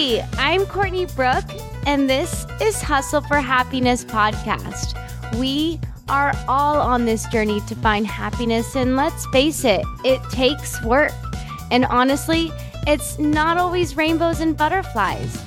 Hey, 0.00 0.26
I'm 0.38 0.64
Courtney 0.64 1.04
Brooke, 1.04 1.44
and 1.86 2.08
this 2.08 2.46
is 2.58 2.80
Hustle 2.80 3.20
for 3.20 3.36
Happiness 3.36 4.02
podcast. 4.02 4.96
We 5.38 5.78
are 6.08 6.32
all 6.48 6.80
on 6.80 7.04
this 7.04 7.26
journey 7.26 7.60
to 7.68 7.74
find 7.74 8.06
happiness, 8.06 8.74
and 8.76 8.96
let's 8.96 9.26
face 9.26 9.62
it, 9.62 9.84
it 10.02 10.22
takes 10.30 10.82
work. 10.84 11.12
And 11.70 11.84
honestly, 11.84 12.50
it's 12.86 13.18
not 13.18 13.58
always 13.58 13.94
rainbows 13.94 14.40
and 14.40 14.56
butterflies. 14.56 15.38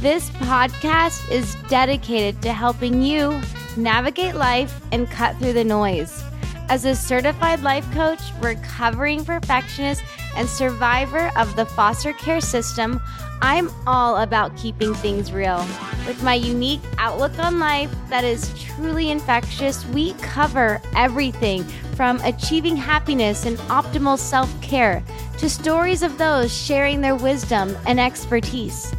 This 0.00 0.28
podcast 0.30 1.30
is 1.30 1.54
dedicated 1.68 2.42
to 2.42 2.52
helping 2.52 3.02
you 3.02 3.40
navigate 3.76 4.34
life 4.34 4.80
and 4.90 5.08
cut 5.08 5.36
through 5.36 5.52
the 5.52 5.62
noise. 5.62 6.20
As 6.68 6.84
a 6.84 6.96
certified 6.96 7.62
life 7.62 7.88
coach, 7.92 8.20
recovering 8.40 9.24
perfectionist, 9.24 10.02
and 10.34 10.48
survivor 10.48 11.30
of 11.36 11.54
the 11.54 11.66
foster 11.66 12.12
care 12.12 12.40
system, 12.40 13.00
I'm 13.42 13.70
all 13.86 14.18
about 14.18 14.56
keeping 14.56 14.94
things 14.94 15.32
real. 15.32 15.64
With 16.06 16.22
my 16.22 16.34
unique 16.34 16.82
outlook 16.98 17.38
on 17.38 17.58
life 17.58 17.90
that 18.08 18.24
is 18.24 18.52
truly 18.62 19.10
infectious, 19.10 19.86
we 19.86 20.12
cover 20.14 20.80
everything 20.94 21.64
from 21.94 22.20
achieving 22.22 22.76
happiness 22.76 23.46
and 23.46 23.56
optimal 23.68 24.18
self 24.18 24.50
care 24.60 25.02
to 25.38 25.48
stories 25.48 26.02
of 26.02 26.18
those 26.18 26.52
sharing 26.54 27.00
their 27.00 27.16
wisdom 27.16 27.76
and 27.86 27.98
expertise. 27.98 28.94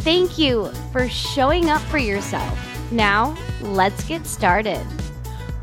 Thank 0.00 0.38
you 0.38 0.70
for 0.92 1.08
showing 1.08 1.70
up 1.70 1.80
for 1.82 1.98
yourself. 1.98 2.58
Now, 2.92 3.36
let's 3.62 4.04
get 4.04 4.26
started. 4.26 4.86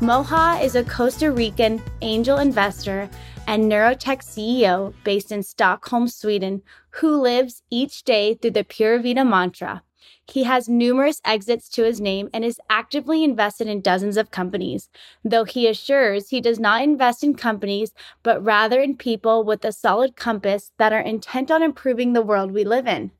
Moha 0.00 0.62
is 0.62 0.74
a 0.74 0.84
Costa 0.84 1.30
Rican 1.30 1.80
angel 2.02 2.38
investor 2.38 3.08
and 3.46 3.70
neurotech 3.70 4.22
CEO 4.22 4.92
based 5.04 5.32
in 5.32 5.42
Stockholm, 5.42 6.08
Sweden, 6.08 6.62
who 6.98 7.20
lives 7.20 7.62
each 7.70 8.04
day 8.04 8.34
through 8.34 8.52
the 8.52 8.64
Vida 8.64 9.24
mantra. 9.24 9.82
He 10.26 10.44
has 10.44 10.68
numerous 10.68 11.20
exits 11.24 11.68
to 11.70 11.82
his 11.82 12.00
name 12.00 12.30
and 12.32 12.44
is 12.44 12.60
actively 12.70 13.24
invested 13.24 13.66
in 13.66 13.80
dozens 13.80 14.16
of 14.16 14.30
companies, 14.30 14.88
though 15.24 15.44
he 15.44 15.66
assures 15.66 16.28
he 16.28 16.40
does 16.40 16.60
not 16.60 16.82
invest 16.82 17.24
in 17.24 17.34
companies, 17.34 17.92
but 18.22 18.42
rather 18.42 18.80
in 18.80 18.96
people 18.96 19.44
with 19.44 19.64
a 19.64 19.72
solid 19.72 20.14
compass 20.14 20.70
that 20.78 20.92
are 20.92 21.00
intent 21.00 21.50
on 21.50 21.62
improving 21.62 22.12
the 22.12 22.22
world 22.22 22.52
we 22.52 22.64
live 22.64 22.86
in. 22.86 23.10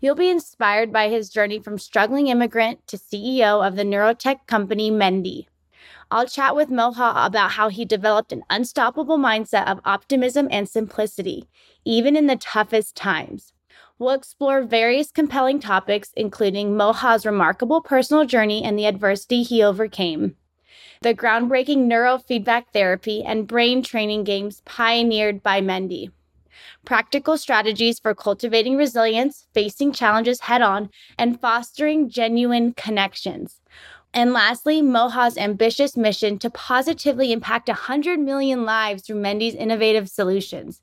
You'll 0.00 0.14
be 0.14 0.28
inspired 0.28 0.92
by 0.92 1.08
his 1.08 1.30
journey 1.30 1.58
from 1.58 1.78
struggling 1.78 2.26
immigrant 2.26 2.86
to 2.88 2.98
CEO 2.98 3.66
of 3.66 3.76
the 3.76 3.82
neurotech 3.82 4.46
company 4.46 4.90
Mendi. 4.90 5.48
I'll 6.10 6.26
chat 6.26 6.54
with 6.56 6.70
Moha 6.70 7.26
about 7.26 7.52
how 7.52 7.68
he 7.68 7.84
developed 7.84 8.32
an 8.32 8.44
unstoppable 8.50 9.18
mindset 9.18 9.66
of 9.66 9.80
optimism 9.84 10.48
and 10.50 10.68
simplicity, 10.68 11.48
even 11.84 12.16
in 12.16 12.26
the 12.26 12.36
toughest 12.36 12.96
times. 12.96 13.52
We'll 13.98 14.14
explore 14.14 14.62
various 14.62 15.10
compelling 15.10 15.60
topics, 15.60 16.12
including 16.16 16.72
Moha's 16.72 17.24
remarkable 17.26 17.80
personal 17.80 18.26
journey 18.26 18.62
and 18.62 18.78
the 18.78 18.86
adversity 18.86 19.42
he 19.42 19.62
overcame, 19.62 20.36
the 21.02 21.14
groundbreaking 21.14 21.86
neurofeedback 21.86 22.66
therapy 22.72 23.22
and 23.24 23.46
brain 23.46 23.82
training 23.82 24.24
games 24.24 24.62
pioneered 24.64 25.42
by 25.42 25.60
Mendi. 25.60 26.10
practical 26.84 27.36
strategies 27.36 27.98
for 27.98 28.14
cultivating 28.14 28.76
resilience, 28.76 29.46
facing 29.54 29.92
challenges 29.92 30.40
head 30.42 30.62
on, 30.62 30.90
and 31.18 31.40
fostering 31.40 32.08
genuine 32.08 32.72
connections. 32.74 33.60
And 34.16 34.32
lastly, 34.32 34.80
Moha's 34.80 35.36
ambitious 35.36 35.94
mission 35.94 36.38
to 36.38 36.48
positively 36.48 37.32
impact 37.32 37.68
100 37.68 38.18
million 38.18 38.64
lives 38.64 39.02
through 39.02 39.20
Mendi's 39.20 39.54
innovative 39.54 40.08
solutions. 40.08 40.80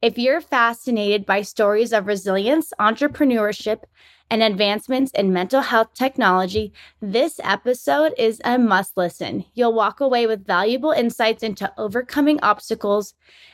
If 0.00 0.16
you're 0.16 0.40
fascinated 0.40 1.26
by 1.26 1.42
stories 1.42 1.92
of 1.92 2.06
resilience, 2.06 2.72
entrepreneurship, 2.80 3.82
and 4.30 4.42
advancements 4.42 5.12
in 5.12 5.30
mental 5.30 5.60
health 5.60 5.92
technology, 5.92 6.72
this 7.02 7.38
episode 7.44 8.14
is 8.16 8.40
a 8.46 8.56
must 8.56 8.96
listen. 8.96 9.44
You'll 9.52 9.74
walk 9.74 10.00
away 10.00 10.26
with 10.26 10.46
valuable 10.46 10.92
insights 10.92 11.42
into 11.42 11.70
overcoming 11.76 12.40
obstacles, 12.40 13.12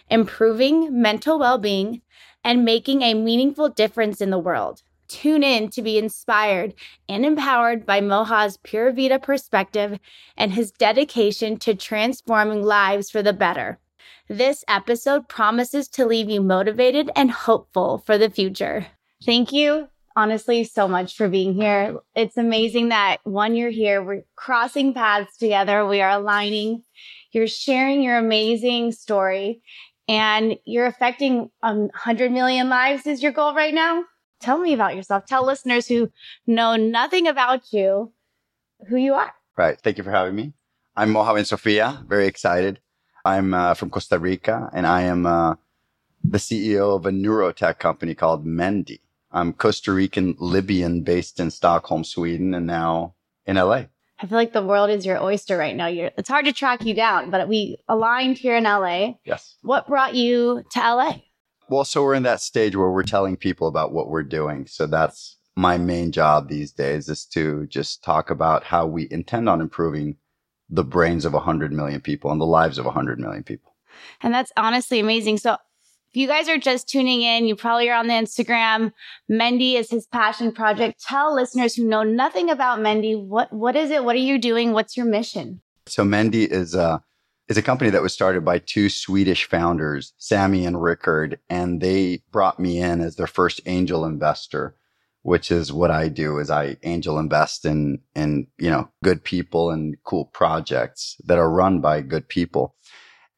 improving 0.09 1.03
mental 1.03 1.37
well 1.37 1.59
being, 1.59 2.03
and 2.45 2.65
making 2.65 3.03
a 3.03 3.15
meaningful 3.15 3.71
difference 3.71 4.21
in 4.21 4.31
the 4.31 4.39
world. 4.39 4.85
Tune 5.09 5.43
in 5.43 5.69
to 5.71 5.83
be 5.83 5.99
inspired 5.99 6.75
and 7.09 7.25
empowered 7.25 7.87
by 7.87 8.01
Moha's 8.01 8.57
Pura 8.59 8.93
Vida 8.93 9.19
perspective 9.19 9.99
and 10.37 10.53
his 10.53 10.73
dedication 10.73 11.59
to 11.59 11.75
transforming 11.75 12.63
lives 12.63 13.11
for 13.11 13.23
the 13.23 13.33
better. 13.33 13.79
This 14.29 14.65
episode 14.67 15.29
promises 15.29 15.87
to 15.89 16.07
leave 16.07 16.29
you 16.29 16.43
motivated 16.43 17.11
and 17.15 17.31
hopeful 17.31 17.99
for 17.99 18.19
the 18.19 18.31
future. 18.31 18.87
Thank 19.25 19.53
you, 19.53 19.89
honestly, 20.17 20.65
so 20.65 20.89
much 20.89 21.17
for 21.17 21.29
being 21.29 21.55
here. 21.55 21.99
It's 22.15 22.37
amazing 22.37 22.89
that 22.89 23.19
one, 23.23 23.55
you're 23.55 23.71
here, 23.71 24.03
we're 24.03 24.25
crossing 24.35 24.95
paths 24.95 25.37
together, 25.37 25.87
we 25.87 26.01
are 26.01 26.11
aligning, 26.11 26.83
you're 27.31 27.47
sharing 27.47 28.03
your 28.03 28.19
amazing 28.19 28.93
story, 28.93 29.63
and 30.09 30.57
you're 30.65 30.87
affecting 30.87 31.51
um, 31.63 31.79
100 31.79 32.33
million 32.33 32.69
lives 32.69 33.07
is 33.07 33.23
your 33.23 33.33
goal 33.33 33.55
right 33.55 33.75
now? 33.75 34.05
Tell 34.41 34.59
me 34.59 34.73
about 34.75 34.97
yourself. 34.97 35.27
Tell 35.27 35.45
listeners 35.45 35.89
who 35.89 36.11
know 36.47 36.77
nothing 36.77 37.27
about 37.27 37.73
you 37.73 38.13
who 38.89 38.97
you 38.97 39.15
are. 39.15 39.33
Right. 39.57 39.81
Thank 39.81 39.99
you 39.99 40.05
for 40.05 40.11
having 40.11 40.35
me. 40.35 40.53
I'm 40.97 41.13
Moha 41.13 41.35
Bensofia. 41.35 42.07
Very 42.07 42.27
excited. 42.27 42.81
I'm 43.25 43.55
uh, 43.55 43.75
from 43.75 43.91
Costa 43.91 44.19
Rica 44.19 44.71
and 44.73 44.87
I 44.87 45.03
am 45.03 45.27
uh, 45.27 45.55
the 46.23 46.39
CEO 46.39 46.95
of 46.95 47.07
a 47.07 47.11
neurotech 47.11 47.79
company 47.79 48.15
called 48.15 48.47
Mendi. 48.47 49.01
I'm 49.33 49.53
Costa 49.53 49.93
Rican 49.93 50.37
Libyan 50.39 51.03
based 51.03 51.41
in 51.41 51.51
Stockholm, 51.51 52.05
Sweden, 52.05 52.55
and 52.55 52.67
now 52.67 53.15
in 53.45 53.57
LA. 53.57 53.85
I 54.19 54.27
feel 54.27 54.39
like 54.39 54.53
the 54.53 54.63
world 54.63 54.89
is 54.89 55.05
your 55.05 55.23
oyster 55.23 55.59
right 55.59 55.77
now. 55.77 55.89
You're, 55.89 56.11
it's 56.17 56.29
hard 56.29 56.47
to 56.47 56.53
track 56.53 56.85
you 56.85 56.95
down, 56.95 57.31
but 57.31 57.49
we 57.49 57.77
aligned 57.89 58.39
here 58.39 58.57
in 58.57 58.65
LA. 58.65 59.15
Yes. 59.25 59.57
What 59.63 59.89
brought 59.89 60.15
you 60.15 60.65
to 60.71 60.79
LA? 60.79 61.17
Well, 61.69 61.85
so 61.85 62.03
we're 62.03 62.15
in 62.15 62.23
that 62.23 62.41
stage 62.41 62.77
where 62.77 62.91
we're 62.91 63.03
telling 63.03 63.37
people 63.37 63.67
about 63.67 63.93
what 63.93 64.09
we're 64.09 64.23
doing. 64.23 64.67
So 64.67 64.87
that's 64.87 65.37
my 65.57 65.79
main 65.79 66.13
job 66.13 66.49
these 66.49 66.71
days 66.71 67.09
is 67.09 67.25
to 67.27 67.67
just 67.67 68.05
talk 68.05 68.31
about 68.31 68.63
how 68.63 68.87
we 68.87 69.09
intend 69.11 69.49
on 69.49 69.61
improving 69.61 70.17
the 70.69 70.85
brains 70.85 71.25
of 71.25 71.33
100 71.33 71.73
million 71.73 72.01
people 72.01 72.31
and 72.31 72.41
the 72.41 72.47
lives 72.47 72.79
of 72.79 72.85
100 72.85 73.19
million 73.19 73.43
people. 73.43 73.75
And 74.23 74.35
that's 74.35 74.53
honestly 74.57 75.01
amazing. 75.01 75.39
So 75.39 75.55
if 75.55 76.17
you 76.17 76.29
guys 76.29 76.49
are 76.49 76.59
just 76.59 76.89
tuning 76.89 77.23
in, 77.23 77.47
you 77.47 77.57
probably 77.57 77.89
are 77.89 77.99
on 77.99 78.07
the 78.07 78.15
Instagram. 78.15 78.93
Mendi 79.29 79.77
is 79.77 79.91
his 79.91 80.07
passion 80.07 80.53
project. 80.53 81.03
Tell 81.03 81.35
listeners 81.35 81.75
who 81.75 81.85
know 81.85 82.03
nothing 82.03 82.51
about 82.51 82.81
Mendi, 82.81 83.17
what, 83.17 83.53
what 83.53 83.77
is 83.77 83.91
it? 83.91 84.05
What 84.05 84.15
are 84.17 84.21
you 84.21 84.39
doing? 84.39 84.73
What's 84.73 84.97
your 84.97 85.07
mission? 85.07 85.63
So 85.87 86.05
Mendi 86.05 86.45
is 86.45 86.75
a 86.75 87.03
is 87.49 87.57
a 87.57 87.63
company 87.63 87.91
that 87.91 88.03
was 88.03 88.13
started 88.13 88.45
by 88.45 88.59
two 88.59 88.89
Swedish 88.89 89.45
founders, 89.45 90.13
Sammy 90.19 90.67
and 90.67 90.83
Rickard, 90.83 91.39
and 91.49 91.81
they 91.81 92.23
brought 92.33 92.59
me 92.59 92.79
in 92.79 93.01
as 93.01 93.17
their 93.17 93.29
first 93.29 93.61
angel 93.67 94.05
investor, 94.05 94.75
which 95.23 95.51
is 95.51 95.73
what 95.73 95.91
I 95.91 96.09
do 96.09 96.39
is 96.39 96.51
I 96.51 96.77
angel 96.83 97.19
invest 97.19 97.65
in, 97.65 98.01
in, 98.15 98.49
you 98.59 98.71
know, 98.71 98.89
good 99.05 99.23
people 99.23 99.71
and 99.71 99.97
cool 100.05 100.25
projects 100.27 101.17
that 101.25 101.39
are 101.39 101.51
run 101.51 101.81
by 101.81 102.01
good 102.01 102.29
people. 102.29 102.75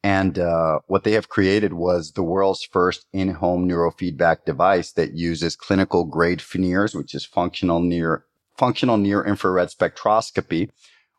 And 0.01 0.39
uh, 0.39 0.79
what 0.87 1.03
they 1.03 1.11
have 1.11 1.29
created 1.29 1.73
was 1.73 2.13
the 2.13 2.23
world's 2.23 2.63
first 2.63 3.05
in-home 3.11 3.67
neurofeedback 3.67 4.45
device 4.45 4.93
that 4.93 5.13
uses 5.13 5.55
clinical 5.55 6.05
grade 6.05 6.39
FNIRS, 6.39 6.95
which 6.95 7.13
is 7.13 7.25
functional 7.25 7.81
near 7.81 8.25
functional 8.57 8.97
near 8.97 9.23
infrared 9.23 9.69
spectroscopy, 9.69 10.69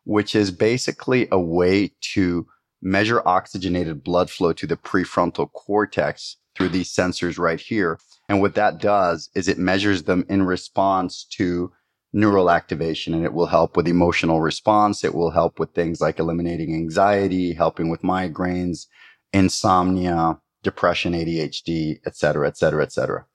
which 0.03 0.35
is 0.35 0.51
basically 0.51 1.27
a 1.31 1.39
way 1.39 1.91
to 1.99 2.47
measure 2.81 3.21
oxygenated 3.27 4.03
blood 4.03 4.29
flow 4.29 4.53
to 4.53 4.67
the 4.67 4.77
prefrontal 4.77 5.51
cortex 5.51 6.37
through 6.55 6.69
these 6.69 6.93
sensors 6.93 7.37
right 7.37 7.59
here. 7.59 7.99
And 8.27 8.41
what 8.41 8.55
that 8.55 8.79
does 8.79 9.29
is 9.35 9.47
it 9.47 9.57
measures 9.57 10.03
them 10.03 10.25
in 10.29 10.43
response 10.43 11.25
to 11.31 11.71
neural 12.13 12.51
activation 12.51 13.13
and 13.13 13.23
it 13.23 13.33
will 13.33 13.45
help 13.45 13.77
with 13.77 13.87
emotional 13.87 14.41
response. 14.41 15.03
It 15.03 15.15
will 15.15 15.31
help 15.31 15.59
with 15.59 15.73
things 15.73 16.01
like 16.01 16.19
eliminating 16.19 16.73
anxiety, 16.75 17.53
helping 17.53 17.89
with 17.89 18.01
migraines, 18.01 18.87
insomnia, 19.33 20.39
depression, 20.63 21.13
ADHD, 21.13 21.99
et 22.05 22.15
cetera, 22.15 22.47
et 22.47 22.57
cetera, 22.57 22.83
et 22.83 22.91
cetera. 22.91 23.25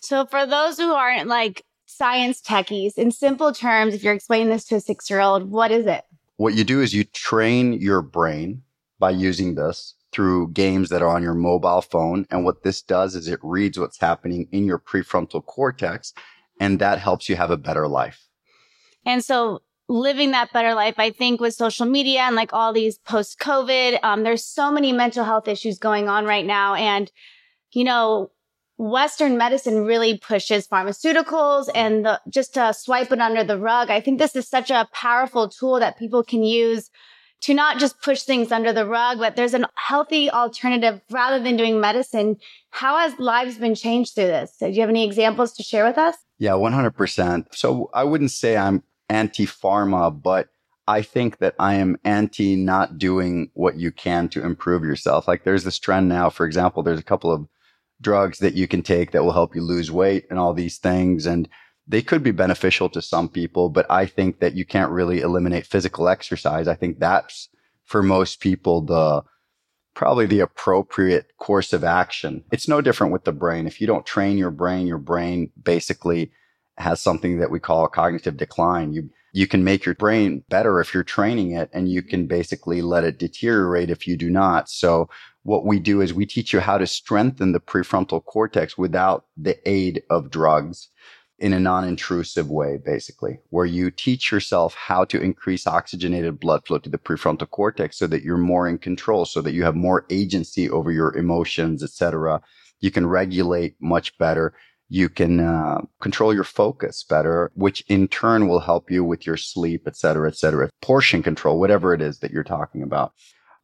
So 0.00 0.26
for 0.26 0.46
those 0.46 0.78
who 0.78 0.92
aren't 0.92 1.28
like 1.28 1.64
science 1.86 2.40
techies, 2.40 2.96
in 2.96 3.10
simple 3.10 3.52
terms, 3.52 3.94
if 3.94 4.02
you're 4.02 4.14
explaining 4.14 4.48
this 4.48 4.64
to 4.66 4.76
a 4.76 4.80
six 4.80 5.08
year 5.10 5.20
old, 5.20 5.50
what 5.50 5.70
is 5.70 5.86
it? 5.86 6.04
What 6.36 6.54
you 6.54 6.64
do 6.64 6.80
is 6.80 6.94
you 6.94 7.04
train 7.04 7.74
your 7.74 8.00
brain 8.00 8.62
by 9.00 9.10
using 9.10 9.56
this 9.56 9.94
through 10.12 10.52
games 10.52 10.88
that 10.90 11.02
are 11.02 11.08
on 11.08 11.22
your 11.22 11.34
mobile 11.34 11.80
phone. 11.80 12.26
And 12.30 12.44
what 12.44 12.62
this 12.62 12.82
does 12.82 13.16
is 13.16 13.26
it 13.26 13.40
reads 13.42 13.78
what's 13.78 13.98
happening 13.98 14.46
in 14.52 14.64
your 14.64 14.78
prefrontal 14.78 15.44
cortex, 15.44 16.12
and 16.60 16.78
that 16.78 16.98
helps 16.98 17.28
you 17.28 17.34
have 17.36 17.50
a 17.50 17.56
better 17.56 17.88
life. 17.88 18.28
And 19.04 19.24
so 19.24 19.62
living 19.88 20.30
that 20.30 20.52
better 20.52 20.74
life, 20.74 20.94
I 20.98 21.10
think 21.10 21.40
with 21.40 21.54
social 21.54 21.86
media 21.86 22.20
and 22.20 22.36
like 22.36 22.52
all 22.52 22.72
these 22.72 22.98
post 22.98 23.40
COVID, 23.40 23.98
um, 24.04 24.22
there's 24.22 24.44
so 24.44 24.70
many 24.70 24.92
mental 24.92 25.24
health 25.24 25.48
issues 25.48 25.78
going 25.78 26.08
on 26.08 26.24
right 26.26 26.46
now. 26.46 26.74
And, 26.74 27.10
you 27.72 27.82
know, 27.82 28.30
Western 28.76 29.36
medicine 29.36 29.84
really 29.84 30.16
pushes 30.16 30.66
pharmaceuticals 30.66 31.68
and 31.74 32.06
the, 32.06 32.20
just 32.30 32.54
to 32.54 32.72
swipe 32.72 33.12
it 33.12 33.20
under 33.20 33.44
the 33.44 33.58
rug. 33.58 33.90
I 33.90 34.00
think 34.00 34.18
this 34.18 34.36
is 34.36 34.48
such 34.48 34.70
a 34.70 34.88
powerful 34.92 35.48
tool 35.48 35.80
that 35.80 35.98
people 35.98 36.22
can 36.22 36.42
use 36.42 36.88
to 37.42 37.54
not 37.54 37.78
just 37.78 38.00
push 38.02 38.22
things 38.22 38.52
under 38.52 38.72
the 38.72 38.86
rug, 38.86 39.18
but 39.18 39.36
there's 39.36 39.54
a 39.54 39.68
healthy 39.74 40.30
alternative 40.30 41.00
rather 41.10 41.42
than 41.42 41.56
doing 41.56 41.80
medicine. 41.80 42.36
How 42.70 42.98
has 42.98 43.18
lives 43.18 43.58
been 43.58 43.74
changed 43.74 44.14
through 44.14 44.26
this? 44.26 44.56
Do 44.58 44.68
you 44.68 44.80
have 44.80 44.90
any 44.90 45.04
examples 45.04 45.52
to 45.54 45.62
share 45.62 45.84
with 45.84 45.98
us? 45.98 46.16
Yeah, 46.38 46.52
100%. 46.52 47.54
So 47.54 47.90
I 47.94 48.04
wouldn't 48.04 48.30
say 48.30 48.56
I'm 48.56 48.82
anti 49.08 49.46
pharma, 49.46 50.22
but 50.22 50.48
I 50.86 51.02
think 51.02 51.38
that 51.38 51.54
I 51.58 51.74
am 51.74 51.98
anti 52.04 52.56
not 52.56 52.98
doing 52.98 53.50
what 53.54 53.76
you 53.76 53.90
can 53.90 54.28
to 54.30 54.44
improve 54.44 54.82
yourself. 54.82 55.28
Like 55.28 55.44
there's 55.44 55.64
this 55.64 55.78
trend 55.78 56.08
now, 56.08 56.30
for 56.30 56.46
example, 56.46 56.82
there's 56.82 56.98
a 56.98 57.04
couple 57.04 57.30
of 57.32 57.46
drugs 58.00 58.38
that 58.38 58.54
you 58.54 58.66
can 58.66 58.82
take 58.82 59.12
that 59.12 59.22
will 59.22 59.32
help 59.32 59.54
you 59.54 59.62
lose 59.62 59.90
weight 59.90 60.26
and 60.30 60.38
all 60.38 60.54
these 60.54 60.78
things. 60.78 61.26
And 61.26 61.48
they 61.90 62.02
could 62.02 62.22
be 62.22 62.30
beneficial 62.30 62.88
to 62.88 63.02
some 63.02 63.28
people, 63.28 63.68
but 63.68 63.84
I 63.90 64.06
think 64.06 64.38
that 64.38 64.54
you 64.54 64.64
can't 64.64 64.92
really 64.92 65.20
eliminate 65.20 65.66
physical 65.66 66.08
exercise. 66.08 66.68
I 66.68 66.76
think 66.76 67.00
that's 67.00 67.48
for 67.84 68.00
most 68.00 68.40
people 68.40 68.80
the 68.80 69.22
probably 69.94 70.26
the 70.26 70.38
appropriate 70.38 71.36
course 71.38 71.72
of 71.72 71.82
action. 71.82 72.44
It's 72.52 72.68
no 72.68 72.80
different 72.80 73.12
with 73.12 73.24
the 73.24 73.32
brain. 73.32 73.66
If 73.66 73.80
you 73.80 73.88
don't 73.88 74.06
train 74.06 74.38
your 74.38 74.52
brain, 74.52 74.86
your 74.86 74.98
brain 74.98 75.50
basically 75.60 76.30
has 76.78 77.00
something 77.00 77.40
that 77.40 77.50
we 77.50 77.58
call 77.58 77.88
cognitive 77.88 78.36
decline. 78.36 78.92
You 78.92 79.10
you 79.32 79.48
can 79.48 79.64
make 79.64 79.84
your 79.84 79.96
brain 79.96 80.44
better 80.48 80.80
if 80.80 80.94
you're 80.94 81.02
training 81.02 81.52
it 81.52 81.70
and 81.72 81.88
you 81.88 82.02
can 82.02 82.26
basically 82.26 82.82
let 82.82 83.04
it 83.04 83.18
deteriorate 83.18 83.90
if 83.90 84.06
you 84.06 84.16
do 84.16 84.30
not. 84.30 84.68
So 84.68 85.08
what 85.42 85.66
we 85.66 85.80
do 85.80 86.00
is 86.00 86.14
we 86.14 86.26
teach 86.26 86.52
you 86.52 86.60
how 86.60 86.78
to 86.78 86.86
strengthen 86.86 87.50
the 87.50 87.60
prefrontal 87.60 88.24
cortex 88.24 88.78
without 88.78 89.24
the 89.36 89.56
aid 89.68 90.02
of 90.08 90.30
drugs 90.30 90.88
in 91.40 91.54
a 91.54 91.60
non-intrusive 91.60 92.50
way, 92.50 92.78
basically, 92.84 93.40
where 93.48 93.64
you 93.64 93.90
teach 93.90 94.30
yourself 94.30 94.74
how 94.74 95.04
to 95.06 95.20
increase 95.20 95.66
oxygenated 95.66 96.38
blood 96.38 96.66
flow 96.66 96.78
to 96.78 96.90
the 96.90 96.98
prefrontal 96.98 97.48
cortex 97.48 97.96
so 97.96 98.06
that 98.06 98.22
you're 98.22 98.36
more 98.36 98.68
in 98.68 98.76
control, 98.76 99.24
so 99.24 99.40
that 99.40 99.52
you 99.52 99.64
have 99.64 99.74
more 99.74 100.04
agency 100.10 100.68
over 100.68 100.92
your 100.92 101.16
emotions, 101.16 101.82
etc. 101.82 102.42
You 102.80 102.90
can 102.90 103.06
regulate 103.06 103.74
much 103.80 104.16
better. 104.18 104.52
You 104.90 105.08
can 105.08 105.40
uh, 105.40 105.80
control 106.00 106.34
your 106.34 106.44
focus 106.44 107.02
better, 107.04 107.50
which 107.54 107.82
in 107.88 108.06
turn 108.08 108.46
will 108.46 108.60
help 108.60 108.90
you 108.90 109.02
with 109.02 109.26
your 109.26 109.38
sleep, 109.38 109.86
etc., 109.86 110.28
etc. 110.28 110.68
Portion 110.82 111.22
control, 111.22 111.58
whatever 111.58 111.94
it 111.94 112.02
is 112.02 112.18
that 112.18 112.32
you're 112.32 112.44
talking 112.44 112.82
about. 112.82 113.14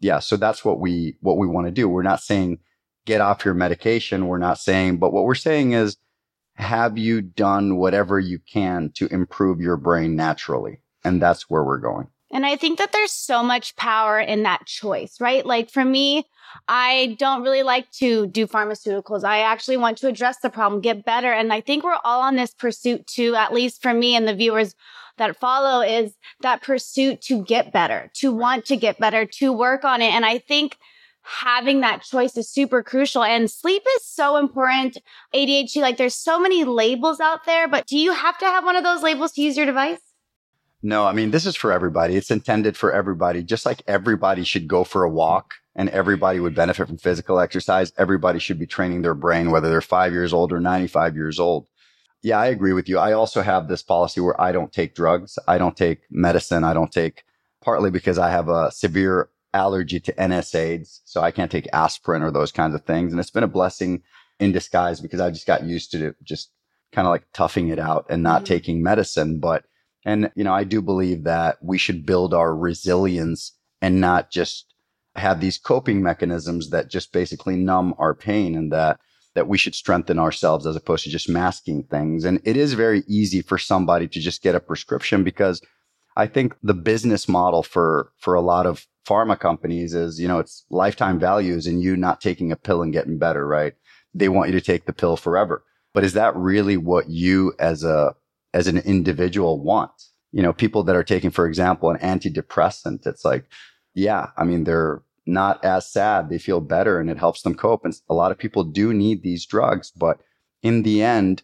Yeah, 0.01 0.21
so 0.21 0.37
that's 0.37 0.65
what 0.65 0.81
we 0.81 1.17
what 1.21 1.37
we 1.37 1.47
want 1.47 1.67
to 1.67 1.73
do. 1.73 1.89
We're 1.89 2.03
not 2.03 2.23
saying 2.23 2.59
get 3.05 3.21
off 3.21 3.45
your 3.45 3.55
medication. 3.55 4.29
We're 4.29 4.39
not 4.39 4.59
saying, 4.59 4.99
but 4.99 5.13
what 5.13 5.25
we're 5.25 5.35
saying 5.35 5.73
is 5.73 5.97
have 6.57 6.99
you 6.99 7.23
done 7.23 7.77
whatever 7.77 8.19
you 8.19 8.39
can 8.39 8.91
to 8.95 9.07
improve 9.13 9.61
your 9.61 9.77
brain 9.77 10.17
naturally? 10.17 10.81
And 11.05 11.21
that's 11.23 11.49
where 11.49 11.63
we're 11.63 11.79
going. 11.79 12.09
And 12.33 12.45
I 12.45 12.57
think 12.57 12.79
that 12.79 12.93
there's 12.93 13.13
so 13.13 13.43
much 13.43 13.77
power 13.77 14.19
in 14.19 14.43
that 14.43 14.67
choice, 14.67 15.21
right? 15.21 15.47
Like 15.47 15.71
for 15.71 15.85
me, 15.85 16.27
I 16.67 17.17
don't 17.19 17.43
really 17.43 17.63
like 17.63 17.91
to 17.93 18.27
do 18.27 18.47
pharmaceuticals. 18.47 19.23
I 19.23 19.41
actually 19.41 19.77
want 19.77 19.99
to 19.99 20.09
address 20.09 20.39
the 20.41 20.51
problem, 20.51 20.81
get 20.81 21.05
better. 21.05 21.33
And 21.33 21.53
I 21.53 21.61
think 21.61 21.85
we're 21.85 21.99
all 22.05 22.23
on 22.23 22.37
this 22.37 22.53
pursuit 22.53 23.07
too, 23.07 23.35
at 23.37 23.53
least 23.53 23.81
for 23.81 23.95
me 23.95 24.17
and 24.17 24.27
the 24.27 24.35
viewers 24.35 24.75
that 25.19 25.37
follow 25.37 25.81
is 25.81 26.15
that 26.41 26.63
pursuit 26.63 27.23
to 27.23 27.43
get 27.45 27.73
better, 27.73 28.11
to 28.15 28.33
want 28.33 28.67
to 28.67 28.77
get 28.77 28.99
better, 28.99 29.25
to 29.25 29.53
work 29.53 29.85
on 29.85 30.03
it. 30.03 30.13
And 30.13 30.25
I 30.25 30.39
think 30.39 30.77
having 31.27 31.81
that 31.81 32.03
choice 32.03 32.37
is 32.37 32.49
super 32.49 32.83
crucial 32.83 33.25
and 33.25 33.51
sleep 33.51 33.83
is 33.97 34.07
so 34.07 34.37
important. 34.37 34.99
ADHD, 35.35 35.81
like 35.81 35.97
there's 35.97 36.15
so 36.15 36.39
many 36.39 36.65
labels 36.65 37.21
out 37.21 37.45
there, 37.45 37.69
but 37.69 37.87
do 37.87 37.99
you 37.99 38.13
have 38.13 38.39
to 38.39 38.45
have 38.45 38.65
one 38.65 38.77
of 38.77 38.85
those 38.85 39.03
labels 39.03 39.33
to 39.33 39.43
use 39.43 39.57
your 39.57 39.67
device? 39.67 39.99
No, 40.83 41.05
I 41.05 41.13
mean, 41.13 41.33
this 41.33 41.47
is 41.47 41.57
for 41.57 41.73
everybody. 41.73 42.17
It's 42.17 42.31
intended 42.31 42.77
for 42.77 42.93
everybody. 42.93 43.43
Just 43.43 43.67
like 43.67 43.83
everybody 43.89 44.45
should 44.45 44.69
go 44.69 44.85
for 44.85 45.03
a 45.03 45.11
walk 45.11 45.55
and 45.75 45.89
everybody 45.89 46.39
would 46.39 46.55
benefit 46.55 46.87
from 46.87 46.99
physical 46.99 47.41
exercise, 47.41 47.93
everybody 47.99 48.39
should 48.39 48.59
be 48.59 48.67
training 48.67 49.03
their 49.03 49.15
brain, 49.15 49.51
whether 49.51 49.69
they're 49.69 49.81
five 49.81 50.13
years 50.13 50.33
old 50.33 50.53
or 50.53 50.61
95 50.61 51.17
years 51.17 51.41
old. 51.41 51.67
Yeah, 52.23 52.39
I 52.39 52.47
agree 52.47 52.73
with 52.73 52.89
you. 52.89 52.99
I 52.99 53.13
also 53.13 53.43
have 53.43 53.69
this 53.69 53.83
policy 53.83 54.21
where 54.21 54.41
I 54.41 54.53
don't 54.53 54.73
take 54.73 54.95
drugs. 54.95 55.39
I 55.49 55.59
don't 55.59 55.77
take 55.77 56.01
medicine. 56.11 56.65
I 56.65 56.73
don't 56.73 56.93
take 56.93 57.25
partly 57.63 57.91
because 57.91 58.19
I 58.19 58.31
have 58.31 58.49
a 58.49 58.71
severe 58.71 59.29
allergy 59.57 59.99
to 60.01 60.13
NSAIDs, 60.13 61.01
so 61.05 61.23
I 61.23 61.31
can't 61.31 61.51
take 61.51 61.67
aspirin 61.73 62.23
or 62.23 62.31
those 62.31 62.53
kinds 62.53 62.75
of 62.75 62.85
things. 62.85 63.13
And 63.13 63.19
it's 63.19 63.31
been 63.31 63.43
a 63.43 63.49
blessing 63.49 64.03
in 64.39 64.53
disguise 64.53 65.01
because 65.01 65.21
I 65.21 65.31
just 65.31 65.47
got 65.47 65.65
used 65.65 65.91
to 65.93 66.15
just 66.23 66.51
kind 66.93 67.07
of 67.07 67.11
like 67.11 67.25
toughing 67.33 67.69
it 67.69 67.79
out 67.79 68.07
and 68.11 68.23
not 68.23 68.43
mm-hmm. 68.43 68.55
taking 68.55 68.83
medicine. 68.83 69.41
But, 69.41 69.65
and, 70.05 70.31
you 70.37 70.45
know, 70.45 70.53
I 70.53 70.65
do 70.65 70.83
believe 70.83 71.25
that 71.25 71.57
we 71.63 71.79
should 71.79 72.05
build 72.05 72.35
our 72.35 72.55
resilience 72.55 73.53
and 73.81 74.01
not 74.01 74.31
just 74.31 74.75
have 75.17 75.41
these 75.41 75.57
coping 75.57 76.03
mechanisms 76.03 76.69
that 76.71 76.91
just 76.91 77.13
basically 77.13 77.57
numb 77.57 77.95
our 77.99 78.15
pain 78.15 78.55
and 78.55 78.71
that 78.73 79.01
that 79.35 79.49
we 79.49 79.59
should 79.59 79.75
strengthen 79.75 80.19
ourselves 80.19 80.67
as 80.67 80.77
opposed 80.77 81.05
to 81.05 81.11
just 81.11 81.29
masking 81.29 81.83
things. 81.83 82.25
And 82.25 82.41
it 82.45 82.57
is 82.57 82.73
very 82.73 83.05
easy 83.07 83.43
for 83.43 83.59
somebody 83.59 84.09
to 84.09 84.19
just 84.19 84.43
get 84.43 84.55
a 84.55 84.61
prescription 84.61 85.25
because 85.25 85.61
I 86.17 86.27
think 86.27 86.57
the 86.63 86.75
business 86.75 87.29
model 87.29 87.63
for 87.63 88.13
for 88.19 88.35
a 88.35 88.41
lot 88.41 88.67
of 88.67 88.87
pharma 89.07 89.39
companies 89.39 89.95
is, 89.95 90.21
you 90.21 90.27
know, 90.27 90.39
it's 90.39 90.65
lifetime 90.71 91.19
values 91.19 91.67
and 91.67 91.81
you 91.83 91.97
not 91.97 92.21
taking 92.21 92.51
a 92.51 92.57
pill 92.57 92.83
and 92.83 92.93
getting 92.93 93.19
better, 93.19 93.47
right? 93.47 93.75
They 94.15 94.29
want 94.29 94.51
you 94.51 94.59
to 94.59 94.65
take 94.65 94.87
the 94.87 94.93
pill 94.93 95.17
forever. 95.17 95.65
But 95.95 96.05
is 96.05 96.13
that 96.15 96.37
really 96.37 96.77
what 96.77 97.09
you 97.09 97.55
as 97.59 97.85
a, 97.85 98.15
as 98.53 98.67
an 98.67 98.79
individual 98.79 99.63
want? 99.63 99.93
You 100.33 100.43
know, 100.43 100.53
people 100.53 100.83
that 100.85 100.97
are 100.97 101.05
taking, 101.05 101.31
for 101.31 101.47
example, 101.47 101.91
an 101.91 101.99
antidepressant, 101.99 103.07
it's 103.07 103.25
like, 103.25 103.47
yeah, 103.95 104.29
I 104.37 104.45
mean, 104.45 104.65
they're 104.65 105.03
not 105.25 105.65
as 105.65 105.91
sad. 105.91 106.29
They 106.29 106.39
feel 106.39 106.61
better 106.61 107.01
and 107.01 107.09
it 107.09 107.19
helps 107.19 107.43
them 107.43 107.55
cope. 107.55 107.85
And 107.85 107.95
a 108.11 108.15
lot 108.15 108.33
of 108.33 108.39
people 108.39 108.65
do 108.65 108.93
need 108.93 109.23
these 109.23 109.47
drugs, 109.47 109.91
but 109.91 110.21
in 110.63 110.83
the 110.83 111.03
end, 111.03 111.43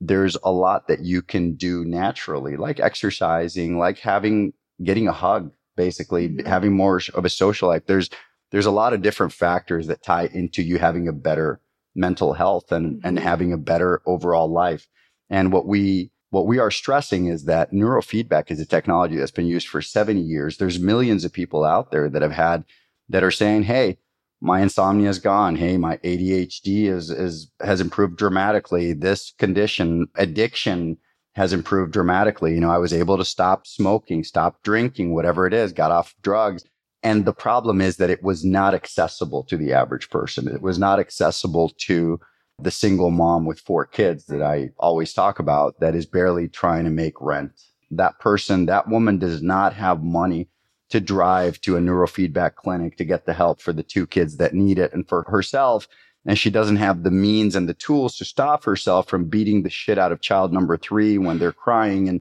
there's 0.00 0.36
a 0.42 0.50
lot 0.50 0.88
that 0.88 1.00
you 1.00 1.22
can 1.22 1.54
do 1.54 1.84
naturally, 1.84 2.56
like 2.56 2.80
exercising, 2.80 3.78
like 3.78 3.98
having, 3.98 4.52
getting 4.82 5.08
a 5.08 5.12
hug, 5.12 5.52
basically 5.76 6.28
mm-hmm. 6.28 6.46
having 6.46 6.72
more 6.72 7.00
of 7.14 7.24
a 7.24 7.30
social 7.30 7.68
life. 7.68 7.86
There's 7.86 8.10
there's 8.50 8.66
a 8.66 8.70
lot 8.72 8.92
of 8.92 9.02
different 9.02 9.32
factors 9.32 9.86
that 9.86 10.02
tie 10.02 10.28
into 10.32 10.62
you 10.62 10.78
having 10.78 11.06
a 11.06 11.12
better 11.12 11.60
mental 11.94 12.32
health 12.32 12.72
and 12.72 12.96
mm-hmm. 12.96 13.06
and 13.06 13.18
having 13.18 13.52
a 13.52 13.58
better 13.58 14.00
overall 14.06 14.50
life. 14.50 14.88
And 15.28 15.52
what 15.52 15.66
we 15.66 16.10
what 16.30 16.46
we 16.46 16.58
are 16.58 16.70
stressing 16.70 17.26
is 17.26 17.44
that 17.44 17.72
neurofeedback 17.72 18.50
is 18.50 18.60
a 18.60 18.66
technology 18.66 19.16
that's 19.16 19.30
been 19.30 19.46
used 19.46 19.68
for 19.68 19.82
70 19.82 20.20
years. 20.20 20.56
There's 20.56 20.78
millions 20.78 21.24
of 21.24 21.32
people 21.32 21.64
out 21.64 21.90
there 21.90 22.08
that 22.08 22.22
have 22.22 22.32
had 22.32 22.64
that 23.08 23.24
are 23.24 23.32
saying, 23.32 23.64
"Hey, 23.64 23.98
my 24.40 24.60
insomnia 24.60 25.10
is 25.10 25.18
gone. 25.18 25.56
Hey, 25.56 25.76
my 25.76 25.98
ADHD 25.98 26.86
is 26.86 27.10
is 27.10 27.50
has 27.60 27.80
improved 27.80 28.16
dramatically. 28.16 28.92
This 28.92 29.32
condition, 29.38 30.06
addiction, 30.16 30.96
has 31.34 31.52
improved 31.52 31.92
dramatically. 31.92 32.54
You 32.54 32.60
know, 32.60 32.70
I 32.70 32.78
was 32.78 32.92
able 32.92 33.18
to 33.18 33.24
stop 33.24 33.66
smoking, 33.66 34.24
stop 34.24 34.62
drinking, 34.62 35.14
whatever 35.14 35.46
it 35.46 35.54
is, 35.54 35.72
got 35.72 35.90
off 35.90 36.14
drugs. 36.22 36.64
And 37.02 37.24
the 37.24 37.32
problem 37.32 37.80
is 37.80 37.96
that 37.96 38.10
it 38.10 38.22
was 38.22 38.44
not 38.44 38.74
accessible 38.74 39.44
to 39.44 39.56
the 39.56 39.72
average 39.72 40.10
person. 40.10 40.48
It 40.48 40.60
was 40.60 40.78
not 40.78 40.98
accessible 40.98 41.70
to 41.78 42.20
the 42.62 42.70
single 42.70 43.10
mom 43.10 43.46
with 43.46 43.58
four 43.60 43.86
kids 43.86 44.26
that 44.26 44.42
I 44.42 44.70
always 44.78 45.14
talk 45.14 45.38
about 45.38 45.80
that 45.80 45.94
is 45.94 46.04
barely 46.04 46.46
trying 46.48 46.84
to 46.84 46.90
make 46.90 47.14
rent. 47.20 47.52
That 47.90 48.18
person, 48.18 48.66
that 48.66 48.88
woman 48.88 49.18
does 49.18 49.42
not 49.42 49.72
have 49.74 50.02
money 50.02 50.48
to 50.90 51.00
drive 51.00 51.60
to 51.62 51.76
a 51.76 51.80
neurofeedback 51.80 52.56
clinic 52.56 52.96
to 52.96 53.04
get 53.04 53.24
the 53.24 53.32
help 53.32 53.60
for 53.60 53.72
the 53.72 53.82
two 53.82 54.06
kids 54.06 54.36
that 54.36 54.54
need 54.54 54.78
it. 54.78 54.92
And 54.92 55.08
for 55.08 55.24
herself, 55.28 55.88
and 56.26 56.38
she 56.38 56.50
doesn't 56.50 56.76
have 56.76 57.02
the 57.02 57.10
means 57.10 57.56
and 57.56 57.68
the 57.68 57.74
tools 57.74 58.16
to 58.16 58.24
stop 58.24 58.64
herself 58.64 59.08
from 59.08 59.28
beating 59.28 59.62
the 59.62 59.70
shit 59.70 59.98
out 59.98 60.12
of 60.12 60.20
child 60.20 60.52
number 60.52 60.76
three 60.76 61.16
when 61.16 61.38
they're 61.38 61.52
crying. 61.52 62.08
And 62.08 62.20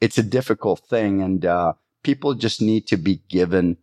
it's 0.00 0.18
a 0.18 0.22
difficult 0.22 0.80
thing. 0.80 1.22
And 1.22 1.44
uh, 1.46 1.74
people 2.02 2.34
just 2.34 2.60
need 2.60 2.86
to 2.88 2.96
be 2.96 3.22
given 3.28 3.76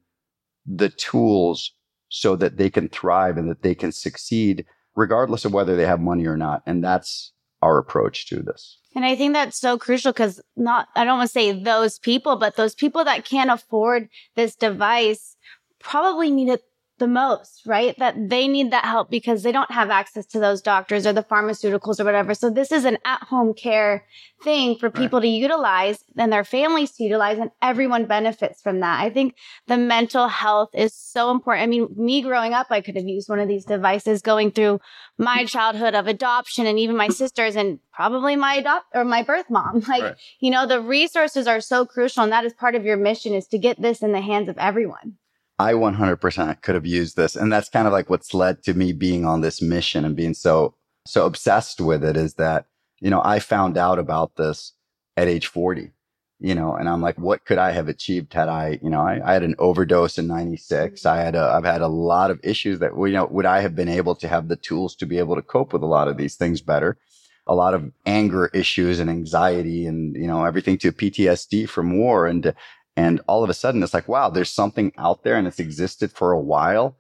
the 0.66 0.90
tools 0.90 1.72
so 2.10 2.36
that 2.36 2.58
they 2.58 2.70
can 2.70 2.90
thrive 2.90 3.38
and 3.38 3.50
that 3.50 3.62
they 3.62 3.74
can 3.74 3.92
succeed, 3.92 4.66
regardless 4.96 5.46
of 5.46 5.54
whether 5.54 5.76
they 5.76 5.86
have 5.86 6.00
money 6.00 6.26
or 6.26 6.38
not. 6.38 6.62
And 6.66 6.84
that's 6.84 7.32
our 7.64 7.78
approach 7.78 8.28
to 8.28 8.42
this. 8.42 8.78
And 8.96 9.06
I 9.06 9.16
think 9.16 9.34
that's 9.34 9.60
so 9.60 9.78
crucial 9.78 10.12
because 10.12 10.42
not, 10.56 10.88
I 10.96 11.04
don't 11.04 11.18
want 11.18 11.30
to 11.30 11.32
say 11.32 11.52
those 11.52 11.98
people, 11.98 12.36
but 12.36 12.56
those 12.56 12.76
people 12.76 13.04
that 13.06 13.26
can't 13.26 13.50
afford 13.50 14.10
this 14.36 14.56
device 14.56 15.36
probably 15.80 16.30
need 16.30 16.50
it 16.50 16.62
the 17.04 17.08
most, 17.10 17.64
right? 17.66 18.00
That 18.00 18.30
they 18.30 18.48
need 18.48 18.72
that 18.72 18.86
help 18.86 19.12
because 19.12 19.44
they 19.44 19.52
don't 19.52 19.70
have 19.72 19.90
access 19.90 20.26
to 20.28 20.40
those 20.40 20.62
doctors 20.62 21.06
or 21.06 21.12
the 21.12 21.22
pharmaceuticals 21.22 22.00
or 22.00 22.06
whatever. 22.06 22.34
So 22.34 22.50
this 22.50 22.72
is 22.72 22.86
an 22.86 22.98
at 23.04 23.22
home 23.24 23.54
care 23.54 24.06
thing 24.42 24.78
for 24.78 24.90
people 24.90 25.20
right. 25.20 25.26
to 25.26 25.28
utilize 25.28 26.06
and 26.18 26.32
their 26.32 26.46
families 26.46 26.92
to 26.92 27.04
utilize 27.04 27.40
and 27.40 27.52
everyone 27.62 28.06
benefits 28.06 28.62
from 28.62 28.80
that. 28.80 29.02
I 29.02 29.10
think 29.10 29.36
the 29.68 29.76
mental 29.76 30.30
health 30.30 30.70
is 30.74 30.94
so 30.94 31.30
important. 31.30 31.64
I 31.64 31.68
mean, 31.68 31.90
me 31.98 32.22
growing 32.22 32.54
up, 32.54 32.68
I 32.70 32.80
could 32.80 32.96
have 32.96 33.06
used 33.06 33.28
one 33.28 33.40
of 33.40 33.50
these 33.50 33.66
devices 33.66 34.22
going 34.22 34.52
through 34.52 34.80
my 35.18 35.44
mm. 35.44 35.50
childhood 35.50 35.96
of 35.96 36.08
adoption 36.08 36.66
and 36.66 36.80
even 36.80 36.96
my 36.96 37.10
sisters 37.10 37.58
and 37.58 37.80
probably 37.92 38.38
my 38.38 38.56
adopt 38.56 38.86
or 38.96 39.04
my 39.04 39.24
birth 39.24 39.50
mom. 39.50 39.84
Like, 39.94 40.04
right. 40.04 40.16
you 40.40 40.50
know, 40.50 40.66
the 40.66 40.80
resources 40.80 41.48
are 41.48 41.60
so 41.60 41.86
crucial 41.86 42.24
and 42.24 42.32
that 42.32 42.46
is 42.46 42.54
part 42.54 42.76
of 42.76 42.86
your 42.86 42.96
mission 42.96 43.34
is 43.34 43.46
to 43.48 43.58
get 43.58 43.82
this 43.82 44.02
in 44.02 44.14
the 44.14 44.22
hands 44.22 44.48
of 44.48 44.58
everyone. 44.58 45.18
I 45.60 45.74
100% 45.74 46.62
could 46.62 46.76
have 46.76 46.86
used 46.86 47.16
this. 47.16 47.36
And 47.36 47.52
that's 47.52 47.70
kind 47.70 47.88
of 47.88 47.94
like 47.94 48.10
what's 48.10 48.34
led 48.34 48.64
to 48.64 48.74
me 48.74 48.92
being 48.92 49.26
on 49.26 49.42
this 49.42 49.62
mission 49.62 50.04
and 50.04 50.16
being 50.16 50.34
so, 50.34 50.76
so 51.06 51.26
obsessed 51.26 51.80
with 51.80 52.04
it 52.04 52.18
is 52.18 52.36
that, 52.36 52.66
you 53.00 53.10
know, 53.10 53.22
I 53.24 53.40
found 53.40 53.78
out 53.78 54.00
about 54.00 54.36
this 54.36 54.74
at 55.16 55.28
age 55.28 55.48
40, 55.48 55.92
you 56.40 56.56
know, 56.56 56.76
and 56.76 56.90
I'm 56.90 57.02
like, 57.02 57.18
what 57.20 57.46
could 57.46 57.60
I 57.60 57.72
have 57.72 57.88
achieved 57.88 58.34
had 58.34 58.50
I, 58.50 58.80
you 58.82 58.90
know, 58.90 59.02
I, 59.02 59.22
I 59.24 59.34
had 59.34 59.44
an 59.44 59.56
overdose 59.60 60.18
in 60.18 60.28
96. 60.28 61.02
Mm-hmm. 61.02 61.08
I 61.08 61.22
had 61.22 61.36
a, 61.36 61.54
I've 61.56 61.66
had 61.66 61.82
a 61.82 61.88
lot 61.88 62.32
of 62.32 62.40
issues 62.44 62.80
that, 62.80 62.92
you 62.98 63.12
know, 63.12 63.28
would 63.28 63.46
I 63.46 63.62
have 63.62 63.76
been 63.76 63.90
able 63.90 64.16
to 64.16 64.28
have 64.28 64.48
the 64.48 64.56
tools 64.56 64.96
to 64.96 65.06
be 65.06 65.20
able 65.20 65.36
to 65.36 65.42
cope 65.42 65.72
with 65.72 65.84
a 65.84 65.88
lot 65.88 66.08
of 66.08 66.18
these 66.18 66.36
things 66.36 66.62
better? 66.62 66.98
A 67.46 67.54
lot 67.54 67.74
of 67.74 67.92
anger 68.06 68.50
issues 68.54 69.00
and 69.00 69.10
anxiety 69.10 69.86
and, 69.86 70.16
you 70.16 70.28
know, 70.28 70.46
everything 70.46 70.78
to 70.80 70.94
PTSD 70.94 71.70
from 71.70 72.00
war 72.00 72.26
and, 72.26 72.56
and 72.96 73.22
all 73.28 73.44
of 73.44 73.50
a 73.50 73.54
sudden 73.54 73.82
it's 73.84 73.94
like, 73.94 74.08
wow, 74.08 74.30
there's 74.30 74.52
something 74.52 74.92
out 74.98 75.24
there 75.24 75.36
and 75.36 75.48
it's 75.48 75.60
existed 75.60 76.12
for 76.12 76.32
a 76.32 76.40
while 76.40 76.98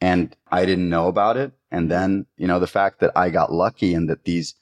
and 0.00 0.36
I 0.50 0.64
didn't 0.64 0.90
know 0.90 1.08
about 1.08 1.36
it. 1.36 1.52
And 1.70 1.90
then, 1.90 2.26
you 2.36 2.46
know, 2.46 2.58
the 2.58 2.66
fact 2.66 3.00
that 3.00 3.12
I 3.16 3.30
got 3.30 3.52
lucky 3.52 3.94
and 3.94 4.08
that 4.08 4.24
these 4.24 4.54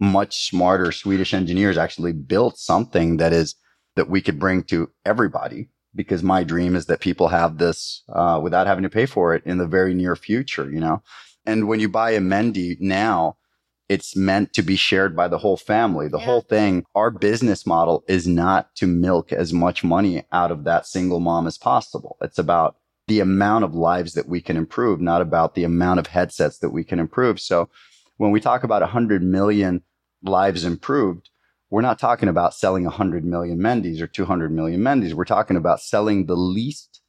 much 0.00 0.48
smarter 0.48 0.92
Swedish 0.92 1.34
engineers 1.34 1.78
actually 1.78 2.12
built 2.12 2.58
something 2.58 3.16
that 3.18 3.32
is, 3.32 3.54
that 3.94 4.10
we 4.10 4.20
could 4.20 4.38
bring 4.38 4.62
to 4.64 4.90
everybody 5.04 5.68
because 5.94 6.22
my 6.22 6.44
dream 6.44 6.76
is 6.76 6.86
that 6.86 7.00
people 7.00 7.28
have 7.28 7.58
this, 7.58 8.02
uh, 8.10 8.38
without 8.42 8.66
having 8.66 8.82
to 8.82 8.90
pay 8.90 9.06
for 9.06 9.34
it 9.34 9.42
in 9.46 9.58
the 9.58 9.66
very 9.66 9.94
near 9.94 10.14
future, 10.14 10.70
you 10.70 10.80
know? 10.80 11.02
And 11.46 11.68
when 11.68 11.80
you 11.80 11.88
buy 11.88 12.10
a 12.10 12.20
Mendi 12.20 12.76
now, 12.80 13.36
it's 13.88 14.16
meant 14.16 14.52
to 14.54 14.62
be 14.62 14.76
shared 14.76 15.14
by 15.14 15.28
the 15.28 15.38
whole 15.38 15.56
family. 15.56 16.08
The 16.08 16.18
yeah. 16.18 16.24
whole 16.24 16.40
thing, 16.40 16.84
our 16.94 17.10
business 17.10 17.66
model 17.66 18.04
is 18.08 18.26
not 18.26 18.74
to 18.76 18.86
milk 18.86 19.32
as 19.32 19.52
much 19.52 19.84
money 19.84 20.24
out 20.32 20.50
of 20.50 20.64
that 20.64 20.86
single 20.86 21.20
mom 21.20 21.46
as 21.46 21.58
possible. 21.58 22.16
It's 22.20 22.38
about 22.38 22.76
the 23.06 23.20
amount 23.20 23.64
of 23.64 23.74
lives 23.74 24.14
that 24.14 24.28
we 24.28 24.40
can 24.40 24.56
improve, 24.56 25.00
not 25.00 25.22
about 25.22 25.54
the 25.54 25.64
amount 25.64 26.00
of 26.00 26.08
headsets 26.08 26.58
that 26.58 26.70
we 26.70 26.82
can 26.82 26.98
improve. 26.98 27.40
So 27.40 27.68
when 28.16 28.32
we 28.32 28.40
talk 28.40 28.64
about 28.64 28.82
100 28.82 29.22
million 29.22 29.82
lives 30.22 30.64
improved, 30.64 31.30
we're 31.70 31.82
not 31.82 31.98
talking 31.98 32.28
about 32.28 32.54
selling 32.54 32.84
100 32.84 33.24
million 33.24 33.58
Mendis 33.58 34.00
or 34.00 34.06
200 34.06 34.50
million 34.50 34.80
Mendis. 34.80 35.12
We're 35.12 35.24
talking 35.24 35.56
about 35.56 35.80
selling 35.80 36.26
the 36.26 36.36
least 36.36 37.00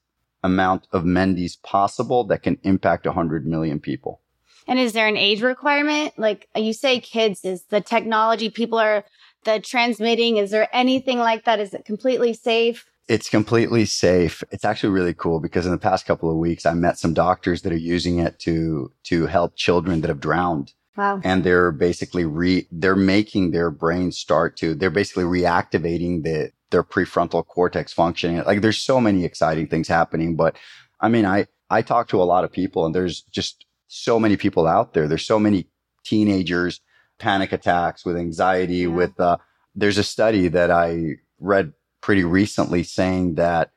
amount 0.43 0.87
of 0.91 1.03
Mendis 1.03 1.61
possible 1.61 2.23
that 2.25 2.43
can 2.43 2.59
impact 2.63 3.05
100 3.05 3.45
million 3.45 3.79
people. 3.79 4.21
And 4.67 4.79
is 4.79 4.93
there 4.93 5.07
an 5.07 5.17
age 5.17 5.41
requirement? 5.41 6.13
Like 6.17 6.47
you 6.55 6.73
say, 6.73 6.99
kids, 6.99 7.45
is 7.45 7.63
the 7.69 7.81
technology 7.81 8.49
people 8.49 8.79
are 8.79 9.05
the 9.45 9.59
transmitting? 9.59 10.37
Is 10.37 10.51
there 10.51 10.67
anything 10.73 11.19
like 11.19 11.45
that? 11.45 11.59
Is 11.59 11.73
it 11.73 11.85
completely 11.85 12.33
safe? 12.33 12.85
It's 13.07 13.29
completely 13.29 13.85
safe. 13.85 14.43
It's 14.51 14.65
actually 14.65 14.89
really 14.89 15.13
cool 15.13 15.39
because 15.39 15.65
in 15.65 15.71
the 15.71 15.77
past 15.77 16.05
couple 16.05 16.29
of 16.29 16.35
weeks, 16.35 16.65
I 16.65 16.73
met 16.73 16.99
some 16.99 17.13
doctors 17.13 17.61
that 17.61 17.71
are 17.71 17.77
using 17.77 18.19
it 18.19 18.37
to, 18.39 18.91
to 19.03 19.27
help 19.27 19.55
children 19.55 20.01
that 20.01 20.09
have 20.09 20.19
drowned. 20.19 20.73
Wow. 20.97 21.21
And 21.23 21.43
they're 21.43 21.71
basically 21.71 22.25
re, 22.25 22.67
they're 22.71 22.95
making 22.95 23.51
their 23.51 23.71
brain 23.71 24.11
start 24.11 24.57
to, 24.57 24.75
they're 24.75 24.89
basically 24.89 25.23
reactivating 25.23 26.23
the, 26.23 26.51
their 26.71 26.83
prefrontal 26.83 27.45
cortex 27.45 27.93
functioning. 27.93 28.43
Like 28.43 28.61
there's 28.61 28.81
so 28.81 28.99
many 28.99 29.23
exciting 29.23 29.67
things 29.67 29.87
happening, 29.87 30.35
but 30.35 30.57
I 30.99 31.07
mean, 31.07 31.25
I, 31.25 31.47
I 31.69 31.83
talk 31.83 32.09
to 32.09 32.21
a 32.21 32.25
lot 32.25 32.43
of 32.43 32.51
people 32.51 32.85
and 32.85 32.93
there's 32.93 33.21
just 33.21 33.66
so 33.87 34.19
many 34.19 34.37
people 34.37 34.67
out 34.67 34.93
there. 34.93 35.07
There's 35.07 35.25
so 35.25 35.39
many 35.39 35.67
teenagers, 36.03 36.81
panic 37.19 37.51
attacks 37.51 38.05
with 38.05 38.17
anxiety, 38.17 38.77
yeah. 38.77 38.87
with, 38.87 39.19
uh, 39.19 39.37
there's 39.75 39.97
a 39.97 40.03
study 40.03 40.47
that 40.47 40.71
I 40.71 41.17
read 41.39 41.73
pretty 42.01 42.23
recently 42.23 42.83
saying 42.83 43.35
that 43.35 43.71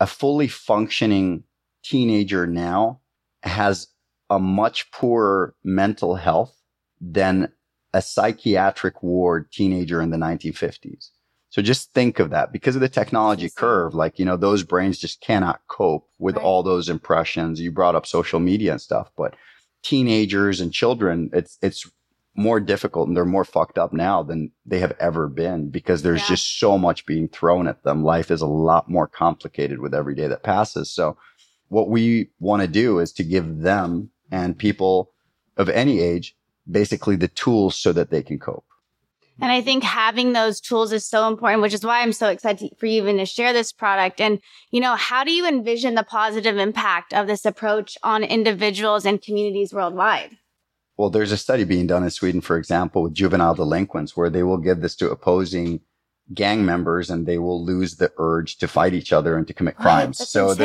a 0.00 0.06
fully 0.06 0.48
functioning 0.48 1.44
teenager 1.82 2.46
now 2.46 3.00
has 3.42 3.88
a 4.30 4.38
much 4.38 4.90
poorer 4.90 5.54
mental 5.62 6.16
health 6.16 6.56
than 7.00 7.52
a 7.92 8.02
psychiatric 8.02 9.02
ward 9.02 9.50
teenager 9.52 10.00
in 10.00 10.10
the 10.10 10.16
1950s. 10.16 11.10
So 11.54 11.62
just 11.62 11.92
think 11.92 12.18
of 12.18 12.30
that 12.30 12.50
because 12.52 12.74
of 12.74 12.80
the 12.80 12.88
technology 12.88 13.48
curve. 13.48 13.94
Like, 13.94 14.18
you 14.18 14.24
know, 14.24 14.36
those 14.36 14.64
brains 14.64 14.98
just 14.98 15.20
cannot 15.20 15.60
cope 15.68 16.08
with 16.18 16.34
right. 16.34 16.44
all 16.44 16.64
those 16.64 16.88
impressions. 16.88 17.60
You 17.60 17.70
brought 17.70 17.94
up 17.94 18.06
social 18.06 18.40
media 18.40 18.72
and 18.72 18.80
stuff, 18.80 19.12
but 19.16 19.36
teenagers 19.84 20.60
and 20.60 20.72
children, 20.72 21.30
it's, 21.32 21.56
it's 21.62 21.88
more 22.34 22.58
difficult 22.58 23.06
and 23.06 23.16
they're 23.16 23.24
more 23.24 23.44
fucked 23.44 23.78
up 23.78 23.92
now 23.92 24.20
than 24.20 24.50
they 24.66 24.80
have 24.80 24.96
ever 24.98 25.28
been 25.28 25.70
because 25.70 26.02
there's 26.02 26.22
yeah. 26.22 26.30
just 26.30 26.58
so 26.58 26.76
much 26.76 27.06
being 27.06 27.28
thrown 27.28 27.68
at 27.68 27.84
them. 27.84 28.02
Life 28.02 28.32
is 28.32 28.40
a 28.40 28.46
lot 28.46 28.90
more 28.90 29.06
complicated 29.06 29.78
with 29.78 29.94
every 29.94 30.16
day 30.16 30.26
that 30.26 30.42
passes. 30.42 30.90
So 30.90 31.16
what 31.68 31.88
we 31.88 32.30
want 32.40 32.62
to 32.62 32.68
do 32.68 32.98
is 32.98 33.12
to 33.12 33.22
give 33.22 33.60
them 33.60 34.10
and 34.32 34.58
people 34.58 35.12
of 35.56 35.68
any 35.68 36.00
age 36.00 36.34
basically 36.68 37.14
the 37.14 37.28
tools 37.28 37.76
so 37.76 37.92
that 37.92 38.10
they 38.10 38.24
can 38.24 38.40
cope. 38.40 38.64
And 39.40 39.50
I 39.50 39.60
think 39.62 39.82
having 39.82 40.32
those 40.32 40.60
tools 40.60 40.92
is 40.92 41.08
so 41.08 41.26
important, 41.26 41.62
which 41.62 41.74
is 41.74 41.84
why 41.84 42.02
I'm 42.02 42.12
so 42.12 42.28
excited 42.28 42.72
for 42.78 42.86
you 42.86 43.02
even 43.02 43.16
to 43.18 43.26
share 43.26 43.52
this 43.52 43.72
product. 43.72 44.20
And, 44.20 44.40
you 44.70 44.80
know, 44.80 44.94
how 44.94 45.24
do 45.24 45.32
you 45.32 45.46
envision 45.46 45.94
the 45.94 46.04
positive 46.04 46.56
impact 46.56 47.12
of 47.12 47.26
this 47.26 47.44
approach 47.44 47.98
on 48.02 48.22
individuals 48.22 49.04
and 49.04 49.20
communities 49.20 49.72
worldwide? 49.72 50.36
Well, 50.96 51.10
there's 51.10 51.32
a 51.32 51.36
study 51.36 51.64
being 51.64 51.88
done 51.88 52.04
in 52.04 52.10
Sweden, 52.10 52.40
for 52.40 52.56
example, 52.56 53.02
with 53.02 53.14
juvenile 53.14 53.56
delinquents, 53.56 54.16
where 54.16 54.30
they 54.30 54.44
will 54.44 54.58
give 54.58 54.80
this 54.80 54.94
to 54.96 55.10
opposing 55.10 55.80
gang 56.32 56.64
members 56.64 57.10
and 57.10 57.26
they 57.26 57.38
will 57.38 57.62
lose 57.62 57.96
the 57.96 58.12
urge 58.16 58.56
to 58.58 58.68
fight 58.68 58.94
each 58.94 59.12
other 59.12 59.36
and 59.36 59.46
to 59.48 59.52
commit 59.52 59.76
crimes. 59.76 60.20
Right, 60.20 60.28
so 60.28 60.50
insane. 60.50 60.56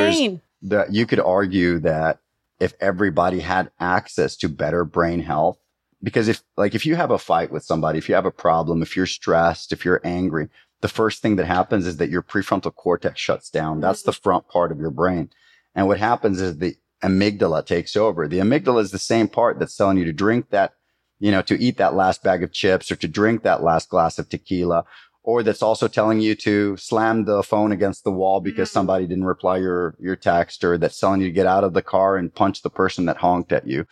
there's 0.62 0.88
the, 0.88 0.94
you 0.94 1.06
could 1.06 1.20
argue 1.20 1.80
that 1.80 2.20
if 2.60 2.74
everybody 2.80 3.40
had 3.40 3.72
access 3.80 4.36
to 4.38 4.50
better 4.50 4.86
brain 4.86 5.22
health, 5.22 5.58
because 6.02 6.28
if 6.28 6.42
like 6.58 6.76
if 6.76 6.86
you 6.86 6.96
have 6.96 7.12
a 7.12 7.18
fight 7.18 7.52
with 7.52 7.64
somebody, 7.64 7.98
if 7.98 8.08
you 8.08 8.16
have 8.16 8.26
a 8.26 8.32
problem, 8.32 8.82
if 8.82 8.96
you're 8.96 9.06
stressed, 9.06 9.72
if 9.72 9.84
you're 9.84 10.02
angry, 10.04 10.50
the 10.82 10.88
first 10.88 11.22
thing 11.22 11.36
that 11.36 11.46
happens 11.46 11.86
is 11.86 11.98
that 11.98 12.10
your 12.10 12.22
prefrontal 12.22 12.74
cortex 12.74 13.20
shuts 13.20 13.50
down. 13.50 13.82
That's 13.82 14.04
the 14.04 14.12
mm-hmm. 14.12 14.22
front 14.22 14.48
part 14.48 14.72
of 14.72 14.80
your 14.80 14.92
brain. 14.92 15.30
And 15.76 15.88
what 15.88 16.00
happens 16.00 16.42
is 16.42 16.58
the 16.58 16.76
amygdala 17.04 17.66
takes 17.66 17.96
over. 17.96 18.28
The 18.28 18.40
amygdala 18.40 18.82
is 18.82 18.92
the 18.92 19.00
same 19.00 19.28
part 19.28 19.60
that's 19.60 19.76
telling 19.76 19.98
you 19.98 20.06
to 20.06 20.14
drink 20.14 20.50
that, 20.50 20.74
you 21.20 21.32
know, 21.32 21.42
to 21.44 21.62
eat 21.62 21.78
that 21.78 21.96
last 21.96 22.24
bag 22.24 22.44
of 22.44 22.52
chips 22.52 22.92
or 22.92 22.96
to 22.98 23.08
drink 23.08 23.44
that 23.44 23.64
last 23.64 23.90
glass 23.90 24.20
of 24.20 24.30
tequila, 24.30 24.86
or 25.24 25.44
that's 25.44 25.62
also 25.62 25.88
telling 25.88 26.22
you 26.22 26.34
to 26.36 26.76
slam 26.78 27.26
the 27.26 27.44
phone 27.44 27.72
against 27.72 28.04
the 28.04 28.12
wall 28.12 28.40
because 28.40 28.70
mm-hmm. 28.70 28.74
somebody 28.74 29.06
didn't 29.06 29.26
reply 29.26 29.58
your, 29.58 29.96
your 30.00 30.16
text 30.16 30.64
or 30.64 30.78
that's 30.78 31.00
telling 31.00 31.22
you 31.22 31.28
to 31.28 31.34
get 31.34 31.46
out 31.46 31.64
of 31.64 31.74
the 31.74 31.82
car 31.82 32.16
and 32.16 32.34
punch 32.34 32.62
the 32.62 32.70
person 32.70 33.06
that 33.06 33.18
honked 33.18 33.52
at 33.52 33.68
you. 33.68 33.86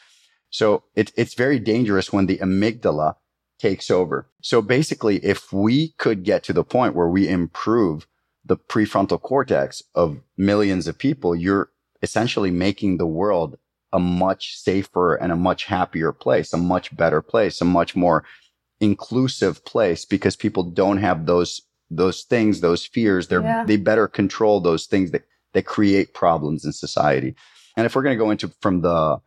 So 0.50 0.84
it, 0.96 1.12
it's 1.16 1.34
very 1.34 1.60
dangerous 1.60 2.12
when 2.12 2.26
the 2.26 2.38
amygdala 2.38 3.16
takes 3.60 3.90
over. 3.90 4.30
So 4.42 4.62
basically, 4.62 5.18
if 5.18 5.52
we 5.52 5.90
could 5.98 6.24
get 6.24 6.44
to 6.44 6.54
the 6.54 6.64
point 6.64 6.96
where 6.96 7.10
we 7.10 7.28
improve 7.28 8.08
the 8.46 8.58
prefrontal 8.58 9.22
cortex 9.22 9.84
of 9.94 10.22
millions 10.38 10.88
of 10.88 10.98
people, 10.98 11.36
you're 11.36 11.72
essentially 12.02 12.52
making 12.52 12.98
the 12.98 13.08
world 13.08 13.58
a 13.92 14.00
much 14.00 14.58
safer 14.58 15.16
and 15.16 15.32
a 15.32 15.36
much 15.36 15.66
happier 15.66 16.12
place, 16.12 16.54
a 16.54 16.58
much 16.58 16.96
better 16.96 17.22
place, 17.22 17.62
a 17.62 17.66
much 17.66 17.96
more 17.96 18.24
inclusive 18.80 19.64
place 19.66 20.06
because 20.06 20.36
people 20.36 20.64
don't 20.64 20.98
have 20.98 21.26
those, 21.26 21.62
those 21.90 22.24
things, 22.24 22.62
those 22.62 22.86
fears. 22.86 23.28
They're, 23.28 23.42
yeah. 23.42 23.66
they 23.66 23.78
better 23.78 24.08
control 24.08 24.60
those 24.60 24.86
things 24.86 25.12
that, 25.12 25.24
that 25.54 25.66
create 25.66 26.14
problems 26.14 26.64
in 26.64 26.74
society. 26.74 27.36
And 27.76 27.86
if 27.86 27.96
we're 27.96 28.04
going 28.04 28.18
to 28.18 28.24
go 28.24 28.32
into 28.32 28.52
from 28.62 28.82
the, 28.82 29.20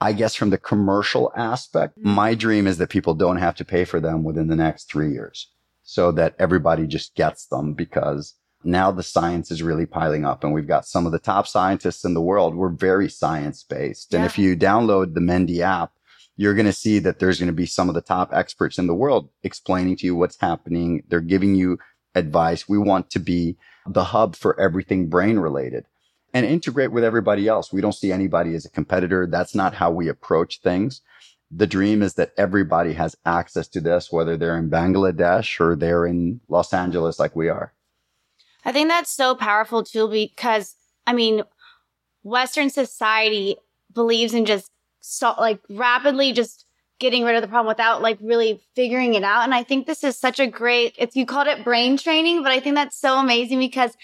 I 0.00 0.12
guess 0.12 0.34
from 0.34 0.50
the 0.50 0.58
commercial 0.58 1.32
aspect, 1.36 1.98
mm-hmm. 1.98 2.10
my 2.10 2.34
dream 2.34 2.66
is 2.66 2.78
that 2.78 2.90
people 2.90 3.14
don't 3.14 3.38
have 3.38 3.56
to 3.56 3.64
pay 3.64 3.84
for 3.84 4.00
them 4.00 4.22
within 4.22 4.48
the 4.48 4.56
next 4.56 4.90
three 4.90 5.12
years 5.12 5.50
so 5.82 6.12
that 6.12 6.34
everybody 6.38 6.86
just 6.86 7.14
gets 7.14 7.46
them 7.46 7.74
because 7.74 8.34
now 8.64 8.90
the 8.90 9.02
science 9.02 9.50
is 9.50 9.62
really 9.62 9.86
piling 9.86 10.24
up 10.24 10.44
and 10.44 10.52
we've 10.52 10.66
got 10.66 10.86
some 10.86 11.06
of 11.06 11.12
the 11.12 11.18
top 11.18 11.46
scientists 11.46 12.04
in 12.04 12.14
the 12.14 12.20
world. 12.20 12.54
We're 12.54 12.68
very 12.68 13.08
science 13.08 13.62
based. 13.62 14.12
Yeah. 14.12 14.18
And 14.18 14.26
if 14.26 14.38
you 14.38 14.56
download 14.56 15.14
the 15.14 15.20
Mendi 15.20 15.62
app, 15.62 15.92
you're 16.36 16.54
going 16.54 16.66
to 16.66 16.72
see 16.72 16.98
that 17.00 17.18
there's 17.18 17.40
going 17.40 17.48
to 17.48 17.52
be 17.52 17.66
some 17.66 17.88
of 17.88 17.94
the 17.94 18.00
top 18.00 18.30
experts 18.32 18.78
in 18.78 18.86
the 18.86 18.94
world 18.94 19.28
explaining 19.42 19.96
to 19.96 20.06
you 20.06 20.14
what's 20.14 20.40
happening. 20.40 21.02
They're 21.08 21.20
giving 21.20 21.54
you 21.54 21.78
advice. 22.14 22.68
We 22.68 22.78
want 22.78 23.10
to 23.10 23.18
be 23.18 23.56
the 23.86 24.04
hub 24.04 24.36
for 24.36 24.58
everything 24.60 25.08
brain 25.08 25.38
related. 25.38 25.86
And 26.34 26.44
integrate 26.44 26.92
with 26.92 27.04
everybody 27.04 27.48
else. 27.48 27.72
We 27.72 27.80
don't 27.80 27.94
see 27.94 28.12
anybody 28.12 28.54
as 28.54 28.64
a 28.64 28.70
competitor. 28.70 29.26
That's 29.26 29.54
not 29.54 29.74
how 29.74 29.90
we 29.90 30.08
approach 30.08 30.60
things. 30.60 31.00
The 31.50 31.66
dream 31.66 32.02
is 32.02 32.14
that 32.14 32.32
everybody 32.36 32.92
has 32.92 33.16
access 33.24 33.68
to 33.68 33.80
this, 33.80 34.12
whether 34.12 34.36
they're 34.36 34.58
in 34.58 34.68
Bangladesh 34.70 35.60
or 35.60 35.74
they're 35.74 36.06
in 36.06 36.40
Los 36.48 36.74
Angeles 36.74 37.18
like 37.18 37.34
we 37.34 37.48
are. 37.48 37.72
I 38.64 38.72
think 38.72 38.88
that's 38.88 39.10
so 39.10 39.34
powerful 39.34 39.82
too, 39.82 40.08
because 40.08 40.74
I 41.06 41.14
mean, 41.14 41.42
Western 42.22 42.68
society 42.68 43.56
believes 43.94 44.34
in 44.34 44.44
just 44.44 44.70
so, 45.00 45.34
like 45.38 45.60
rapidly 45.70 46.32
just 46.32 46.66
getting 46.98 47.24
rid 47.24 47.36
of 47.36 47.42
the 47.42 47.48
problem 47.48 47.68
without 47.68 48.02
like 48.02 48.18
really 48.20 48.60
figuring 48.74 49.14
it 49.14 49.22
out. 49.22 49.44
And 49.44 49.54
I 49.54 49.62
think 49.62 49.86
this 49.86 50.04
is 50.04 50.18
such 50.18 50.40
a 50.40 50.46
great, 50.46 50.94
it's, 50.98 51.16
you 51.16 51.24
called 51.24 51.46
it 51.46 51.64
brain 51.64 51.96
training, 51.96 52.42
but 52.42 52.52
I 52.52 52.60
think 52.60 52.74
that's 52.74 53.00
so 53.00 53.18
amazing 53.18 53.58
because 53.58 53.96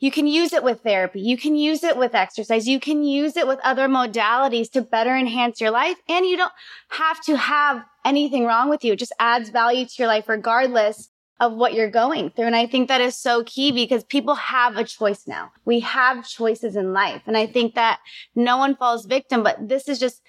you 0.00 0.10
can 0.10 0.26
use 0.26 0.52
it 0.54 0.64
with 0.64 0.82
therapy. 0.82 1.20
You 1.20 1.36
can 1.36 1.54
use 1.54 1.84
it 1.84 1.96
with 1.96 2.14
exercise. 2.14 2.66
You 2.66 2.80
can 2.80 3.04
use 3.04 3.36
it 3.36 3.46
with 3.46 3.60
other 3.62 3.86
modalities 3.86 4.70
to 4.72 4.80
better 4.80 5.14
enhance 5.14 5.60
your 5.60 5.70
life. 5.70 5.98
And 6.08 6.24
you 6.24 6.38
don't 6.38 6.52
have 6.88 7.22
to 7.24 7.36
have 7.36 7.84
anything 8.04 8.46
wrong 8.46 8.70
with 8.70 8.82
you. 8.82 8.94
It 8.94 8.98
just 8.98 9.12
adds 9.20 9.50
value 9.50 9.84
to 9.84 9.94
your 9.98 10.08
life 10.08 10.26
regardless 10.26 11.10
of 11.38 11.52
what 11.52 11.74
you're 11.74 11.90
going 11.90 12.30
through. 12.30 12.46
And 12.46 12.56
I 12.56 12.66
think 12.66 12.88
that 12.88 13.02
is 13.02 13.16
so 13.16 13.44
key 13.44 13.72
because 13.72 14.02
people 14.04 14.34
have 14.34 14.76
a 14.76 14.84
choice 14.84 15.26
now. 15.26 15.52
We 15.66 15.80
have 15.80 16.26
choices 16.26 16.76
in 16.76 16.94
life. 16.94 17.22
And 17.26 17.36
I 17.36 17.46
think 17.46 17.74
that 17.74 18.00
no 18.34 18.56
one 18.56 18.76
falls 18.76 19.04
victim, 19.04 19.42
but 19.42 19.68
this 19.68 19.86
is 19.86 19.98
just, 19.98 20.22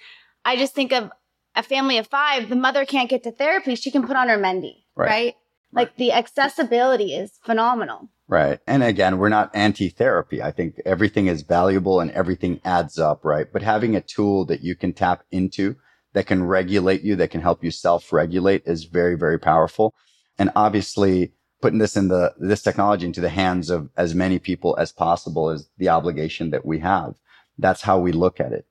I 0.44 0.56
just 0.56 0.74
think 0.74 0.92
of 0.92 1.10
a 1.54 1.62
family 1.62 1.96
of 1.96 2.06
five. 2.06 2.50
The 2.50 2.56
mother 2.56 2.84
can't 2.84 3.10
get 3.10 3.22
to 3.24 3.32
therapy. 3.32 3.74
She 3.74 3.90
can 3.90 4.06
put 4.06 4.16
on 4.16 4.28
her 4.28 4.38
Mendi, 4.38 4.84
right? 4.96 5.08
right? 5.08 5.34
Like 5.72 5.96
the 5.96 6.12
accessibility 6.12 7.14
is 7.14 7.38
phenomenal. 7.42 8.08
Right. 8.28 8.60
And 8.66 8.82
again, 8.82 9.18
we're 9.18 9.28
not 9.28 9.50
anti 9.54 9.88
therapy. 9.88 10.42
I 10.42 10.52
think 10.52 10.80
everything 10.86 11.26
is 11.26 11.42
valuable 11.42 12.00
and 12.00 12.10
everything 12.12 12.60
adds 12.64 12.98
up, 12.98 13.24
right? 13.24 13.46
But 13.52 13.62
having 13.62 13.94
a 13.94 14.00
tool 14.00 14.44
that 14.46 14.62
you 14.62 14.74
can 14.74 14.92
tap 14.92 15.24
into 15.30 15.76
that 16.14 16.26
can 16.26 16.44
regulate 16.44 17.02
you, 17.02 17.16
that 17.16 17.30
can 17.30 17.40
help 17.40 17.64
you 17.64 17.70
self 17.70 18.12
regulate 18.12 18.62
is 18.64 18.84
very, 18.84 19.16
very 19.16 19.38
powerful. 19.38 19.94
And 20.38 20.50
obviously 20.56 21.32
putting 21.60 21.78
this 21.78 21.96
in 21.96 22.08
the, 22.08 22.34
this 22.38 22.62
technology 22.62 23.06
into 23.06 23.20
the 23.20 23.28
hands 23.28 23.70
of 23.70 23.88
as 23.96 24.14
many 24.14 24.38
people 24.38 24.76
as 24.78 24.92
possible 24.92 25.50
is 25.50 25.68
the 25.78 25.88
obligation 25.88 26.50
that 26.50 26.66
we 26.66 26.80
have. 26.80 27.14
That's 27.58 27.82
how 27.82 27.98
we 27.98 28.12
look 28.12 28.40
at 28.40 28.52
it. 28.52 28.66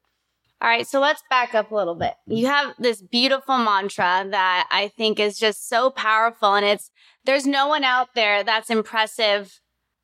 All 0.61 0.67
right, 0.67 0.85
so 0.85 0.99
let's 0.99 1.23
back 1.27 1.55
up 1.55 1.71
a 1.71 1.75
little 1.75 1.95
bit. 1.95 2.13
You 2.27 2.45
have 2.45 2.75
this 2.77 3.01
beautiful 3.01 3.57
mantra 3.57 4.27
that 4.29 4.67
I 4.69 4.89
think 4.89 5.19
is 5.19 5.39
just 5.39 5.67
so 5.67 5.89
powerful 5.89 6.53
and 6.53 6.63
it's 6.63 6.91
there's 7.25 7.47
no 7.47 7.67
one 7.67 7.83
out 7.83 8.09
there 8.13 8.43
that's 8.43 8.69
impressive 8.69 9.59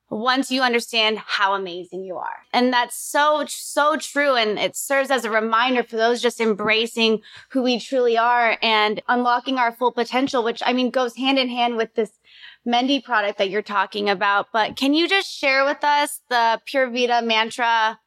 once 0.09 0.49
you 0.49 0.61
understand 0.61 1.19
how 1.19 1.53
amazing 1.53 2.03
you 2.03 2.15
are. 2.15 2.37
And 2.53 2.73
that's 2.73 2.97
so, 2.97 3.43
so 3.47 3.97
true. 3.97 4.35
And 4.35 4.57
it 4.57 4.75
serves 4.75 5.11
as 5.11 5.25
a 5.25 5.29
reminder 5.29 5.83
for 5.83 5.97
those 5.97 6.21
just 6.21 6.39
embracing 6.39 7.21
who 7.51 7.61
we 7.61 7.79
truly 7.79 8.17
are 8.17 8.57
and 8.61 9.01
unlocking 9.07 9.57
our 9.57 9.71
full 9.71 9.91
potential, 9.91 10.43
which 10.43 10.63
I 10.65 10.73
mean 10.73 10.89
goes 10.89 11.17
hand 11.17 11.37
in 11.37 11.49
hand 11.49 11.77
with 11.77 11.93
this 11.95 12.11
Mendi 12.65 12.99
product 12.99 13.37
that 13.37 13.49
you're 13.49 13.61
talking 13.61 14.09
about. 14.09 14.47
But 14.51 14.75
can 14.75 14.93
you 14.93 15.07
just 15.07 15.29
share 15.29 15.65
with 15.65 15.83
us 15.83 16.21
the 16.29 16.61
Pura 16.65 16.89
Vida 16.89 17.21
mantra 17.21 17.99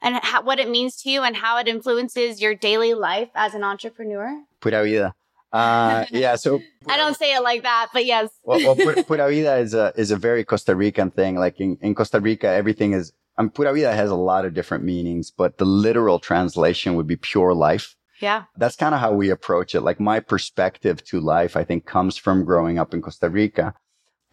and 0.00 0.16
how, 0.22 0.42
what 0.42 0.58
it 0.58 0.68
means 0.68 0.96
to 1.02 1.10
you 1.10 1.22
and 1.22 1.36
how 1.36 1.58
it 1.58 1.68
influences 1.68 2.40
your 2.40 2.54
daily 2.54 2.94
life 2.94 3.30
as 3.34 3.54
an 3.54 3.64
entrepreneur? 3.64 4.42
Pura 4.60 4.84
vida. 4.84 5.14
Uh, 5.52 6.04
yeah. 6.10 6.36
So 6.36 6.60
I 6.86 6.96
don't 6.96 7.16
say 7.16 7.34
it 7.34 7.42
like 7.42 7.62
that, 7.62 7.88
but 7.92 8.04
yes. 8.06 8.30
well, 8.44 8.76
well 8.76 8.76
pura, 9.04 9.30
vida 9.30 9.56
is 9.56 9.74
a 9.74 9.92
is 9.96 10.10
a 10.10 10.16
very 10.16 10.44
Costa 10.44 10.74
Rican 10.74 11.10
thing. 11.10 11.36
Like 11.36 11.60
in, 11.60 11.78
in 11.80 11.94
Costa 11.94 12.20
Rica, 12.20 12.48
everything 12.48 12.92
is. 12.92 13.12
Um, 13.36 13.50
pura 13.50 13.72
vida 13.72 13.92
has 13.94 14.10
a 14.10 14.16
lot 14.16 14.44
of 14.44 14.52
different 14.52 14.82
meanings, 14.82 15.30
but 15.30 15.58
the 15.58 15.64
literal 15.64 16.18
translation 16.18 16.96
would 16.96 17.06
be 17.06 17.16
pure 17.16 17.54
life. 17.54 17.94
Yeah. 18.20 18.44
That's 18.56 18.76
kind 18.76 18.94
of 18.94 19.00
how 19.00 19.12
we 19.12 19.30
approach 19.30 19.76
it. 19.76 19.82
Like 19.82 20.00
my 20.00 20.20
perspective 20.20 21.04
to 21.04 21.20
life, 21.20 21.56
I 21.56 21.62
think 21.62 21.86
comes 21.86 22.16
from 22.16 22.44
growing 22.44 22.78
up 22.78 22.92
in 22.92 23.00
Costa 23.00 23.28
Rica. 23.28 23.74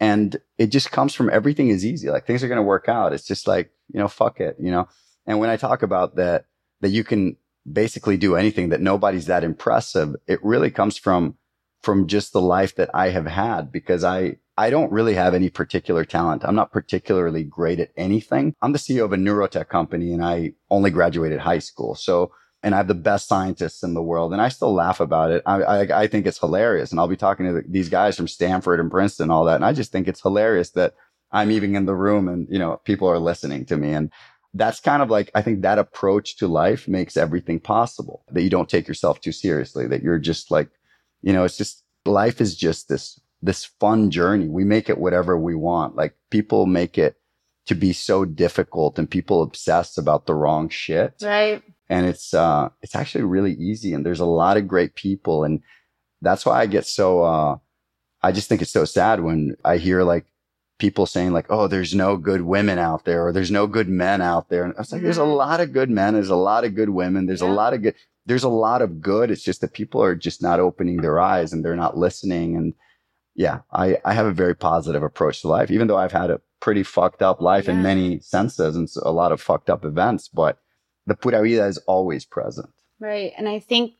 And 0.00 0.36
it 0.58 0.66
just 0.66 0.90
comes 0.90 1.14
from 1.14 1.30
everything 1.30 1.68
is 1.68 1.86
easy. 1.86 2.10
Like 2.10 2.26
things 2.26 2.42
are 2.42 2.48
going 2.48 2.56
to 2.56 2.62
work 2.62 2.88
out. 2.88 3.12
It's 3.12 3.26
just 3.26 3.46
like, 3.46 3.70
you 3.92 3.98
know, 4.00 4.08
fuck 4.08 4.40
it, 4.40 4.56
you 4.58 4.70
know? 4.70 4.88
And 5.26 5.38
when 5.38 5.50
I 5.50 5.56
talk 5.56 5.82
about 5.82 6.16
that, 6.16 6.44
that 6.80 6.90
you 6.90 7.04
can 7.04 7.36
basically 7.70 8.16
do 8.16 8.36
anything 8.36 8.68
that 8.68 8.80
nobody's 8.80 9.26
that 9.26 9.44
impressive, 9.44 10.14
it 10.26 10.42
really 10.42 10.70
comes 10.70 10.96
from, 10.96 11.36
from 11.82 12.06
just 12.06 12.32
the 12.32 12.40
life 12.40 12.76
that 12.76 12.90
I 12.94 13.10
have 13.10 13.26
had 13.26 13.72
because 13.72 14.04
I, 14.04 14.36
I 14.56 14.70
don't 14.70 14.92
really 14.92 15.14
have 15.14 15.34
any 15.34 15.50
particular 15.50 16.04
talent. 16.04 16.44
I'm 16.44 16.54
not 16.54 16.72
particularly 16.72 17.44
great 17.44 17.80
at 17.80 17.90
anything. 17.96 18.54
I'm 18.62 18.72
the 18.72 18.78
CEO 18.78 19.04
of 19.04 19.12
a 19.12 19.16
neurotech 19.16 19.68
company 19.68 20.12
and 20.12 20.24
I 20.24 20.54
only 20.70 20.90
graduated 20.90 21.40
high 21.40 21.58
school. 21.58 21.94
So, 21.94 22.32
and 22.62 22.74
I 22.74 22.78
have 22.78 22.88
the 22.88 22.94
best 22.94 23.28
scientists 23.28 23.82
in 23.82 23.94
the 23.94 24.02
world 24.02 24.32
and 24.32 24.40
I 24.40 24.48
still 24.48 24.72
laugh 24.72 25.00
about 25.00 25.30
it. 25.30 25.42
I, 25.44 25.62
I, 25.62 26.02
I 26.02 26.06
think 26.06 26.26
it's 26.26 26.38
hilarious. 26.38 26.90
And 26.90 26.98
I'll 26.98 27.08
be 27.08 27.16
talking 27.16 27.46
to 27.46 27.62
these 27.68 27.88
guys 27.88 28.16
from 28.16 28.28
Stanford 28.28 28.80
and 28.80 28.90
Princeton 28.90 29.24
and 29.24 29.32
all 29.32 29.44
that. 29.44 29.56
And 29.56 29.64
I 29.64 29.72
just 29.72 29.92
think 29.92 30.08
it's 30.08 30.22
hilarious 30.22 30.70
that 30.70 30.94
I'm 31.32 31.50
even 31.50 31.76
in 31.76 31.84
the 31.84 31.94
room 31.94 32.28
and, 32.28 32.46
you 32.50 32.58
know, 32.58 32.80
people 32.84 33.08
are 33.08 33.18
listening 33.18 33.66
to 33.66 33.76
me. 33.76 33.92
And 33.92 34.10
that's 34.54 34.80
kind 34.80 35.02
of 35.02 35.10
like, 35.10 35.30
I 35.34 35.42
think 35.42 35.62
that 35.62 35.78
approach 35.78 36.36
to 36.38 36.48
life 36.48 36.88
makes 36.88 37.16
everything 37.16 37.60
possible 37.60 38.24
that 38.30 38.42
you 38.42 38.50
don't 38.50 38.68
take 38.68 38.88
yourself 38.88 39.20
too 39.20 39.32
seriously, 39.32 39.86
that 39.86 40.02
you're 40.02 40.18
just 40.18 40.50
like, 40.50 40.70
you 41.22 41.32
know, 41.32 41.44
it's 41.44 41.56
just 41.56 41.84
life 42.04 42.40
is 42.40 42.56
just 42.56 42.88
this, 42.88 43.20
this 43.42 43.64
fun 43.64 44.10
journey. 44.10 44.48
We 44.48 44.64
make 44.64 44.88
it 44.88 44.98
whatever 44.98 45.38
we 45.38 45.54
want. 45.54 45.96
Like 45.96 46.14
people 46.30 46.66
make 46.66 46.96
it 46.96 47.16
to 47.66 47.74
be 47.74 47.92
so 47.92 48.24
difficult 48.24 48.98
and 48.98 49.10
people 49.10 49.42
obsess 49.42 49.98
about 49.98 50.26
the 50.26 50.34
wrong 50.34 50.68
shit. 50.68 51.14
Right. 51.20 51.62
And 51.88 52.06
it's, 52.06 52.32
uh, 52.32 52.70
it's 52.80 52.94
actually 52.94 53.24
really 53.24 53.52
easy. 53.54 53.92
And 53.92 54.06
there's 54.06 54.20
a 54.20 54.24
lot 54.24 54.56
of 54.56 54.68
great 54.68 54.94
people. 54.94 55.44
And 55.44 55.60
that's 56.22 56.46
why 56.46 56.60
I 56.60 56.66
get 56.66 56.86
so, 56.86 57.22
uh, 57.22 57.56
I 58.22 58.32
just 58.32 58.48
think 58.48 58.62
it's 58.62 58.70
so 58.70 58.84
sad 58.84 59.20
when 59.20 59.56
I 59.64 59.76
hear 59.76 60.02
like 60.02 60.26
people 60.78 61.06
saying 61.06 61.32
like, 61.32 61.46
"Oh, 61.50 61.68
there's 61.68 61.94
no 61.94 62.16
good 62.16 62.42
women 62.42 62.78
out 62.78 63.04
there," 63.04 63.26
or 63.26 63.32
"There's 63.32 63.50
no 63.50 63.66
good 63.66 63.88
men 63.88 64.20
out 64.20 64.48
there." 64.48 64.64
And 64.64 64.74
I 64.74 64.80
was 64.80 64.92
like, 64.92 65.02
"There's 65.02 65.18
a 65.18 65.22
mm-hmm. 65.22 65.32
lot 65.32 65.60
of 65.60 65.72
good 65.72 65.90
men. 65.90 66.14
There's 66.14 66.30
a 66.30 66.36
lot 66.36 66.64
of 66.64 66.74
good 66.74 66.90
women. 66.90 67.26
There's 67.26 67.42
yeah. 67.42 67.50
a 67.50 67.52
lot 67.52 67.74
of 67.74 67.82
good. 67.82 67.94
There's 68.26 68.44
a 68.44 68.48
lot 68.48 68.82
of 68.82 69.00
good. 69.00 69.30
It's 69.30 69.42
just 69.42 69.60
that 69.60 69.72
people 69.72 70.02
are 70.02 70.14
just 70.14 70.42
not 70.42 70.60
opening 70.60 70.98
their 70.98 71.20
eyes 71.20 71.52
and 71.52 71.64
they're 71.64 71.76
not 71.76 71.96
listening." 71.96 72.56
And 72.56 72.74
yeah, 73.34 73.60
I 73.72 73.98
I 74.04 74.14
have 74.14 74.26
a 74.26 74.32
very 74.32 74.54
positive 74.54 75.02
approach 75.02 75.42
to 75.42 75.48
life, 75.48 75.70
even 75.70 75.86
though 75.86 75.98
I've 75.98 76.12
had 76.12 76.30
a 76.30 76.40
pretty 76.60 76.82
fucked 76.82 77.22
up 77.22 77.40
life 77.40 77.66
yeah. 77.66 77.74
in 77.74 77.82
many 77.82 78.20
senses 78.20 78.76
and 78.76 78.88
a 79.02 79.12
lot 79.12 79.32
of 79.32 79.40
fucked 79.40 79.70
up 79.70 79.84
events. 79.84 80.28
But 80.28 80.58
the 81.06 81.14
pura 81.14 81.42
vida 81.42 81.66
is 81.66 81.78
always 81.86 82.24
present. 82.24 82.70
Right. 82.98 83.32
And 83.36 83.48
I 83.48 83.58
think 83.58 83.92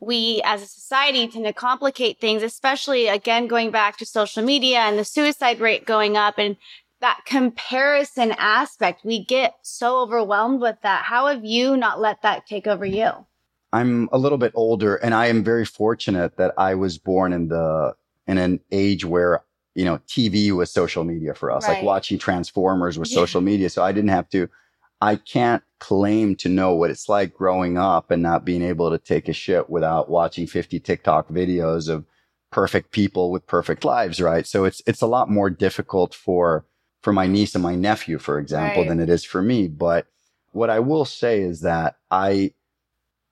we 0.00 0.40
as 0.44 0.62
a 0.62 0.66
society 0.66 1.26
tend 1.28 1.44
to 1.44 1.52
complicate 1.52 2.20
things, 2.20 2.42
especially 2.42 3.08
again, 3.08 3.46
going 3.46 3.70
back 3.70 3.96
to 3.98 4.06
social 4.06 4.42
media 4.42 4.78
and 4.80 4.98
the 4.98 5.04
suicide 5.04 5.60
rate 5.60 5.86
going 5.86 6.16
up 6.16 6.38
and 6.38 6.56
that 7.00 7.20
comparison 7.26 8.32
aspect. 8.38 9.04
We 9.04 9.24
get 9.24 9.54
so 9.62 10.00
overwhelmed 10.00 10.60
with 10.60 10.76
that. 10.82 11.04
How 11.04 11.26
have 11.26 11.44
you 11.44 11.76
not 11.76 12.00
let 12.00 12.22
that 12.22 12.46
take 12.46 12.66
over 12.66 12.84
you? 12.84 13.10
I'm 13.72 14.08
a 14.12 14.18
little 14.18 14.38
bit 14.38 14.52
older 14.54 14.96
and 14.96 15.14
I 15.14 15.26
am 15.26 15.44
very 15.44 15.64
fortunate 15.64 16.36
that 16.38 16.54
I 16.56 16.74
was 16.74 16.98
born 16.98 17.32
in 17.32 17.48
the, 17.48 17.94
in 18.26 18.38
an 18.38 18.60
age 18.72 19.04
where 19.04 19.42
you 19.74 19.84
know, 19.84 20.00
TV 20.08 20.50
was 20.50 20.72
social 20.72 21.04
media 21.04 21.34
for 21.34 21.52
us, 21.52 21.68
right. 21.68 21.74
like 21.74 21.84
watching 21.84 22.18
Transformers 22.18 22.98
was 22.98 23.12
yeah. 23.12 23.16
social 23.16 23.40
media. 23.40 23.70
So 23.70 23.84
I 23.84 23.92
didn't 23.92 24.10
have 24.10 24.28
to 24.30 24.48
I 25.00 25.16
can't 25.16 25.62
claim 25.80 26.34
to 26.36 26.48
know 26.48 26.74
what 26.74 26.90
it's 26.90 27.08
like 27.08 27.34
growing 27.34 27.78
up 27.78 28.10
and 28.10 28.22
not 28.22 28.44
being 28.44 28.62
able 28.62 28.90
to 28.90 28.98
take 28.98 29.28
a 29.28 29.32
shit 29.32 29.70
without 29.70 30.10
watching 30.10 30.46
50 30.46 30.80
TikTok 30.80 31.28
videos 31.28 31.88
of 31.88 32.04
perfect 32.50 32.90
people 32.90 33.30
with 33.30 33.46
perfect 33.46 33.84
lives, 33.84 34.20
right? 34.20 34.46
So 34.46 34.64
it's 34.64 34.82
it's 34.86 35.02
a 35.02 35.06
lot 35.06 35.30
more 35.30 35.50
difficult 35.50 36.14
for 36.14 36.64
for 37.02 37.12
my 37.12 37.26
niece 37.26 37.54
and 37.54 37.62
my 37.62 37.74
nephew, 37.74 38.18
for 38.18 38.38
example, 38.38 38.82
right. 38.82 38.88
than 38.88 39.00
it 39.00 39.08
is 39.08 39.24
for 39.24 39.42
me. 39.42 39.68
But 39.68 40.06
what 40.52 40.70
I 40.70 40.80
will 40.80 41.04
say 41.04 41.40
is 41.40 41.60
that 41.60 41.96
I 42.10 42.52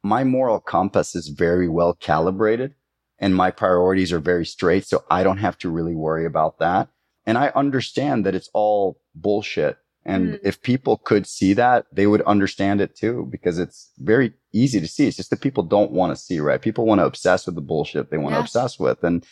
my 0.03 0.23
moral 0.23 0.61
compass 0.61 1.17
is 1.17 1.29
very 1.29 1.69
well 1.69 1.95
calibrated 1.95 2.75
and 3.19 3.35
my 3.35 3.51
priorities 3.51 4.13
are 4.13 4.21
very 4.21 4.47
straight. 4.47 4.87
So 4.87 5.05
I 5.11 5.25
don't 5.25 5.39
have 5.39 5.59
to 5.59 5.71
really 5.71 5.95
worry 5.95 6.27
about 6.27 6.59
that. 6.59 6.89
And 7.25 7.37
I 7.37 7.49
understand 7.57 8.25
that 8.25 8.35
it's 8.35 8.51
all 8.53 9.01
bullshit 9.15 9.79
and 10.07 10.35
mm. 10.35 10.41
if 10.45 10.63
people 10.63 10.99
could 10.99 11.27
see 11.27 11.53
that, 11.55 11.87
they 11.93 12.07
would 12.07 12.23
understand 12.23 12.81
it 12.81 12.95
too, 12.97 13.27
because 13.29 13.59
it's 13.59 13.91
very 13.99 14.33
easy 14.53 14.81
to 14.81 14.87
see. 14.87 15.09
It's 15.09 15.17
just 15.17 15.31
that 15.31 15.41
people 15.41 15.65
don't 15.65 15.91
want 15.91 16.17
to 16.17 16.23
see, 16.23 16.39
right? 16.39 16.63
People 16.63 16.87
want 16.87 17.01
to 17.01 17.07
obsess 17.07 17.45
with 17.45 17.57
the 17.57 17.61
bullshit 17.61 18.11
they 18.11 18.17
want 18.17 18.37
to 18.37 18.41
obsess 18.41 18.79
with. 18.79 19.03
And 19.03 19.27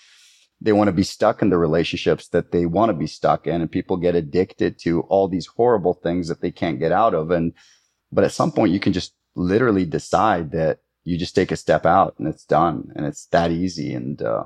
they 0.60 0.72
want 0.72 0.88
to 0.88 0.92
be 0.92 1.04
stuck 1.04 1.42
in 1.42 1.50
the 1.50 1.58
relationships 1.58 2.28
that 2.28 2.50
they 2.50 2.66
want 2.66 2.90
to 2.90 2.94
be 2.94 3.06
stuck 3.06 3.46
in. 3.46 3.60
And 3.60 3.70
people 3.70 3.96
get 3.96 4.16
addicted 4.16 4.80
to 4.80 5.02
all 5.02 5.28
these 5.28 5.46
horrible 5.46 5.94
things 5.94 6.26
that 6.26 6.40
they 6.40 6.50
can't 6.50 6.80
get 6.80 6.90
out 6.90 7.14
of. 7.14 7.30
And, 7.30 7.52
but 8.10 8.24
at 8.24 8.32
some 8.32 8.50
point 8.50 8.72
you 8.72 8.80
can 8.80 8.92
just 8.92 9.14
literally 9.36 9.84
decide 9.84 10.50
that 10.52 10.80
you 11.04 11.16
just 11.16 11.36
take 11.36 11.52
a 11.52 11.56
step 11.56 11.86
out 11.86 12.16
and 12.18 12.26
it's 12.26 12.44
done 12.44 12.90
and 12.96 13.06
it's 13.06 13.26
that 13.26 13.52
easy. 13.52 13.94
And, 13.94 14.20
uh, 14.20 14.44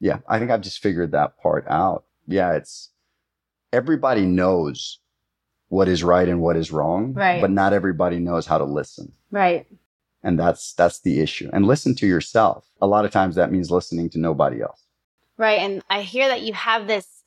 yeah, 0.00 0.18
I 0.28 0.40
think 0.40 0.50
I've 0.50 0.62
just 0.62 0.82
figured 0.82 1.12
that 1.12 1.38
part 1.40 1.64
out. 1.68 2.06
Yeah, 2.26 2.54
it's 2.54 2.90
everybody 3.72 4.22
knows 4.22 4.98
what 5.74 5.88
is 5.88 6.04
right 6.04 6.28
and 6.28 6.40
what 6.40 6.56
is 6.56 6.70
wrong. 6.70 7.12
Right. 7.14 7.40
But 7.40 7.50
not 7.50 7.72
everybody 7.72 8.20
knows 8.20 8.46
how 8.46 8.58
to 8.58 8.64
listen. 8.64 9.12
Right. 9.32 9.66
And 10.22 10.38
that's 10.38 10.72
that's 10.72 11.00
the 11.00 11.20
issue. 11.20 11.50
And 11.52 11.66
listen 11.66 11.96
to 11.96 12.06
yourself. 12.06 12.64
A 12.80 12.86
lot 12.86 13.04
of 13.04 13.10
times 13.10 13.34
that 13.34 13.50
means 13.50 13.70
listening 13.70 14.08
to 14.10 14.18
nobody 14.18 14.62
else. 14.62 14.84
Right. 15.36 15.58
And 15.58 15.82
I 15.90 16.02
hear 16.02 16.28
that 16.28 16.42
you 16.42 16.52
have 16.52 16.86
this 16.86 17.24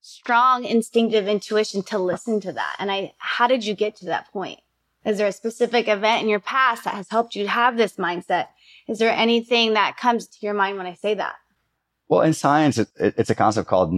strong 0.00 0.64
instinctive 0.64 1.26
intuition 1.26 1.82
to 1.84 1.98
listen 1.98 2.40
to 2.40 2.52
that. 2.52 2.76
And 2.78 2.90
I 2.90 3.14
how 3.18 3.48
did 3.48 3.66
you 3.66 3.74
get 3.74 3.96
to 3.96 4.06
that 4.06 4.32
point? 4.32 4.60
Is 5.04 5.18
there 5.18 5.26
a 5.26 5.32
specific 5.32 5.88
event 5.88 6.22
in 6.22 6.28
your 6.28 6.40
past 6.40 6.84
that 6.84 6.94
has 6.94 7.08
helped 7.08 7.34
you 7.34 7.48
have 7.48 7.76
this 7.76 7.96
mindset? 7.96 8.46
Is 8.86 9.00
there 9.00 9.10
anything 9.12 9.74
that 9.74 9.96
comes 9.96 10.28
to 10.28 10.38
your 10.40 10.54
mind 10.54 10.78
when 10.78 10.86
I 10.86 10.94
say 10.94 11.14
that? 11.14 11.34
Well, 12.08 12.20
in 12.20 12.32
science, 12.32 12.78
it, 12.78 12.88
it, 13.00 13.14
it's 13.16 13.30
a 13.30 13.34
concept 13.34 13.68
called 13.68 13.92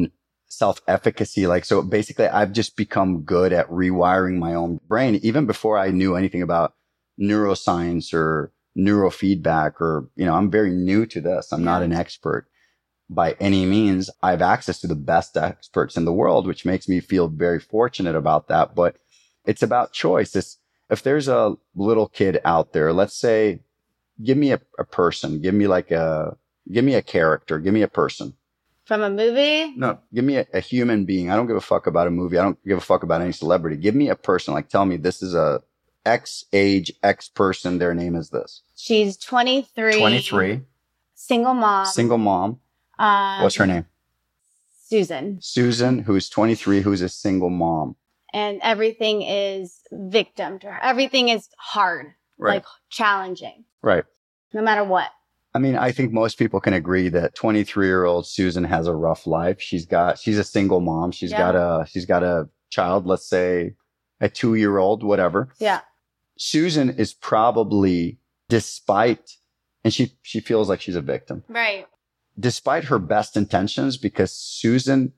self 0.56 0.80
efficacy. 0.86 1.46
Like, 1.46 1.64
so 1.64 1.82
basically, 1.82 2.26
I've 2.26 2.52
just 2.52 2.76
become 2.76 3.22
good 3.22 3.52
at 3.52 3.68
rewiring 3.68 4.38
my 4.38 4.54
own 4.54 4.80
brain, 4.88 5.16
even 5.22 5.46
before 5.46 5.78
I 5.78 5.90
knew 5.90 6.16
anything 6.16 6.42
about 6.42 6.74
neuroscience 7.20 8.12
or 8.12 8.52
neurofeedback, 8.76 9.80
or, 9.80 10.08
you 10.16 10.26
know, 10.26 10.34
I'm 10.34 10.50
very 10.50 10.70
new 10.70 11.06
to 11.06 11.20
this. 11.20 11.52
I'm 11.52 11.64
not 11.64 11.82
an 11.82 11.92
expert 11.92 12.48
by 13.08 13.36
any 13.38 13.66
means. 13.66 14.10
I 14.22 14.30
have 14.30 14.42
access 14.42 14.80
to 14.80 14.86
the 14.86 14.94
best 14.94 15.36
experts 15.36 15.96
in 15.96 16.04
the 16.04 16.12
world, 16.12 16.46
which 16.46 16.64
makes 16.64 16.88
me 16.88 17.00
feel 17.00 17.28
very 17.28 17.60
fortunate 17.60 18.16
about 18.16 18.48
that. 18.48 18.74
But 18.74 18.96
it's 19.44 19.62
about 19.62 19.92
choice. 19.92 20.34
It's, 20.34 20.58
if 20.90 21.02
there's 21.02 21.28
a 21.28 21.56
little 21.74 22.08
kid 22.08 22.40
out 22.44 22.72
there, 22.72 22.92
let's 22.92 23.16
say, 23.16 23.60
give 24.22 24.38
me 24.38 24.52
a, 24.52 24.60
a 24.78 24.84
person, 24.84 25.40
give 25.40 25.54
me 25.54 25.66
like 25.66 25.90
a, 25.90 26.36
give 26.70 26.84
me 26.84 26.94
a 26.94 27.02
character, 27.02 27.58
give 27.58 27.74
me 27.74 27.82
a 27.82 27.88
person. 27.88 28.34
From 28.84 29.00
a 29.00 29.08
movie? 29.08 29.74
No, 29.76 29.98
give 30.12 30.24
me 30.24 30.36
a, 30.36 30.46
a, 30.52 30.60
human 30.60 31.06
being. 31.06 31.30
I 31.30 31.36
don't 31.36 31.46
give 31.46 31.56
a 31.56 31.60
fuck 31.60 31.86
about 31.86 32.06
a 32.06 32.10
movie. 32.10 32.38
I 32.38 32.42
don't 32.42 32.62
give 32.66 32.76
a 32.76 32.82
fuck 32.82 33.02
about 33.02 33.22
any 33.22 33.32
celebrity. 33.32 33.76
Give 33.76 33.94
me 33.94 34.10
a 34.10 34.14
person. 34.16 34.52
Like, 34.52 34.68
tell 34.68 34.84
me 34.84 34.98
this 34.98 35.22
is 35.22 35.34
a 35.34 35.62
X 36.04 36.44
age, 36.52 36.92
X 37.02 37.28
person. 37.28 37.78
Their 37.78 37.94
name 37.94 38.14
is 38.14 38.28
this. 38.28 38.60
She's 38.76 39.16
23. 39.16 39.98
23. 39.98 40.60
Single 41.14 41.54
mom. 41.54 41.86
Single 41.86 42.18
mom. 42.18 42.60
Um, 42.98 43.42
What's 43.42 43.56
her 43.56 43.66
name? 43.66 43.86
Susan. 44.86 45.38
Susan, 45.40 46.00
who's 46.00 46.28
23, 46.28 46.82
who's 46.82 47.00
a 47.00 47.08
single 47.08 47.50
mom. 47.50 47.96
And 48.32 48.60
everything 48.62 49.22
is 49.22 49.80
victim 49.90 50.58
to 50.58 50.66
her. 50.70 50.78
Everything 50.82 51.30
is 51.30 51.48
hard, 51.56 52.12
Right. 52.36 52.56
like 52.56 52.64
challenging, 52.90 53.64
Right. 53.80 54.04
no 54.52 54.60
matter 54.60 54.84
what. 54.84 55.08
I 55.54 55.60
mean, 55.60 55.76
I 55.76 55.92
think 55.92 56.12
most 56.12 56.36
people 56.38 56.60
can 56.60 56.72
agree 56.74 57.08
that 57.10 57.34
23 57.36 57.86
year 57.86 58.04
old 58.04 58.26
Susan 58.26 58.64
has 58.64 58.86
a 58.88 58.94
rough 58.94 59.26
life. 59.26 59.60
She's 59.60 59.86
got, 59.86 60.18
she's 60.18 60.38
a 60.38 60.44
single 60.44 60.80
mom. 60.80 61.12
She's 61.12 61.30
Yeah. 61.30 61.38
got 61.52 61.54
a, 61.54 61.86
she's 61.86 62.06
got 62.06 62.22
a 62.24 62.48
child, 62.70 63.06
let's 63.06 63.28
say 63.28 63.74
a 64.20 64.28
two 64.28 64.56
year 64.56 64.78
old, 64.78 65.02
whatever. 65.04 65.50
Yeah. 65.58 65.80
Susan 66.36 66.90
is 66.90 67.14
probably, 67.14 68.18
despite, 68.48 69.30
and 69.84 69.94
she, 69.94 70.12
she 70.22 70.40
feels 70.40 70.68
like 70.68 70.80
she's 70.80 70.96
a 70.96 71.00
victim, 71.02 71.44
Right. 71.48 71.86
despite 72.38 72.84
her 72.84 72.98
best 72.98 73.36
intentions, 73.36 73.96
because 73.96 74.32
Susan 74.32 75.12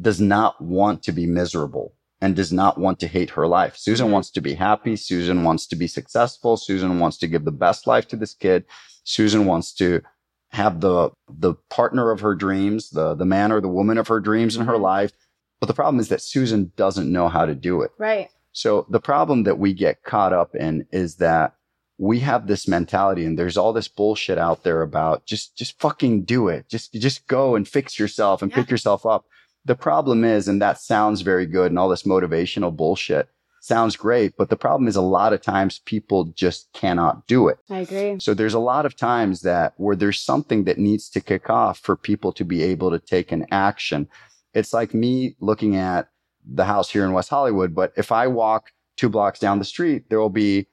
does 0.00 0.20
not 0.20 0.60
want 0.60 1.02
to 1.04 1.12
be 1.12 1.26
miserable 1.26 1.94
and 2.20 2.36
does 2.36 2.52
not 2.52 2.78
want 2.78 2.98
to 3.00 3.06
hate 3.06 3.30
her 3.30 3.46
life. 3.46 3.76
Susan 3.76 4.08
Mhm. 4.08 4.12
wants 4.12 4.30
to 4.32 4.40
be 4.42 4.54
happy. 4.54 4.96
Susan 4.96 5.44
wants 5.44 5.66
to 5.68 5.76
be 5.76 5.86
successful. 5.86 6.56
Susan 6.58 6.98
wants 7.00 7.16
to 7.18 7.26
give 7.26 7.44
the 7.46 7.52
best 7.52 7.86
life 7.86 8.06
to 8.08 8.16
this 8.16 8.34
kid. 8.34 8.64
Susan 9.08 9.46
wants 9.46 9.72
to 9.72 10.02
have 10.50 10.80
the, 10.80 11.10
the 11.30 11.54
partner 11.70 12.10
of 12.10 12.20
her 12.20 12.34
dreams, 12.34 12.90
the, 12.90 13.14
the 13.14 13.24
man 13.24 13.50
or 13.50 13.60
the 13.62 13.68
woman 13.68 13.96
of 13.96 14.08
her 14.08 14.20
dreams 14.20 14.54
in 14.54 14.66
her 14.66 14.76
life. 14.76 15.12
But 15.60 15.66
the 15.66 15.74
problem 15.74 15.98
is 15.98 16.08
that 16.08 16.20
Susan 16.20 16.72
doesn't 16.76 17.10
know 17.10 17.28
how 17.28 17.46
to 17.46 17.54
do 17.54 17.80
it. 17.80 17.90
Right. 17.96 18.28
So 18.52 18.86
the 18.90 19.00
problem 19.00 19.44
that 19.44 19.58
we 19.58 19.72
get 19.72 20.02
caught 20.02 20.34
up 20.34 20.54
in 20.54 20.86
is 20.92 21.16
that 21.16 21.54
we 21.96 22.20
have 22.20 22.46
this 22.46 22.68
mentality 22.68 23.24
and 23.24 23.38
there's 23.38 23.56
all 23.56 23.72
this 23.72 23.88
bullshit 23.88 24.36
out 24.36 24.62
there 24.62 24.82
about 24.82 25.24
just, 25.24 25.56
just 25.56 25.80
fucking 25.80 26.24
do 26.24 26.48
it. 26.48 26.68
Just, 26.68 26.92
just 26.92 27.26
go 27.26 27.56
and 27.56 27.66
fix 27.66 27.98
yourself 27.98 28.42
and 28.42 28.50
Yeah. 28.50 28.56
pick 28.56 28.70
yourself 28.70 29.06
up. 29.06 29.24
The 29.64 29.74
problem 29.74 30.22
is, 30.22 30.48
and 30.48 30.60
that 30.60 30.80
sounds 30.80 31.22
very 31.22 31.46
good 31.46 31.70
and 31.72 31.78
all 31.78 31.88
this 31.88 32.02
motivational 32.02 32.76
bullshit 32.76 33.30
sounds 33.60 33.96
great. 33.96 34.34
But 34.36 34.50
the 34.50 34.56
problem 34.56 34.88
is 34.88 34.96
a 34.96 35.02
lot 35.02 35.32
of 35.32 35.42
times 35.42 35.80
people 35.84 36.26
just 36.26 36.72
cannot 36.72 37.26
do 37.26 37.48
it. 37.48 37.58
I 37.70 37.78
agree. 37.80 38.18
So 38.20 38.34
there's 38.34 38.54
a 38.54 38.58
lot 38.58 38.86
of 38.86 38.96
times 38.96 39.42
that 39.42 39.74
where 39.76 39.96
there's 39.96 40.20
something 40.20 40.64
that 40.64 40.78
needs 40.78 41.08
to 41.10 41.20
kick 41.20 41.50
off 41.50 41.78
for 41.78 41.96
people 41.96 42.32
to 42.32 42.44
be 42.44 42.62
able 42.62 42.90
to 42.90 42.98
take 42.98 43.32
an 43.32 43.46
action. 43.50 44.08
It's 44.54 44.72
like 44.72 44.94
me 44.94 45.36
looking 45.40 45.76
at 45.76 46.08
the 46.50 46.64
house 46.64 46.90
here 46.90 47.04
in 47.04 47.12
West 47.12 47.28
Hollywood, 47.30 47.74
but 47.74 47.92
if 47.96 48.10
I 48.10 48.26
walk 48.26 48.70
two 48.96 49.08
blocks 49.08 49.38
down 49.38 49.58
the 49.58 49.64
street, 49.64 50.08
there 50.08 50.18
will 50.18 50.30
be 50.30 50.66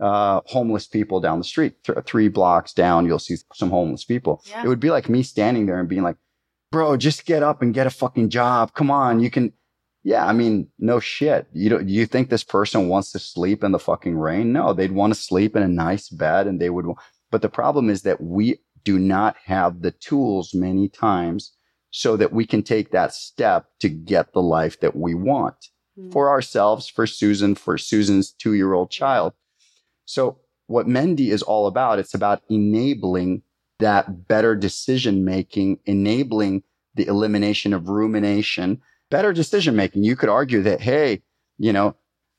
uh, 0.00 0.40
homeless 0.46 0.86
people 0.86 1.20
down 1.20 1.38
the 1.38 1.44
street. 1.44 1.82
Th- 1.84 1.98
three 2.04 2.28
blocks 2.28 2.72
down, 2.72 3.06
you'll 3.06 3.18
see 3.18 3.36
some 3.54 3.70
homeless 3.70 4.04
people. 4.04 4.42
Yeah. 4.46 4.64
It 4.64 4.68
would 4.68 4.80
be 4.80 4.90
like 4.90 5.08
me 5.08 5.22
standing 5.22 5.66
there 5.66 5.78
and 5.78 5.88
being 5.88 6.02
like, 6.02 6.16
bro, 6.70 6.96
just 6.96 7.24
get 7.24 7.42
up 7.42 7.62
and 7.62 7.72
get 7.72 7.86
a 7.86 7.90
fucking 7.90 8.30
job. 8.30 8.74
Come 8.74 8.90
on. 8.90 9.20
You 9.20 9.30
can. 9.30 9.52
Yeah. 10.04 10.26
I 10.26 10.32
mean, 10.32 10.68
no 10.78 11.00
shit. 11.00 11.46
You 11.52 11.70
don't, 11.70 11.88
you 11.88 12.06
think 12.06 12.28
this 12.28 12.44
person 12.44 12.88
wants 12.88 13.12
to 13.12 13.18
sleep 13.18 13.62
in 13.62 13.72
the 13.72 13.78
fucking 13.78 14.16
rain? 14.16 14.52
No, 14.52 14.72
they'd 14.72 14.92
want 14.92 15.14
to 15.14 15.20
sleep 15.20 15.54
in 15.56 15.62
a 15.62 15.68
nice 15.68 16.08
bed 16.08 16.46
and 16.46 16.60
they 16.60 16.70
would. 16.70 16.86
But 17.30 17.42
the 17.42 17.48
problem 17.48 17.88
is 17.88 18.02
that 18.02 18.20
we 18.20 18.58
do 18.84 18.98
not 18.98 19.36
have 19.44 19.82
the 19.82 19.92
tools 19.92 20.54
many 20.54 20.88
times 20.88 21.52
so 21.90 22.16
that 22.16 22.32
we 22.32 22.46
can 22.46 22.62
take 22.62 22.90
that 22.90 23.12
step 23.12 23.66
to 23.80 23.88
get 23.88 24.32
the 24.32 24.42
life 24.42 24.80
that 24.80 24.96
we 24.96 25.14
want 25.14 25.56
Mm. 25.98 26.10
for 26.10 26.30
ourselves, 26.30 26.88
for 26.88 27.06
Susan, 27.06 27.54
for 27.54 27.76
Susan's 27.76 28.32
two 28.32 28.54
year 28.54 28.72
old 28.72 28.90
child. 28.90 29.34
So 30.06 30.38
what 30.66 30.88
Mendi 30.88 31.30
is 31.30 31.42
all 31.42 31.66
about, 31.66 31.98
it's 31.98 32.14
about 32.14 32.42
enabling 32.48 33.42
that 33.78 34.26
better 34.26 34.54
decision 34.56 35.22
making, 35.24 35.80
enabling 35.84 36.62
the 36.94 37.06
elimination 37.06 37.74
of 37.74 37.88
rumination, 37.88 38.80
better 39.12 39.32
decision 39.32 39.76
making. 39.76 40.02
You 40.02 40.16
could 40.16 40.28
argue 40.28 40.62
that, 40.62 40.80
hey, 40.80 41.22
you 41.58 41.72
know, 41.72 41.94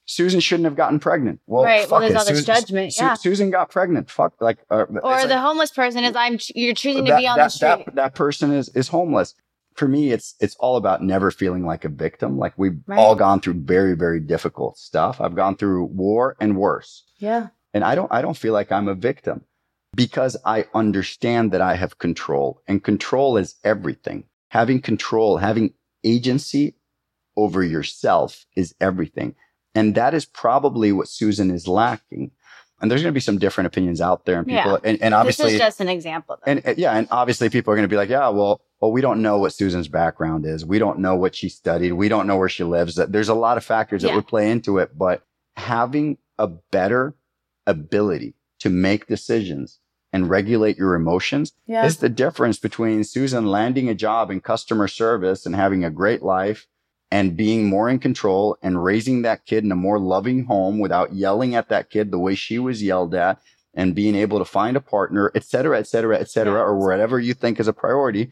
Susan 0.05 0.41
shouldn't 0.41 0.65
have 0.65 0.75
gotten 0.75 0.99
pregnant. 0.99 1.39
Well, 1.47 1.63
Right, 1.63 1.89
well, 1.89 2.01
fuck 2.01 2.01
there's 2.01 2.11
it. 2.11 2.17
all 2.17 2.25
this 2.25 2.37
Susan- 2.39 2.55
judgment, 2.55 2.93
yeah. 2.99 3.13
Susan 3.13 3.51
got 3.51 3.69
pregnant. 3.71 4.09
Fuck, 4.11 4.33
like, 4.41 4.57
uh, 4.69 4.85
Or 5.01 5.21
the 5.21 5.27
like- 5.27 5.31
homeless 5.39 5.71
person 5.71 6.03
is 6.03 6.13
I'm 6.15 6.37
you're 6.53 6.73
choosing 6.73 7.05
to 7.05 7.15
be 7.15 7.25
on 7.27 7.37
that, 7.37 7.45
the 7.45 7.49
street. 7.49 7.85
That, 7.85 7.95
that 7.95 8.15
person 8.15 8.51
is, 8.51 8.67
is 8.75 8.89
homeless. 8.89 9.33
For 9.75 9.87
me, 9.87 10.11
it's, 10.11 10.35
it's 10.41 10.55
all 10.59 10.75
about 10.75 11.01
never 11.01 11.31
feeling 11.31 11.65
like 11.65 11.85
a 11.85 11.89
victim. 11.89 12.37
Like 12.37 12.53
we've 12.57 12.77
Right. 12.85 12.99
all 12.99 13.15
gone 13.15 13.39
through 13.39 13.61
very, 13.63 13.95
very 13.95 14.19
difficult 14.19 14.77
stuff. 14.77 15.21
I've 15.21 15.35
gone 15.35 15.55
through 15.55 15.85
war 15.85 16.35
and 16.41 16.57
worse. 16.57 17.03
yeah. 17.17 17.47
And 17.75 17.83
I 17.83 17.95
don't, 17.95 18.11
I 18.11 18.21
don't 18.21 18.37
feel 18.37 18.53
like 18.53 18.71
I'm 18.71 18.87
a 18.87 18.93
victim 18.93 19.45
because 19.95 20.37
I 20.45 20.65
understand 20.75 21.51
that 21.53 21.61
I 21.61 21.73
have 21.75 21.97
control 21.97 22.61
and 22.67 22.83
control 22.83 23.35
is 23.35 23.55
everything. 23.63 24.25
Having 24.49 24.81
control, 24.81 25.37
having 25.37 25.73
agency 26.03 26.75
over 27.35 27.63
yourself 27.63 28.45
is 28.55 28.75
everything. 28.79 29.35
And 29.75 29.95
that 29.95 30.13
is 30.13 30.25
probably 30.25 30.91
what 30.91 31.07
Susan 31.07 31.49
is 31.49 31.67
lacking. 31.67 32.31
And 32.81 32.91
there's 32.91 33.01
going 33.01 33.13
to 33.13 33.17
be 33.17 33.21
some 33.21 33.37
different 33.39 33.67
opinions 33.67 34.01
out 34.01 34.25
there 34.25 34.37
and 34.39 34.45
people, 34.47 34.71
Yeah. 34.73 34.77
and, 34.83 35.01
and 35.01 35.13
obviously, 35.13 35.45
this 35.45 35.53
is 35.53 35.59
just 35.59 35.81
an 35.81 35.87
example. 35.89 36.37
Though. 36.45 36.51
and 36.51 36.77
yeah, 36.77 36.91
and 36.97 37.07
obviously 37.11 37.49
people 37.49 37.71
are 37.71 37.75
going 37.77 37.87
to 37.87 37.91
be 37.91 37.95
like, 37.95 38.09
yeah, 38.09 38.27
well, 38.29 38.61
well, 38.81 38.91
we 38.91 38.99
don't 38.99 39.21
know 39.21 39.37
what 39.37 39.53
Susan's 39.53 39.87
background 39.87 40.45
is. 40.45 40.65
We 40.65 40.79
don't 40.79 40.99
know 40.99 41.15
what 41.15 41.33
she 41.33 41.47
studied. 41.47 41.93
We 41.93 42.09
don't 42.09 42.27
know 42.27 42.35
where 42.35 42.49
she 42.49 42.65
lives. 42.65 42.95
There's 42.95 43.29
a 43.29 43.33
lot 43.33 43.57
of 43.57 43.63
factors 43.63 44.01
that 44.01 44.09
Yeah. 44.09 44.15
would 44.15 44.27
play 44.27 44.51
into 44.51 44.79
it, 44.79 44.97
but 44.97 45.23
having 45.55 46.17
a 46.37 46.47
better 46.47 47.15
ability 47.65 48.35
to 48.59 48.69
make 48.69 49.07
decisions 49.07 49.79
and 50.13 50.29
regulate 50.29 50.77
your 50.77 50.93
emotions 50.93 51.51
yeah. 51.65 51.83
is 51.83 51.97
the 51.97 52.07
difference 52.07 52.59
between 52.59 53.03
Susan 53.03 53.47
landing 53.47 53.89
a 53.89 53.95
job 53.95 54.29
in 54.31 54.39
customer 54.39 54.87
service 54.87 55.45
and 55.45 55.55
having 55.55 55.83
a 55.83 55.89
great 55.89 56.21
life 56.21 56.67
and 57.11 57.35
being 57.35 57.67
more 57.67 57.89
in 57.89 57.99
control 57.99 58.57
and 58.61 58.83
raising 58.83 59.23
that 59.23 59.45
kid 59.45 59.63
in 59.63 59.71
a 59.71 59.75
more 59.75 59.99
loving 59.99 60.45
home 60.45 60.79
without 60.79 61.13
yelling 61.13 61.55
at 61.55 61.69
that 61.69 61.89
kid 61.89 62.11
the 62.11 62.19
way 62.19 62.35
she 62.35 62.59
was 62.59 62.81
yelled 62.81 63.13
at 63.15 63.41
and 63.73 63.95
being 63.95 64.15
able 64.15 64.37
to 64.37 64.45
find 64.45 64.77
a 64.77 64.81
partner, 64.81 65.31
et 65.33 65.43
cetera, 65.43 65.79
et 65.79 65.87
cetera, 65.87 66.19
et 66.19 66.29
cetera, 66.29 66.59
Yeah. 66.59 66.65
or 66.65 66.77
whatever 66.77 67.19
you 67.19 67.33
think 67.33 67.59
is 67.59 67.67
a 67.67 67.73
priority. 67.73 68.31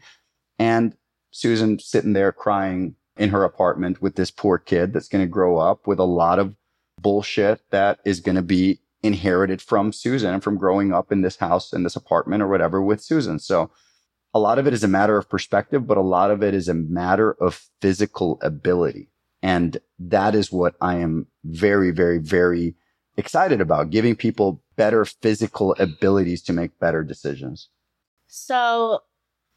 And 0.58 0.96
Susan 1.32 1.78
sitting 1.80 2.12
there 2.12 2.30
crying 2.30 2.94
in 3.16 3.30
her 3.30 3.42
apartment 3.44 4.00
with 4.00 4.14
this 4.14 4.30
poor 4.30 4.58
kid 4.58 4.92
that's 4.92 5.08
going 5.08 5.24
to 5.24 5.28
grow 5.30 5.58
up 5.58 5.86
with 5.86 5.98
a 5.98 6.04
lot 6.04 6.38
of 6.38 6.54
bullshit 7.00 7.60
that 7.70 7.98
is 8.04 8.20
going 8.20 8.36
to 8.36 8.42
be 8.42 8.80
inherited 9.02 9.60
from 9.60 9.92
Susan 9.92 10.40
from 10.40 10.56
growing 10.56 10.92
up 10.92 11.10
in 11.10 11.22
this 11.22 11.36
house, 11.36 11.72
in 11.72 11.82
this 11.82 11.96
apartment 11.96 12.42
or 12.42 12.48
whatever 12.48 12.80
with 12.80 13.02
Susan. 13.02 13.38
So 13.38 13.70
a 14.34 14.38
lot 14.38 14.58
of 14.58 14.66
it 14.66 14.72
is 14.72 14.84
a 14.84 14.88
matter 14.88 15.18
of 15.18 15.28
perspective, 15.28 15.86
but 15.86 15.98
a 15.98 16.02
lot 16.02 16.30
of 16.30 16.42
it 16.42 16.54
is 16.54 16.68
a 16.68 16.74
matter 16.74 17.32
of 17.32 17.68
physical 17.80 18.38
ability. 18.42 19.08
And 19.42 19.78
that 19.98 20.34
is 20.34 20.52
what 20.52 20.74
I 20.80 20.96
am 20.96 21.26
very, 21.44 21.90
very, 21.90 22.18
very 22.18 22.74
excited 23.16 23.60
about 23.60 23.90
giving 23.90 24.16
people 24.16 24.62
better 24.76 25.04
physical 25.04 25.74
abilities 25.78 26.42
to 26.42 26.52
make 26.52 26.78
better 26.78 27.02
decisions. 27.02 27.68
So 28.26 29.02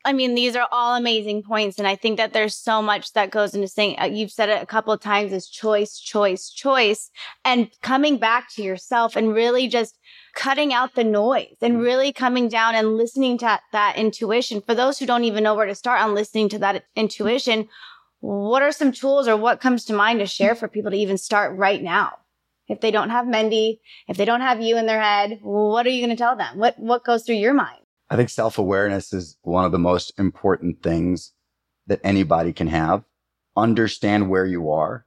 I 0.06 0.14
mean, 0.14 0.36
these 0.36 0.56
are 0.56 0.68
all 0.72 0.96
amazing 0.96 1.42
points. 1.42 1.80
And 1.80 1.88
I 1.88 1.96
think 1.96 2.18
that 2.18 2.32
there's 2.32 2.56
so 2.56 2.80
much 2.80 3.14
that 3.14 3.32
goes 3.32 3.56
into 3.56 3.68
saying, 3.68 3.98
uh, 4.00 4.06
you've 4.06 4.32
said 4.32 4.50
it 4.50 4.62
a 4.62 4.68
couple 4.68 4.94
of 4.94 5.02
times 5.02 5.34
is 5.34 5.50
choice, 5.50 6.00
choice, 6.00 6.52
choice, 6.52 7.10
and 7.44 7.70
coming 7.82 8.18
back 8.18 8.54
to 8.54 8.62
yourself 8.62 9.16
and 9.16 9.34
really 9.34 9.68
just 9.68 9.98
cutting 10.36 10.74
out 10.74 10.94
the 10.94 11.04
noise 11.04 11.56
and 11.60 11.74
mm-hmm. 11.74 11.84
really 11.84 12.14
coming 12.14 12.48
down 12.48 12.76
and 12.76 12.98
listening 12.98 13.40
to 13.40 13.60
that 13.72 13.98
intuition. 13.98 14.62
For 14.62 14.76
those 14.76 15.00
who 15.00 15.08
don't 15.08 15.24
even 15.24 15.44
know 15.44 15.56
where 15.56 15.66
to 15.66 15.74
start 15.74 16.02
on 16.02 16.14
listening 16.14 16.50
to 16.50 16.60
that 16.60 16.86
intuition, 16.96 17.68
what 18.20 18.62
are 18.62 18.72
some 18.72 18.92
tools 18.92 19.28
or 19.28 19.36
what 19.36 19.60
comes 19.60 19.86
to 19.86 19.94
mind 19.94 20.20
to 20.20 20.28
share 20.28 20.54
for 20.54 20.68
people 20.68 20.92
to 20.92 20.98
even 20.98 21.18
start 21.18 21.58
right 21.58 21.82
now? 21.82 22.20
If 22.68 22.80
they 22.80 22.92
don't 22.92 23.10
have 23.10 23.26
Mendi, 23.26 23.80
if 24.08 24.18
they 24.18 24.26
don't 24.26 24.42
have 24.42 24.62
you 24.62 24.78
in 24.78 24.86
their 24.86 25.02
head, 25.02 25.40
what 25.42 25.88
are 25.88 25.92
you 25.92 26.06
going 26.06 26.16
to 26.16 26.22
tell 26.22 26.36
them? 26.36 26.60
What, 26.60 26.78
what 26.80 27.04
goes 27.04 27.24
through 27.24 27.36
your 27.36 27.54
mind? 27.54 27.85
I 28.10 28.16
think 28.16 28.30
self 28.30 28.58
awareness 28.58 29.14
is 29.14 29.38
one 29.42 29.66
of 29.66 29.72
the 29.72 29.80
most 29.80 30.14
important 30.18 30.84
things 30.84 31.34
that 31.88 32.02
anybody 32.04 32.54
can 32.54 32.68
have. 32.68 33.04
Understand 33.56 34.30
where 34.30 34.46
you 34.46 34.72
are. 34.72 35.06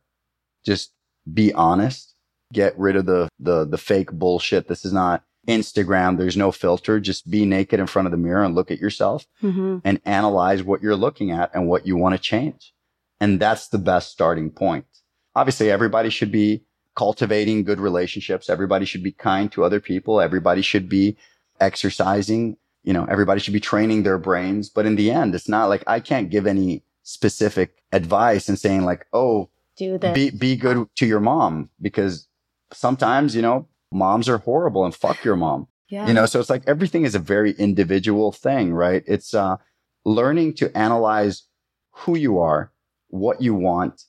Just 0.65 0.93
be 1.33 1.53
honest. 1.53 2.15
Get 2.53 2.79
rid 2.79 2.97
of 2.97 3.07
the, 3.07 3.29
the, 3.39 3.67
the 3.67 3.79
fake 3.79 4.11
bullshit. 4.11 4.69
This 4.69 4.85
is 4.85 4.93
not 4.93 5.23
Instagram. 5.47 6.17
There's 6.17 6.37
no 6.37 6.51
filter. 6.51 6.99
Just 6.99 7.31
be 7.31 7.45
naked 7.45 7.79
in 7.79 7.87
front 7.87 8.07
of 8.07 8.13
the 8.13 8.19
mirror 8.19 8.43
and 8.43 8.55
look 8.55 8.71
at 8.71 8.79
yourself 8.79 9.27
mm-hmm. 9.43 9.79
and 9.85 10.01
analyze 10.05 10.63
what 10.63 10.83
you're 10.83 10.97
looking 10.97 11.31
at 11.31 11.51
and 11.55 11.69
what 11.69 11.87
you 11.87 11.97
want 11.97 12.15
to 12.15 12.21
change. 12.21 12.73
And 13.21 13.41
that's 13.41 13.69
the 13.69 13.79
best 13.79 14.11
starting 14.11 14.51
point. 14.51 14.87
Obviously, 15.35 15.71
everybody 15.71 16.11
should 16.11 16.33
be 16.33 16.65
cultivating 16.97 17.65
good 17.65 17.81
relationships. 17.81 18.51
Everybody 18.51 18.85
should 18.85 19.03
be 19.03 19.13
kind 19.13 19.51
to 19.53 19.65
other 19.65 19.81
people. 19.81 20.21
Everybody 20.21 20.63
should 20.63 20.89
be 20.89 21.17
exercising. 21.61 22.57
You 22.89 22.95
know, 22.95 23.05
everybody 23.05 23.39
should 23.39 23.53
be 23.53 23.61
training 23.61 24.03
their 24.05 24.17
brains. 24.17 24.71
But 24.71 24.87
in 24.87 24.97
the 24.97 25.11
end, 25.11 25.35
it's 25.35 25.47
not 25.47 25.69
like 25.69 25.85
I 25.87 26.01
can't 26.01 26.31
give 26.31 26.47
any 26.47 26.83
specific 27.03 27.83
advice 27.93 28.49
and 28.49 28.59
saying 28.59 28.87
like, 28.87 29.05
oh, 29.13 29.51
do 29.77 29.99
this. 29.99 30.15
Be, 30.15 30.31
be 30.31 30.57
good 30.57 30.89
to 30.97 31.05
your 31.05 31.21
mom 31.21 31.69
because 31.83 32.27
sometimes, 32.73 33.37
you 33.37 33.43
know, 33.43 33.69
moms 33.93 34.27
are 34.27 34.39
horrible 34.39 34.87
and 34.87 34.95
fuck 34.95 35.23
your 35.23 35.37
mom. 35.37 35.69
Yeah. 35.91 36.07
You 36.09 36.15
know, 36.15 36.25
so 36.25 36.41
it's 36.41 36.49
like 36.49 36.63
everything 36.67 37.05
is 37.05 37.15
a 37.15 37.19
very 37.19 37.53
individual 37.53 38.33
thing, 38.33 38.73
right? 38.73 39.03
It's 39.07 39.35
uh, 39.35 39.59
learning 40.07 40.55
to 40.55 40.75
analyze 40.75 41.43
who 41.91 42.17
you 42.17 42.39
are, 42.39 42.73
what 43.09 43.43
you 43.43 43.55
want, 43.55 44.05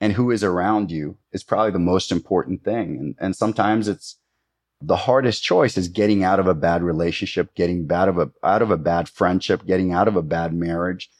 and 0.00 0.14
who 0.14 0.30
is 0.30 0.42
around 0.42 0.90
you 0.90 1.18
is 1.32 1.44
probably 1.44 1.72
the 1.72 1.78
most 1.78 2.10
important 2.10 2.64
thing. 2.64 2.96
And, 2.96 3.14
and 3.20 3.36
sometimes 3.36 3.88
it's 3.88 4.16
the 4.84 4.96
hardest 4.96 5.42
choice 5.42 5.76
is 5.76 5.88
getting 5.88 6.24
out 6.24 6.40
of 6.40 6.46
a 6.46 6.54
bad 6.54 6.82
relationship, 6.82 7.54
getting 7.54 7.86
bad 7.86 8.08
of 8.08 8.18
a, 8.18 8.30
out 8.42 8.62
of 8.62 8.70
a 8.70 8.76
bad 8.76 9.08
friendship, 9.08 9.64
getting 9.66 9.92
out 9.92 10.08
of 10.08 10.16
a 10.16 10.22
bad 10.22 10.52
marriage. 10.52 11.10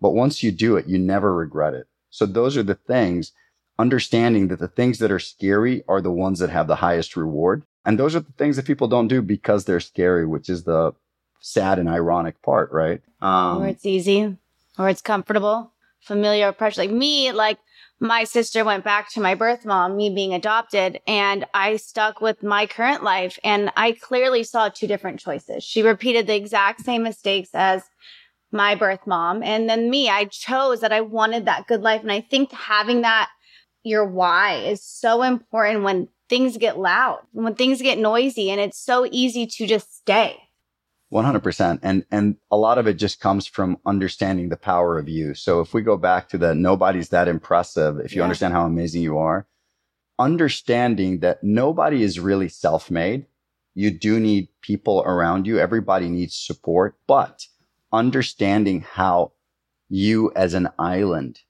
But 0.00 0.10
once 0.10 0.42
you 0.42 0.50
do 0.50 0.76
it, 0.76 0.86
you 0.86 0.98
never 0.98 1.34
regret 1.34 1.74
it. 1.74 1.86
So 2.10 2.26
those 2.26 2.56
are 2.56 2.62
the 2.62 2.74
things, 2.74 3.32
understanding 3.78 4.48
that 4.48 4.58
the 4.58 4.68
things 4.68 4.98
that 4.98 5.12
are 5.12 5.18
scary 5.18 5.84
are 5.88 6.00
the 6.00 6.10
ones 6.10 6.40
that 6.40 6.50
have 6.50 6.66
the 6.66 6.76
highest 6.76 7.16
reward. 7.16 7.62
And 7.84 7.98
those 7.98 8.14
are 8.14 8.20
the 8.20 8.32
things 8.32 8.56
that 8.56 8.66
people 8.66 8.88
don't 8.88 9.08
do 9.08 9.22
because 9.22 9.64
they're 9.64 9.80
scary, 9.80 10.26
which 10.26 10.48
is 10.48 10.64
the 10.64 10.92
sad 11.40 11.78
and 11.78 11.88
ironic 11.88 12.42
part, 12.42 12.70
right? 12.72 13.00
Um, 13.20 13.62
or 13.62 13.68
it's 13.68 13.86
easy 13.86 14.36
or 14.78 14.88
it's 14.88 15.02
comfortable, 15.02 15.72
familiar 16.00 16.52
pressure. 16.52 16.82
Like 16.82 16.90
me, 16.90 17.32
like 17.32 17.58
my 18.02 18.24
sister 18.24 18.64
went 18.64 18.82
back 18.82 19.08
to 19.12 19.20
my 19.20 19.36
birth 19.36 19.64
mom, 19.64 19.96
me 19.96 20.10
being 20.10 20.34
adopted, 20.34 21.00
and 21.06 21.46
I 21.54 21.76
stuck 21.76 22.20
with 22.20 22.42
my 22.42 22.66
current 22.66 23.04
life. 23.04 23.38
And 23.44 23.70
I 23.76 23.92
clearly 23.92 24.42
saw 24.42 24.68
two 24.68 24.88
different 24.88 25.20
choices. 25.20 25.62
She 25.62 25.82
repeated 25.82 26.26
the 26.26 26.34
exact 26.34 26.84
same 26.84 27.04
mistakes 27.04 27.50
as 27.54 27.84
my 28.50 28.74
birth 28.74 29.06
mom. 29.06 29.44
And 29.44 29.70
then 29.70 29.88
me, 29.88 30.10
I 30.10 30.24
chose 30.24 30.80
that 30.80 30.92
I 30.92 31.00
wanted 31.00 31.44
that 31.44 31.68
good 31.68 31.82
life. 31.82 32.02
And 32.02 32.10
I 32.10 32.20
think 32.22 32.50
having 32.50 33.02
that, 33.02 33.30
your 33.84 34.04
why 34.04 34.56
is 34.56 34.82
so 34.82 35.22
important 35.22 35.84
when 35.84 36.08
things 36.28 36.56
get 36.56 36.80
loud, 36.80 37.20
when 37.30 37.54
things 37.54 37.80
get 37.80 37.98
noisy, 37.98 38.50
and 38.50 38.60
it's 38.60 38.78
so 38.78 39.06
easy 39.12 39.46
to 39.46 39.64
just 39.64 39.96
stay. 39.96 40.41
100%. 41.12 41.78
And, 41.82 42.04
and 42.10 42.36
a 42.50 42.56
lot 42.56 42.78
of 42.78 42.86
it 42.86 42.94
just 42.94 43.20
comes 43.20 43.46
from 43.46 43.78
understanding 43.84 44.48
the 44.48 44.56
power 44.56 44.98
of 44.98 45.08
you. 45.08 45.34
So 45.34 45.60
if 45.60 45.74
we 45.74 45.82
go 45.82 45.96
back 45.96 46.28
to 46.30 46.38
the 46.38 46.54
nobody's 46.54 47.10
that 47.10 47.28
impressive, 47.28 48.00
if 48.00 48.14
you 48.14 48.20
yeah. 48.20 48.24
understand 48.24 48.54
how 48.54 48.66
amazing 48.66 49.02
you 49.02 49.18
are, 49.18 49.46
understanding 50.18 51.20
that 51.20 51.42
nobody 51.44 52.02
is 52.02 52.18
really 52.18 52.48
self 52.48 52.90
made. 52.90 53.26
You 53.74 53.90
do 53.90 54.20
need 54.20 54.48
people 54.60 55.02
around 55.06 55.46
you. 55.46 55.58
Everybody 55.58 56.08
needs 56.08 56.36
support, 56.36 56.96
but 57.06 57.46
understanding 57.92 58.82
how 58.82 59.32
you 59.88 60.32
as 60.34 60.54
an 60.54 60.68
island, 60.78 61.40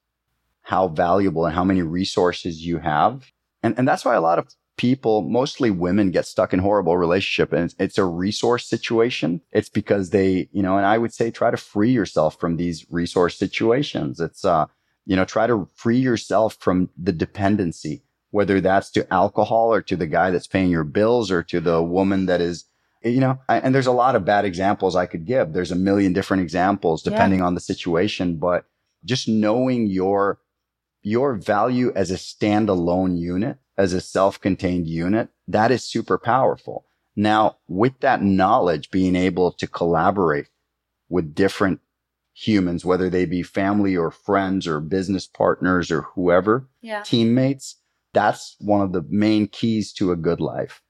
how 0.61 0.87
valuable 0.89 1.45
and 1.45 1.55
how 1.55 1.63
many 1.63 1.81
resources 1.81 2.65
you 2.65 2.79
have. 2.79 3.31
And, 3.61 3.75
and 3.77 3.87
that's 3.87 4.03
why 4.03 4.15
a 4.15 4.21
lot 4.21 4.39
of 4.39 4.47
people, 4.77 5.21
mostly 5.21 5.69
women, 5.69 6.11
get 6.11 6.25
stuck 6.25 6.53
in 6.53 6.59
horrible 6.59 6.97
relationship 6.97 7.53
and 7.53 7.65
it's, 7.65 7.75
it's, 7.79 7.97
a 7.97 8.05
resource 8.05 8.65
situation. 8.67 9.41
It's 9.51 9.69
because 9.69 10.09
they, 10.09 10.49
you 10.51 10.63
know, 10.63 10.77
and 10.77 10.85
I 10.85 10.97
would 10.97 11.13
say 11.13 11.29
try 11.31 11.51
to 11.51 11.57
free 11.57 11.91
yourself 11.91 12.39
from 12.39 12.57
these 12.57 12.85
resource 12.89 13.37
situations. 13.37 14.19
It's, 14.19 14.43
uh, 14.43 14.65
you 15.05 15.15
know, 15.15 15.25
try 15.25 15.47
to 15.47 15.67
free 15.75 15.99
yourself 15.99 16.55
from 16.59 16.89
the 16.97 17.11
dependency, 17.11 18.03
whether 18.31 18.59
that's 18.61 18.89
to 18.91 19.13
alcohol 19.13 19.73
or 19.73 19.81
to 19.83 19.95
the 19.95 20.07
guy 20.07 20.31
that's 20.31 20.47
paying 20.47 20.69
your 20.69 20.83
bills 20.83 21.29
or 21.29 21.43
to 21.43 21.59
the 21.59 21.83
woman 21.83 22.25
that 22.25 22.41
is, 22.41 22.65
you 23.03 23.19
know, 23.19 23.37
I, 23.47 23.59
and 23.59 23.75
there's 23.75 23.87
a 23.87 23.91
lot 23.91 24.15
of 24.15 24.25
bad 24.25 24.45
examples 24.45 24.95
I 24.95 25.05
could 25.05 25.25
give. 25.25 25.53
There's 25.53 25.71
a 25.71 25.75
million 25.75 26.13
different 26.13 26.41
examples 26.41 27.03
depending 27.03 27.39
yeah. 27.39 27.45
on 27.45 27.53
the 27.53 27.59
situation, 27.59 28.37
but 28.37 28.65
just 29.05 29.27
knowing 29.27 29.87
your, 29.87 30.39
your 31.03 31.35
value 31.35 31.91
as 31.95 32.09
a 32.09 32.15
standalone 32.15 33.19
unit 33.19 33.57
as 33.77 33.93
a 33.93 34.01
self-contained 34.01 34.87
unit, 34.87 35.29
that 35.47 35.71
is 35.71 35.83
super 35.83 36.17
powerful. 36.17 36.85
Now, 37.15 37.57
with 37.67 37.99
that 37.99 38.23
knowledge, 38.23 38.91
being 38.91 39.15
able 39.15 39.51
to 39.53 39.67
collaborate 39.67 40.47
with 41.09 41.35
different 41.35 41.79
humans, 42.33 42.83
whether 42.83 43.09
they 43.09 43.25
be 43.25 43.43
family 43.43 43.95
or 43.95 44.09
friends 44.09 44.67
or 44.67 44.79
business 44.79 45.27
partners 45.27 45.91
or 45.91 46.03
whoever, 46.15 46.67
yeah. 46.81 47.03
teammates, 47.03 47.77
that's 48.13 48.55
one 48.59 48.81
of 48.81 48.93
the 48.93 49.05
main 49.09 49.47
keys 49.47 49.93
to 49.93 50.11
a 50.11 50.15
good 50.15 50.39
life. 50.41 50.81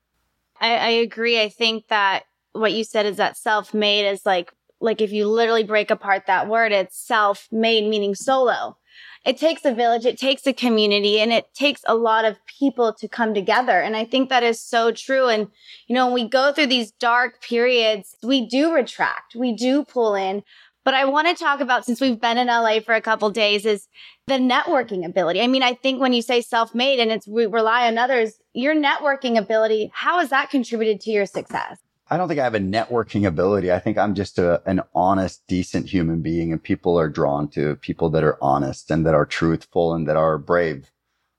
I, 0.60 0.76
I 0.76 0.89
agree. 0.89 1.41
I 1.41 1.50
think 1.50 1.88
that 1.88 2.24
what 2.54 2.74
you 2.74 2.84
said 2.84 3.06
is 3.06 3.17
that 3.17 3.36
self-made 3.36 4.10
is 4.10 4.26
like, 4.26 4.54
like 4.80 5.02
if 5.02 5.12
you 5.12 5.28
literally 5.28 5.63
break 5.63 5.91
apart 5.91 6.28
that 6.28 6.48
word, 6.48 6.72
it's 6.72 6.98
self-made 6.98 7.89
meaning 7.89 8.15
solo 8.15 8.78
it 9.26 9.38
takes 9.38 9.64
a 9.64 9.74
village, 9.74 10.06
it 10.06 10.18
takes 10.18 10.46
a 10.46 10.54
community, 10.54 11.20
and 11.20 11.32
it 11.32 11.54
takes 11.54 11.82
a 11.88 11.96
lot 11.96 12.26
of 12.26 12.38
people 12.46 12.94
to 12.94 13.08
come 13.08 13.34
together. 13.34 13.80
And 13.80 13.96
I 13.96 14.04
think 14.06 14.30
that 14.30 14.44
is 14.44 14.60
so 14.60 14.92
true. 14.92 15.28
And, 15.28 15.48
you 15.88 15.96
know, 15.96 16.08
when 16.08 16.16
we 16.16 16.28
go 16.28 16.52
through 16.52 16.68
these 16.68 16.92
dark 16.92 17.42
periods, 17.42 18.16
we 18.22 18.46
do 18.46 18.74
retract, 18.74 19.36
we 19.36 19.54
do 19.54 19.84
pull 19.86 20.16
in. 20.16 20.44
But 20.86 20.94
I 20.94 21.06
want 21.06 21.30
to 21.30 21.42
talk 21.42 21.62
about, 21.62 21.86
since 21.86 22.02
we've 22.02 22.20
been 22.20 22.38
in 22.38 22.48
LA 22.48 22.82
for 22.82 22.94
a 22.94 23.02
couple 23.02 23.30
days, 23.30 23.66
is 23.66 23.88
the 24.28 24.34
networking 24.34 25.06
ability. 25.06 25.40
I 25.40 25.48
mean, 25.48 25.64
I 25.64 25.74
think 25.74 26.02
when 26.02 26.12
you 26.12 26.22
say 26.22 26.42
self 26.42 26.76
made 26.76 27.00
and 27.00 27.10
it's 27.10 27.26
we 27.26 27.46
rely 27.46 27.88
on 27.88 27.98
others, 27.98 28.34
your 28.54 28.76
networking 28.76 29.38
ability, 29.38 29.92
how 29.94 30.20
has 30.20 30.30
that 30.32 30.50
contributed 30.50 31.00
to 31.02 31.12
your 31.12 31.26
success? 31.26 31.78
I 32.10 32.18
don't 32.18 32.28
think 32.28 32.39
I 32.39 32.44
have 32.44 32.56
a 32.56 32.60
networking 32.60 33.26
ability. 33.26 33.72
I 33.72 33.80
think 33.80 33.98
I'm 33.98 34.13
just 34.13 34.38
a, 34.38 34.62
an 34.66 34.82
honest, 34.94 35.48
decent 35.48 35.89
human 35.89 36.22
being 36.22 36.52
and 36.52 36.62
people 36.62 37.00
are 37.00 37.10
drawn 37.10 37.48
to 37.50 37.76
people 37.78 38.10
that 38.12 38.24
are 38.24 38.38
honest 38.42 38.92
and 38.92 39.06
that 39.06 39.13
are 39.13 39.26
truthful 39.26 39.94
and 39.94 40.08
that 40.08 40.18
are 40.18 40.38
brave. 40.38 40.92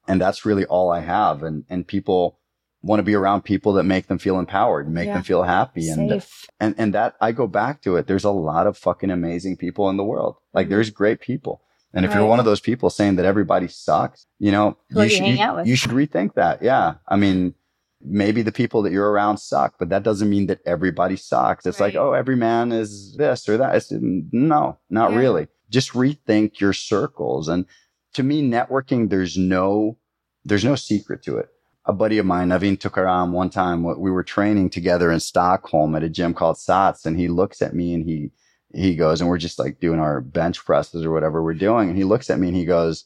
And 0.09 0.21
that's 0.21 0.45
really 0.45 0.65
all 0.65 0.91
I 0.91 1.01
have. 1.01 1.43
And, 1.43 1.65
and 1.69 1.87
people 1.87 2.39
want 2.83 2.99
to 2.99 3.05
be 3.05 3.15
around 3.15 3.43
people 3.43 3.73
that 3.75 3.85
make 3.85 4.07
them 4.07 4.19
feel 4.19 4.39
empowered, 4.39 4.91
make 4.91 5.07
yeah. 5.07 5.15
them 5.15 5.23
feel 5.23 5.43
happy. 5.43 5.89
And, 5.89 6.23
and, 6.61 6.75
and 6.77 6.95
that 6.95 7.15
I 7.21 7.33
go 7.33 7.47
back 7.47 7.83
to 7.83 7.97
it. 7.97 8.07
There's 8.07 8.25
a 8.25 8.31
lot 8.31 8.67
of 8.67 8.77
fucking 8.77 9.11
amazing 9.11 9.57
people 9.57 9.89
in 9.91 9.97
the 9.97 10.05
world. 10.05 10.37
Like 10.53 10.65
mm-hmm. 10.65 10.75
there's 10.75 10.91
great 10.91 11.21
people. 11.21 11.63
And 11.93 12.05
if 12.05 12.11
right. 12.11 12.19
you're 12.19 12.29
one 12.29 12.41
of 12.41 12.45
those 12.45 12.61
people 12.61 12.91
saying 12.91 13.17
that 13.17 13.25
everybody 13.25 13.69
sucks, 13.69 14.27
you 14.41 14.51
know, 14.51 14.77
you, 14.91 15.09
should, 15.09 15.27
you, 15.27 15.63
you 15.65 15.77
should 15.77 15.93
rethink 15.93 16.35
that. 16.35 16.61
Yeah. 16.61 16.95
I 17.07 17.17
mean, 17.17 17.55
maybe 18.05 18.43
the 18.43 18.53
people 18.53 18.83
that 18.83 18.93
you're 18.93 19.11
around 19.11 19.39
suck, 19.39 19.75
but 19.79 19.89
that 19.89 20.03
doesn't 20.03 20.31
mean 20.31 20.47
that 20.47 20.61
everybody 20.67 21.17
sucks. 21.17 21.67
It's 21.67 21.81
right. 21.81 21.95
like, 21.95 21.97
oh, 21.97 22.13
every 22.13 22.37
man 22.37 22.73
is 22.73 23.17
this 23.17 23.49
or 23.49 23.57
that. 23.57 23.75
It's, 23.75 23.93
no, 23.93 24.79
not 24.91 25.13
yeah. 25.13 25.19
really. 25.19 25.49
Just 25.71 25.93
rethink 25.93 26.61
your 26.61 26.73
circles. 26.73 27.49
And 27.49 27.67
to 28.15 28.23
me, 28.23 28.43
networking, 28.43 29.11
there's 29.11 29.37
no, 29.37 29.99
there's 30.45 30.65
no 30.65 30.75
secret 30.75 31.23
to 31.25 31.39
it. 31.39 31.49
A 31.87 31.93
buddy 31.93 32.19
of 32.19 32.27
mine, 32.27 32.49
Naveen 32.49 32.79
Tukaram, 32.79 33.33
one 33.33 33.51
time 33.51 33.83
we 33.83 34.11
were 34.11 34.23
training 34.23 34.71
together 34.71 35.11
in 35.11 35.21
Stockholm 35.21 35.95
at 35.95 36.03
a 36.03 36.09
gym 36.09 36.33
called 36.33 36.57
Sats, 36.57 37.05
and 37.05 37.19
he 37.19 37.29
looks 37.29 37.61
at 37.61 37.75
me 37.75 37.93
and 37.93 38.05
he 38.05 38.31
he 38.73 38.97
goes, 38.97 39.21
and 39.21 39.31
we're 39.31 39.39
just 39.39 39.59
like 39.59 39.81
doing 39.81 40.01
our 40.01 40.21
bench 40.21 40.65
presses 40.65 41.05
or 41.05 41.13
whatever 41.13 41.43
we're 41.43 41.55
doing, 41.55 41.89
and 41.89 41.97
he 41.97 42.05
looks 42.05 42.29
at 42.29 42.39
me 42.41 42.49
and 42.49 42.57
he 42.57 42.65
goes, 42.65 43.05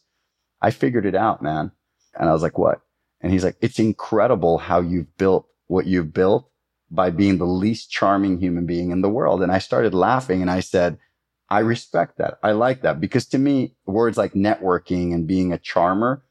"I 0.63 0.71
figured 0.71 1.07
it 1.07 1.15
out, 1.15 1.43
man." 1.43 1.73
And 2.15 2.29
I 2.29 2.33
was 2.33 2.43
like, 2.43 2.57
"What?" 2.57 2.81
And 3.20 3.33
he's 3.33 3.44
like, 3.44 3.57
it's 3.61 3.78
incredible 3.78 4.59
how 4.59 4.81
you've 4.81 5.16
built 5.16 5.48
what 5.66 5.87
you've 5.87 6.12
built 6.12 6.50
by 6.90 7.11
being 7.11 7.38
the 7.38 7.46
least 7.46 7.90
charming 7.90 8.40
human 8.40 8.64
being 8.64 8.90
in 8.90 9.02
the 9.02 9.09
world. 9.09 9.42
And 9.42 9.52
I 9.52 9.59
started 9.59 9.92
laughing 9.92 10.40
and 10.40 10.50
I 10.50 10.61
said, 10.61 10.98
I 11.50 11.61
respect 11.61 12.18
that. 12.18 12.38
I 12.42 12.52
like 12.52 12.83
that 12.83 13.00
because 13.00 13.26
to 13.26 13.38
me, 13.38 13.74
words 13.87 14.16
like 14.16 14.33
networking 14.33 15.12
and 15.12 15.26
being 15.26 15.52
a 15.52 15.59
charmer, 15.59 16.22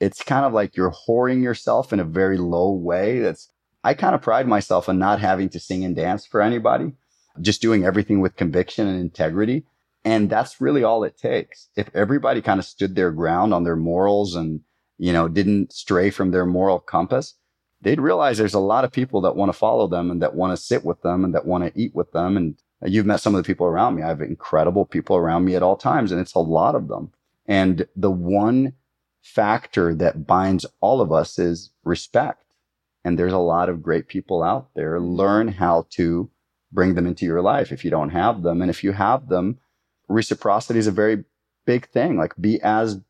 it's 0.00 0.22
kind 0.22 0.44
of 0.44 0.52
like 0.52 0.76
you're 0.76 0.94
whoring 1.06 1.42
yourself 1.42 1.92
in 1.92 2.00
a 2.00 2.04
very 2.04 2.38
low 2.38 2.72
way. 2.72 3.20
That's, 3.20 3.50
I 3.84 3.94
kind 3.94 4.14
of 4.14 4.22
pride 4.22 4.46
myself 4.46 4.88
on 4.88 4.98
not 4.98 5.20
having 5.20 5.48
to 5.50 5.60
sing 5.60 5.84
and 5.84 5.96
dance 5.96 6.26
for 6.26 6.40
anybody, 6.40 6.92
just 7.40 7.62
doing 7.62 7.84
everything 7.84 8.20
with 8.20 8.36
conviction 8.36 8.86
and 8.86 9.00
integrity. 9.00 9.64
And 10.04 10.28
that's 10.28 10.60
really 10.60 10.82
all 10.82 11.04
it 11.04 11.16
takes. 11.16 11.68
If 11.76 11.88
everybody 11.94 12.42
kind 12.42 12.58
of 12.58 12.66
stood 12.66 12.94
their 12.94 13.12
ground 13.12 13.54
on 13.54 13.64
their 13.64 13.76
morals 13.76 14.34
and, 14.34 14.60
you 14.98 15.12
know, 15.12 15.28
didn't 15.28 15.72
stray 15.72 16.10
from 16.10 16.30
their 16.30 16.46
moral 16.46 16.78
compass, 16.78 17.34
they'd 17.80 18.00
realize 18.00 18.38
there's 18.38 18.54
a 18.54 18.60
lot 18.60 18.84
of 18.84 18.92
people 18.92 19.20
that 19.22 19.36
want 19.36 19.48
to 19.48 19.58
follow 19.58 19.86
them 19.86 20.10
and 20.10 20.22
that 20.22 20.34
want 20.34 20.56
to 20.56 20.62
sit 20.62 20.84
with 20.84 21.02
them 21.02 21.24
and 21.24 21.34
that 21.34 21.46
want 21.46 21.64
to 21.64 21.80
eat 21.80 21.94
with 21.94 22.12
them. 22.12 22.36
And 22.36 22.56
you've 22.84 23.06
met 23.06 23.20
some 23.20 23.34
of 23.34 23.42
the 23.42 23.46
people 23.46 23.66
around 23.66 23.96
me. 23.96 24.02
I 24.02 24.08
have 24.08 24.20
incredible 24.20 24.86
people 24.86 25.16
around 25.16 25.44
me 25.44 25.56
at 25.56 25.62
all 25.62 25.76
times, 25.76 26.12
and 26.12 26.20
it's 26.20 26.34
a 26.34 26.40
lot 26.40 26.74
of 26.74 26.88
them. 26.88 27.12
And 27.46 27.86
the 27.96 28.10
one 28.10 28.74
factor 29.22 29.94
that 29.94 30.26
binds 30.26 30.66
all 30.80 31.00
of 31.00 31.12
us 31.12 31.38
is 31.38 31.70
respect. 31.84 32.44
And 33.04 33.18
there's 33.18 33.32
a 33.32 33.38
lot 33.38 33.68
of 33.68 33.82
great 33.82 34.06
people 34.06 34.42
out 34.42 34.68
there. 34.74 35.00
Learn 35.00 35.48
how 35.48 35.86
to 35.90 36.30
bring 36.70 36.94
them 36.94 37.06
into 37.06 37.26
your 37.26 37.42
life 37.42 37.72
if 37.72 37.84
you 37.84 37.90
don't 37.90 38.10
have 38.10 38.42
them. 38.42 38.62
And 38.62 38.70
if 38.70 38.84
you 38.84 38.92
have 38.92 39.28
them, 39.28 39.58
reciprocity 40.08 40.78
is 40.78 40.86
a 40.86 40.92
very 40.92 41.24
big 41.66 41.88
thing. 41.88 42.16
Like 42.16 42.34
be 42.40 42.60
as 42.62 43.00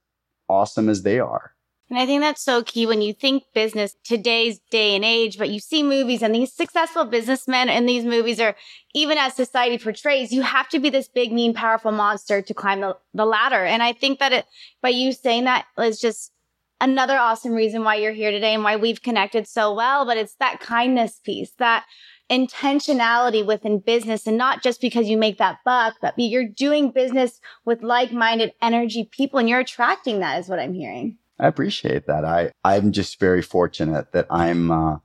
awesome 0.49 0.89
as 0.89 1.03
they 1.03 1.21
are. 1.21 1.52
And 1.93 2.01
I 2.01 2.07
think 2.07 2.23
that's 2.23 2.43
so 2.43 2.63
key 2.63 2.87
when 2.87 3.03
you 3.03 3.13
think 3.13 3.45
business 3.53 3.95
today's 4.03 4.61
day 4.71 4.97
and 4.97 5.05
age, 5.05 5.37
but 5.37 5.51
you 5.51 5.61
see 5.61 5.83
movies 5.83 6.23
and 6.23 6.35
these 6.35 6.51
successful 6.51 7.05
businessmen 7.05 7.69
in 7.69 7.85
these 7.85 8.07
movies 8.07 8.41
are 8.41 8.57
even 8.95 9.19
as 9.19 9.35
society 9.35 9.77
portrays, 9.77 10.33
you 10.33 10.41
have 10.41 10.71
to 10.71 10.79
be 10.79 10.89
this 10.89 11.07
big, 11.07 11.35
mean, 11.35 11.53
powerful 11.53 11.93
monster 11.93 12.41
to 12.41 12.55
climb 12.55 12.81
the, 12.81 12.97
the 13.13 13.27
ladder. 13.27 13.63
And 13.63 13.83
I 13.83 13.93
think 13.93 14.21
that 14.21 14.33
it, 14.33 14.47
by 14.81 14.89
you 14.89 15.13
saying 15.13 15.45
that 15.45 15.67
is 15.77 16.01
just 16.01 16.33
another 16.81 17.19
awesome 17.19 17.53
reason 17.53 17.85
why 17.85 17.97
you're 17.97 18.13
here 18.13 18.31
today 18.31 18.55
and 18.55 18.65
why 18.65 18.77
we've 18.77 19.03
connected 19.03 19.47
so 19.47 19.75
well. 19.75 20.07
But 20.07 20.17
it's 20.17 20.37
that 20.37 20.61
kindness 20.61 21.21
piece, 21.23 21.53
that 21.59 21.85
intentionality 22.31 23.45
within 23.45 23.81
business 23.81 24.27
and 24.27 24.39
not 24.39 24.63
just 24.63 24.81
because 24.81 25.11
you 25.11 25.19
make 25.19 25.37
that 25.37 25.59
buck, 25.63 25.97
but 26.01 26.15
you're 26.17 26.49
doing 26.49 26.91
business 26.91 27.39
with 27.67 27.83
like-minded 27.83 28.55
energy 28.63 29.05
people 29.13 29.39
and 29.39 29.47
you're 29.47 29.61
attracting 29.61 30.21
that 30.21 30.39
is 30.39 30.49
what 30.49 30.59
I'm 30.59 30.73
hearing. 30.73 31.19
I 31.43 31.49
appreciate 31.49 32.07
that. 32.07 32.25
I, 32.25 32.53
I'm 32.65 32.93
just 32.93 33.19
very 33.19 33.43
fortunate 33.43 34.13
that 34.13 34.29
I'm, 34.31 34.71
uh, 34.71 34.99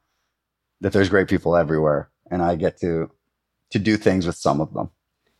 that 0.82 0.93
there's 0.93 1.10
great 1.10 1.28
people 1.28 1.58
everywhere 1.58 2.12
and 2.30 2.43
I 2.43 2.56
get 2.56 2.80
to, 2.82 3.10
to 3.71 3.80
do 3.80 3.97
things 3.97 4.28
with 4.28 4.36
some 4.36 4.62
of 4.62 4.71
them. 4.73 4.91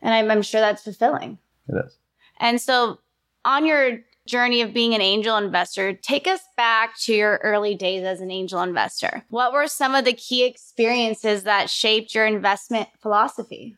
And 0.02 0.14
I'm, 0.14 0.32
I'm 0.32 0.42
sure 0.42 0.60
that's 0.60 0.84
fulfilling. 0.84 1.38
It 1.70 1.86
is. 1.86 2.00
And 2.40 2.60
so 2.60 2.98
on 3.46 3.68
your 3.68 4.00
journey 4.28 4.62
of 4.62 4.74
being 4.74 4.96
an 4.96 5.02
angel 5.02 5.38
investor, 5.38 5.94
take 5.94 6.26
us 6.26 6.42
back 6.58 6.98
to 7.02 7.14
your 7.14 7.40
early 7.44 7.76
days 7.76 8.04
as 8.04 8.20
an 8.20 8.32
angel 8.32 8.62
investor. 8.62 9.24
What 9.30 9.54
were 9.54 9.68
some 9.68 9.94
of 9.94 10.04
the 10.04 10.14
key 10.14 10.46
experiences 10.46 11.44
that 11.44 11.70
shaped 11.70 12.16
your 12.16 12.26
investment 12.26 12.90
philosophy? 13.00 13.78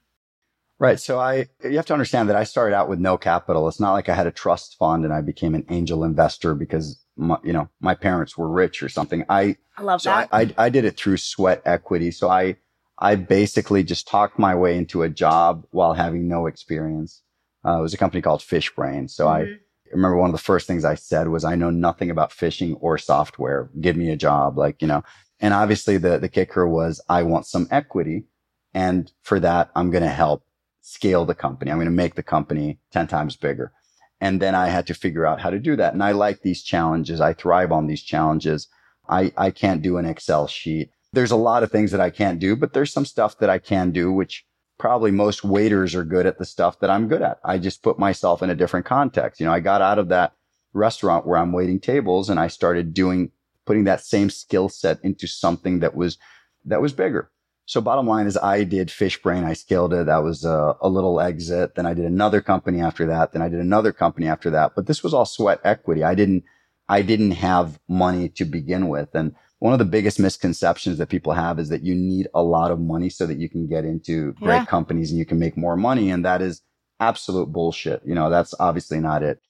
Right. 0.80 1.00
So 1.00 1.20
I, 1.20 1.48
you 1.64 1.76
have 1.76 1.86
to 1.88 1.94
understand 1.94 2.30
that 2.30 2.38
I 2.38 2.46
started 2.46 2.74
out 2.74 2.88
with 2.88 3.00
no 3.00 3.18
capital. 3.18 3.68
It's 3.68 3.82
not 3.82 3.92
like 3.92 4.08
I 4.08 4.16
had 4.16 4.28
a 4.28 4.32
trust 4.32 4.78
fund 4.78 5.04
and 5.04 5.14
I 5.14 5.20
became 5.20 5.54
an 5.54 5.66
angel 5.70 6.06
investor 6.06 6.56
because 6.56 7.04
my, 7.20 7.38
you 7.44 7.54
know, 7.54 7.70
my 7.82 7.94
parents 7.94 8.38
were 8.38 8.50
rich 8.50 8.82
or 8.82 8.90
something. 8.90 9.26
I, 9.30 9.58
I 9.78 9.84
love 9.84 10.02
so 10.02 10.10
that. 10.10 10.30
I, 10.32 10.42
I, 10.42 10.54
I 10.58 10.70
did 10.70 10.86
it 10.86 10.98
through 10.98 11.18
sweat 11.18 11.62
equity. 11.66 12.12
So 12.12 12.30
I, 12.30 12.56
I 12.98 13.16
basically 13.16 13.84
just 13.84 14.08
talked 14.08 14.40
my 14.40 14.56
way 14.56 14.78
into 14.78 15.04
a 15.04 15.10
job 15.10 15.66
while 15.72 15.94
having 15.94 16.28
no 16.28 16.48
experience. 16.48 17.22
Uh, 17.66 17.80
it 17.80 17.82
was 17.82 17.94
a 17.94 17.98
company 17.98 18.22
called 18.22 18.42
Fishbrain. 18.42 19.10
So 19.10 19.26
mm-hmm. 19.26 19.54
I 19.54 19.58
remember 19.92 20.18
one 20.18 20.30
of 20.30 20.36
the 20.36 20.42
first 20.42 20.66
things 20.66 20.86
I 20.86 20.96
said 20.96 21.28
was, 21.28 21.44
I 21.44 21.56
know 21.56 21.70
nothing 21.70 22.10
about 22.10 22.32
fishing 22.32 22.76
or 22.76 22.98
software. 22.98 23.70
Give 23.80 23.98
me 23.98 24.10
a 24.12 24.18
job. 24.18 24.58
Like, 24.58 24.82
you 24.82 24.88
know, 24.88 25.04
and 25.40 25.54
obviously 25.54 25.98
the, 25.98 26.18
the 26.18 26.30
kicker 26.30 26.68
was 26.68 27.02
I 27.10 27.24
want 27.24 27.46
some 27.46 27.68
equity. 27.70 28.26
And 28.74 29.12
for 29.24 29.40
that, 29.40 29.72
I'm 29.76 29.92
going 29.92 30.04
to 30.04 30.10
help 30.10 30.44
scale 30.82 31.26
the 31.26 31.36
company. 31.36 31.72
I'm 31.72 31.78
going 31.78 31.86
to 31.86 31.92
make 31.92 32.16
the 32.16 32.24
company 32.24 32.80
10 32.92 33.08
times 33.08 33.36
bigger. 33.36 33.74
And 34.22 34.42
then 34.42 34.56
I 34.56 34.68
had 34.68 34.88
to 34.88 34.94
figure 34.94 35.26
out 35.26 35.40
how 35.40 35.50
to 35.50 35.60
do 35.60 35.76
that. 35.78 35.94
And 35.94 36.04
I 36.04 36.12
like 36.12 36.42
these 36.42 36.62
challenges. 36.62 37.22
I 37.22 37.34
thrive 37.34 37.72
on 37.72 37.88
these 37.88 38.02
challenges. 38.02 38.68
I, 39.08 39.32
I 39.38 39.52
can't 39.52 39.82
do 39.82 39.98
an 39.98 40.06
Excel 40.06 40.48
sheet. 40.48 40.92
There's 41.14 41.32
a 41.32 41.38
lot 41.38 41.64
of 41.64 41.72
things 41.72 41.92
that 41.92 42.02
I 42.02 42.10
can't 42.10 42.40
do, 42.40 42.56
but 42.56 42.74
there's 42.74 42.94
some 42.94 43.06
stuff 43.06 43.40
that 43.40 43.50
I 43.50 43.58
can 43.58 43.92
do, 43.92 44.12
which 44.12 44.46
probably 44.78 45.12
most 45.12 45.44
waiters 45.44 45.96
are 45.96 46.04
good 46.04 46.26
at 46.26 46.38
the 46.38 46.46
stuff 46.46 46.80
that 46.80 46.90
I'm 46.90 47.08
good 47.08 47.22
at. 47.22 47.40
I 47.44 47.58
just 47.58 47.82
put 47.82 47.98
myself 47.98 48.44
in 48.44 48.50
a 48.50 48.56
different 48.56 48.86
context. 48.86 49.40
You 49.40 49.46
know, 49.46 49.54
I 49.54 49.60
got 49.60 49.82
out 49.82 50.00
of 50.00 50.10
that 50.10 50.34
restaurant 50.74 51.26
where 51.26 51.38
I'm 51.38 51.52
waiting 51.52 51.80
tables 51.80 52.30
and 52.30 52.40
I 52.40 52.48
started 52.48 52.94
doing, 52.94 53.32
putting 53.66 53.86
that 53.86 54.02
same 54.02 54.30
skill 54.30 54.70
set 54.70 55.00
into 55.04 55.28
something 55.28 55.80
that 55.80 55.96
was, 55.96 56.18
that 56.66 56.82
was 56.82 56.94
bigger. 56.94 57.32
So 57.70 57.82
bottom 57.82 58.08
line 58.08 58.26
is 58.26 58.36
I 58.36 58.64
did 58.64 58.88
Fishbrain. 58.88 59.44
I 59.44 59.54
scaled 59.54 59.94
it. 59.94 60.08
That 60.08 60.24
was 60.24 60.44
a, 60.44 60.76
a, 60.82 60.90
little 60.90 61.22
exit. 61.22 61.76
Then 61.76 61.86
I 61.86 61.94
did 61.94 62.06
another 62.06 62.42
company 62.42 62.82
after 62.82 63.06
that. 63.06 63.32
Then 63.32 63.44
I 63.44 63.48
did 63.48 63.60
another 63.60 63.92
company 63.92 64.28
after 64.28 64.50
that. 64.50 64.72
But 64.76 64.88
this 64.88 65.04
was 65.04 65.14
all 65.14 65.28
sweat 65.28 65.60
equity. 65.64 66.04
I 66.04 66.16
didn't, 66.16 66.46
I 66.88 67.04
didn't 67.04 67.34
have 67.34 67.80
money 67.88 68.28
to 68.30 68.44
begin 68.44 68.88
with. 68.88 69.14
And 69.14 69.36
one 69.60 69.72
of 69.72 69.78
the 69.78 69.86
biggest 69.86 70.20
misconceptions 70.20 70.98
that 70.98 71.10
people 71.10 71.34
have 71.34 71.60
is 71.60 71.70
that 71.70 71.84
you 71.84 71.94
need 71.94 72.28
a 72.34 72.42
lot 72.42 72.72
of 72.72 72.80
money 72.80 73.08
so 73.08 73.28
that 73.28 73.38
you 73.38 73.48
can 73.48 73.68
get 73.68 73.86
into 73.86 74.34
great 74.42 74.56
yeah. 74.56 74.66
companies 74.66 75.12
and 75.12 75.20
you 75.20 75.26
can 75.28 75.38
make 75.38 75.56
more 75.56 75.78
money. 75.78 76.10
And 76.10 76.26
that 76.26 76.42
is 76.42 76.64
absolute 77.00 77.52
bullshit. 77.52 78.02
You 78.04 78.16
know, 78.16 78.32
that's 78.32 78.56
obviously 78.60 79.00
not 79.00 79.22
it. 79.22 79.44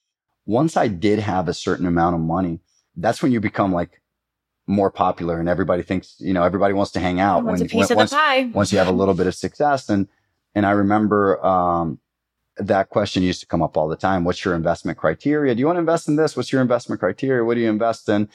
Once 0.45 0.75
I 0.75 0.89
did 0.89 1.19
have 1.19 1.47
a 1.47 1.53
certain 1.53 1.85
amount 1.85 2.15
of 2.15 2.21
money, 2.21 2.59
that's 2.97 3.23
when 3.23 3.31
you 3.31 3.39
become 3.39 3.71
like 3.71 4.01
more 4.69 4.91
popular 4.91 5.39
and 5.39 5.49
everybody 5.49 5.81
thinks, 5.81 6.15
you 6.19 6.31
know, 6.31 6.43
everybody 6.43 6.73
wants 6.73 6.91
to 6.91 6.99
hang 6.99 7.19
out 7.19 7.43
when, 7.43 7.59
when 7.59 7.87
once, 7.97 8.11
once 8.53 8.71
you 8.71 8.77
have 8.77 8.87
a 8.87 8.91
little 8.91 9.15
bit 9.15 9.25
of 9.25 9.33
success. 9.33 9.89
And, 9.89 10.07
and 10.53 10.65
I 10.65 10.71
remember, 10.71 11.43
um, 11.43 11.99
that 12.57 12.89
question 12.89 13.23
used 13.23 13.39
to 13.39 13.47
come 13.47 13.63
up 13.63 13.77
all 13.77 13.87
the 13.87 13.95
time. 13.95 14.23
What's 14.23 14.45
your 14.45 14.53
investment 14.53 14.97
criteria? 14.97 15.55
Do 15.55 15.59
you 15.59 15.65
want 15.65 15.77
to 15.77 15.81
invest 15.81 16.07
in 16.07 16.17
this? 16.17 16.37
What's 16.37 16.51
your 16.51 16.61
investment 16.61 16.99
criteria? 16.99 17.43
What 17.43 17.55
do 17.55 17.61
you 17.61 17.69
invest 17.69 18.07
in? 18.09 18.29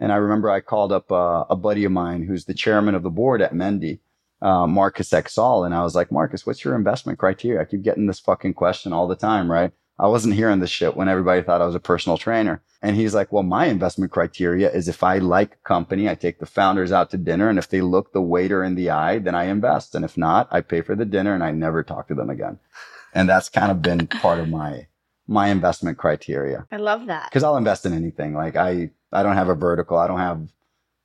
And 0.00 0.10
I 0.10 0.16
remember 0.16 0.50
I 0.50 0.60
called 0.60 0.90
up 0.90 1.12
uh, 1.12 1.44
a 1.48 1.54
buddy 1.56 1.84
of 1.84 1.92
mine 1.92 2.24
who's 2.24 2.46
the 2.46 2.54
chairman 2.54 2.94
of 2.94 3.02
the 3.02 3.10
board 3.10 3.40
at 3.40 3.54
Mendi, 3.54 4.00
uh, 4.42 4.66
Marcus 4.66 5.10
Exall. 5.10 5.64
And 5.64 5.74
I 5.74 5.82
was 5.82 5.94
like, 5.94 6.10
Marcus, 6.10 6.46
what's 6.46 6.64
your 6.64 6.74
investment 6.74 7.18
criteria? 7.18 7.60
I 7.60 7.64
keep 7.66 7.82
getting 7.82 8.06
this 8.06 8.20
fucking 8.20 8.54
question 8.54 8.92
all 8.92 9.06
the 9.06 9.16
time, 9.16 9.50
right? 9.50 9.72
I 10.00 10.06
wasn't 10.06 10.34
hearing 10.34 10.60
this 10.60 10.70
shit 10.70 10.96
when 10.96 11.08
everybody 11.08 11.42
thought 11.42 11.60
I 11.60 11.66
was 11.66 11.74
a 11.74 11.80
personal 11.80 12.18
trainer. 12.18 12.62
And 12.82 12.94
he's 12.94 13.14
like, 13.14 13.32
well, 13.32 13.42
my 13.42 13.66
investment 13.66 14.12
criteria 14.12 14.70
is 14.70 14.86
if 14.86 15.02
I 15.02 15.18
like 15.18 15.54
a 15.54 15.68
company, 15.68 16.08
I 16.08 16.14
take 16.14 16.38
the 16.38 16.46
founders 16.46 16.92
out 16.92 17.10
to 17.10 17.18
dinner. 17.18 17.48
And 17.48 17.58
if 17.58 17.68
they 17.68 17.80
look 17.80 18.12
the 18.12 18.22
waiter 18.22 18.62
in 18.62 18.76
the 18.76 18.90
eye, 18.90 19.18
then 19.18 19.34
I 19.34 19.44
invest. 19.44 19.96
And 19.96 20.04
if 20.04 20.16
not, 20.16 20.46
I 20.52 20.60
pay 20.60 20.82
for 20.82 20.94
the 20.94 21.04
dinner 21.04 21.34
and 21.34 21.42
I 21.42 21.50
never 21.50 21.82
talk 21.82 22.06
to 22.08 22.14
them 22.14 22.30
again. 22.30 22.60
And 23.12 23.28
that's 23.28 23.48
kind 23.48 23.72
of 23.72 23.82
been 23.82 24.06
part 24.06 24.38
of 24.38 24.48
my, 24.48 24.86
my 25.26 25.48
investment 25.48 25.98
criteria. 25.98 26.66
I 26.70 26.76
love 26.76 27.06
that. 27.06 27.30
Cause 27.32 27.42
I'll 27.42 27.56
invest 27.56 27.84
in 27.84 27.92
anything. 27.92 28.34
Like 28.34 28.54
I, 28.54 28.90
I 29.12 29.24
don't 29.24 29.34
have 29.34 29.48
a 29.48 29.54
vertical. 29.54 29.98
I 29.98 30.06
don't 30.06 30.20
have, 30.20 30.48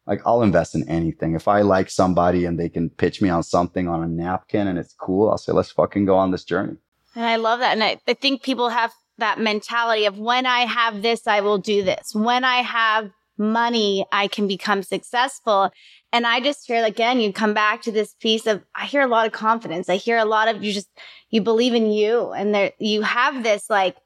like, 0.06 0.22
I'll 0.26 0.44
invest 0.44 0.76
in 0.76 0.88
anything. 0.90 1.34
If 1.34 1.48
I 1.48 1.62
like 1.62 1.90
somebody 1.90 2.44
and 2.44 2.60
they 2.60 2.68
can 2.68 2.90
pitch 2.90 3.22
me 3.22 3.30
on 3.30 3.42
something 3.42 3.88
on 3.88 4.04
a 4.04 4.08
napkin 4.08 4.68
and 4.68 4.78
it's 4.78 4.94
cool, 4.94 5.30
I'll 5.30 5.38
say, 5.38 5.54
let's 5.54 5.72
fucking 5.72 6.06
go 6.06 6.18
on 6.18 6.32
this 6.32 6.44
journey. 6.44 6.76
And 7.16 7.26
I 7.26 7.36
love 7.36 7.60
that. 7.60 7.74
And 7.74 7.84
I, 7.84 8.00
I 8.08 8.14
think 8.14 8.44
people 8.44 8.70
have 8.70 8.92
that 9.18 9.40
mentality 9.40 10.06
of 10.06 10.18
when 10.18 10.46
I 10.46 10.62
have 10.62 11.02
this, 11.02 11.28
I 11.28 11.42
will 11.42 11.58
do 11.58 11.84
this. 11.84 12.14
When 12.14 12.44
I 12.44 12.58
have 12.58 13.12
money, 13.38 14.06
I 14.12 14.28
can 14.28 14.48
become 14.48 14.84
successful. 14.84 15.72
And 16.12 16.26
I 16.26 16.40
just 16.40 16.68
hear 16.68 16.84
again, 16.84 17.20
you 17.20 17.34
come 17.34 17.54
back 17.54 17.82
to 17.84 17.92
this 17.92 18.16
piece 18.20 18.48
of, 18.48 18.64
I 18.76 18.86
hear 18.86 19.02
a 19.02 19.08
lot 19.08 19.26
of 19.26 19.34
confidence. 19.34 19.90
I 19.90 19.96
hear 19.96 20.18
a 20.18 20.26
lot 20.26 20.48
of 20.48 20.64
you 20.64 20.74
just, 20.74 20.90
you 21.30 21.42
believe 21.42 21.74
in 21.74 21.92
you 21.92 22.32
and 22.32 22.54
there, 22.54 22.72
you 22.80 23.02
have 23.02 23.44
this 23.44 23.70
like 23.70 23.98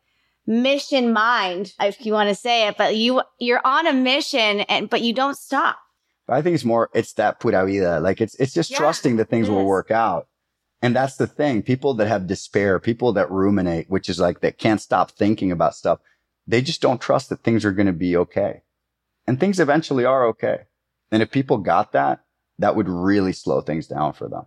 mission 0.45 1.11
mind, 1.11 1.73
if 1.81 2.05
you 2.05 2.13
want 2.13 2.29
to 2.29 2.35
say 2.35 2.67
it, 2.67 2.77
but 2.77 2.95
you, 2.95 3.21
you're 3.39 3.61
on 3.65 3.87
a 3.87 3.93
mission 3.93 4.61
and, 4.61 4.89
but 4.89 5.01
you 5.01 5.13
don't 5.13 5.37
stop. 5.37 5.77
I 6.29 6.41
think 6.41 6.55
it's 6.55 6.65
more, 6.65 6.89
it's 6.93 7.13
that 7.13 7.39
pura 7.39 7.65
vida. 7.65 7.99
Like 7.99 8.21
it's, 8.21 8.35
it's 8.35 8.53
just 8.53 8.71
yeah, 8.71 8.77
trusting 8.77 9.17
that 9.17 9.29
things 9.29 9.49
will 9.49 9.65
work 9.65 9.91
out. 9.91 10.27
And 10.81 10.95
that's 10.95 11.15
the 11.15 11.27
thing. 11.27 11.63
People 11.63 11.95
that 11.95 12.07
have 12.07 12.27
despair, 12.27 12.79
people 12.79 13.13
that 13.13 13.31
ruminate, 13.31 13.89
which 13.89 14.09
is 14.09 14.19
like 14.19 14.41
that 14.41 14.59
can't 14.59 14.81
stop 14.81 15.11
thinking 15.11 15.51
about 15.51 15.75
stuff. 15.75 15.99
They 16.45 16.61
just 16.61 16.81
don't 16.81 17.01
trust 17.01 17.29
that 17.29 17.43
things 17.43 17.65
are 17.65 17.71
going 17.71 17.87
to 17.87 17.93
be 17.93 18.15
okay. 18.15 18.61
And 19.25 19.39
things 19.39 19.60
eventually 19.60 20.06
are 20.06 20.25
okay. 20.27 20.62
And 21.12 21.21
if 21.21 21.31
people 21.31 21.58
got 21.58 21.91
that, 21.93 22.23
that 22.60 22.75
would 22.75 22.87
really 22.89 23.33
slow 23.33 23.62
things 23.62 23.87
down 23.87 24.13
for 24.13 24.27
them. 24.27 24.45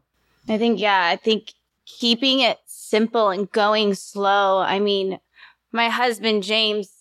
I 0.48 0.56
think, 0.56 0.80
yeah, 0.80 1.06
I 1.06 1.16
think 1.16 1.52
keeping 1.84 2.40
it 2.40 2.58
simple 2.66 3.30
and 3.30 3.50
going 3.50 3.94
slow. 3.94 4.58
I 4.58 4.78
mean, 4.78 5.18
my 5.72 5.88
husband, 5.88 6.42
James, 6.42 6.99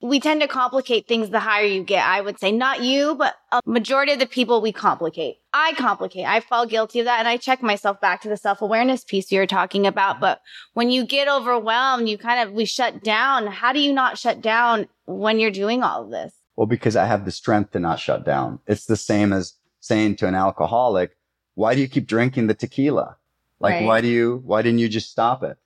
we 0.00 0.20
tend 0.20 0.40
to 0.40 0.48
complicate 0.48 1.08
things 1.08 1.30
the 1.30 1.40
higher 1.40 1.64
you 1.64 1.82
get. 1.82 2.06
I 2.06 2.20
would 2.20 2.38
say 2.38 2.52
not 2.52 2.82
you, 2.82 3.16
but 3.16 3.34
a 3.50 3.60
majority 3.66 4.12
of 4.12 4.20
the 4.20 4.26
people 4.26 4.60
we 4.60 4.70
complicate. 4.72 5.38
I 5.52 5.72
complicate. 5.74 6.24
I 6.24 6.40
fall 6.40 6.66
guilty 6.66 7.00
of 7.00 7.06
that. 7.06 7.18
And 7.18 7.26
I 7.26 7.36
check 7.36 7.62
myself 7.62 8.00
back 8.00 8.22
to 8.22 8.28
the 8.28 8.36
self 8.36 8.62
awareness 8.62 9.02
piece 9.02 9.32
you 9.32 9.40
were 9.40 9.46
talking 9.46 9.86
about. 9.86 10.20
But 10.20 10.40
when 10.74 10.90
you 10.90 11.04
get 11.04 11.28
overwhelmed, 11.28 12.08
you 12.08 12.16
kind 12.16 12.46
of, 12.46 12.54
we 12.54 12.64
shut 12.64 13.02
down. 13.02 13.48
How 13.48 13.72
do 13.72 13.80
you 13.80 13.92
not 13.92 14.18
shut 14.18 14.40
down 14.40 14.86
when 15.06 15.40
you're 15.40 15.50
doing 15.50 15.82
all 15.82 16.04
of 16.04 16.10
this? 16.10 16.32
Well, 16.54 16.66
because 16.66 16.94
I 16.94 17.06
have 17.06 17.24
the 17.24 17.32
strength 17.32 17.72
to 17.72 17.80
not 17.80 17.98
shut 17.98 18.24
down. 18.24 18.60
It's 18.66 18.86
the 18.86 18.96
same 18.96 19.32
as 19.32 19.54
saying 19.80 20.16
to 20.16 20.28
an 20.28 20.34
alcoholic, 20.34 21.16
why 21.54 21.74
do 21.74 21.80
you 21.80 21.88
keep 21.88 22.06
drinking 22.06 22.46
the 22.46 22.54
tequila? 22.54 23.16
Like, 23.58 23.74
right. 23.74 23.84
why 23.84 24.00
do 24.00 24.08
you, 24.08 24.42
why 24.44 24.62
didn't 24.62 24.78
you 24.78 24.88
just 24.88 25.10
stop 25.10 25.42
it? 25.42 25.56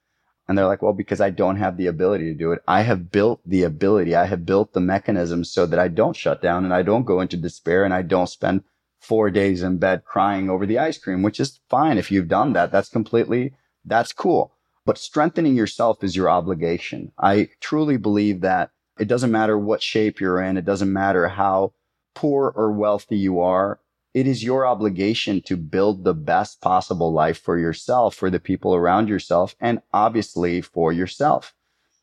And 0.53 0.59
they're 0.59 0.67
like, 0.67 0.83
well, 0.83 0.93
because 0.93 1.23
I 1.23 1.31
don't 1.31 1.57
have 1.57 1.79
the 1.79 1.87
ability 1.87 2.25
to 2.25 2.35
do 2.35 2.53
it. 2.53 2.61
I 2.69 2.83
have 2.83 3.11
built 3.11 3.41
the 3.47 3.63
ability. 3.63 4.15
I 4.15 4.27
have 4.27 4.45
built 4.45 4.75
the 4.75 4.81
mechanisms 4.81 5.51
so 5.51 5.65
that 5.65 5.79
I 5.79 5.89
don't 5.89 6.15
shut 6.15 6.43
down 6.43 6.67
and 6.67 6.75
I 6.75 6.83
don't 6.83 7.07
go 7.07 7.23
into 7.23 7.39
despair 7.39 7.87
and 7.87 7.95
I 7.95 8.03
don't 8.03 8.29
spend 8.29 8.63
four 9.01 9.31
days 9.31 9.63
in 9.63 9.79
bed 9.79 10.05
crying 10.05 10.51
over 10.51 10.67
the 10.67 10.79
ice 10.79 10.99
cream, 10.99 11.23
which 11.23 11.41
is 11.41 11.61
fine. 11.71 11.97
If 11.97 12.11
you've 12.11 12.29
done 12.29 12.53
that, 12.53 12.71
that's 12.71 12.91
completely, 12.91 13.55
that's 13.87 14.13
cool. 14.13 14.53
But 14.85 14.99
strengthening 14.99 15.57
yourself 15.57 16.05
is 16.05 16.17
your 16.17 16.29
obligation. 16.29 17.13
I 17.19 17.49
truly 17.63 17.97
believe 17.97 18.43
that 18.43 18.73
it 19.01 19.09
doesn't 19.09 19.33
matter 19.33 19.57
what 19.57 19.83
shape 19.83 20.21
you're 20.21 20.43
in. 20.43 20.59
It 20.59 20.67
doesn't 20.67 20.93
matter 20.93 21.29
how 21.29 21.73
poor 22.15 22.53
or 22.55 22.73
wealthy 22.73 23.17
you 23.17 23.41
are 23.41 23.81
it 24.15 24.27
is 24.27 24.45
your 24.45 24.67
obligation 24.67 25.41
to 25.43 25.57
build 25.57 26.05
the 26.05 26.15
best 26.15 26.61
possible 26.61 27.13
life 27.13 27.41
for 27.41 27.59
yourself, 27.59 28.15
for 28.15 28.31
the 28.31 28.41
people 28.41 28.75
around 28.75 29.09
yourself, 29.09 29.57
and 29.61 29.81
obviously 29.93 30.61
for 30.61 30.93
yourself, 30.93 31.55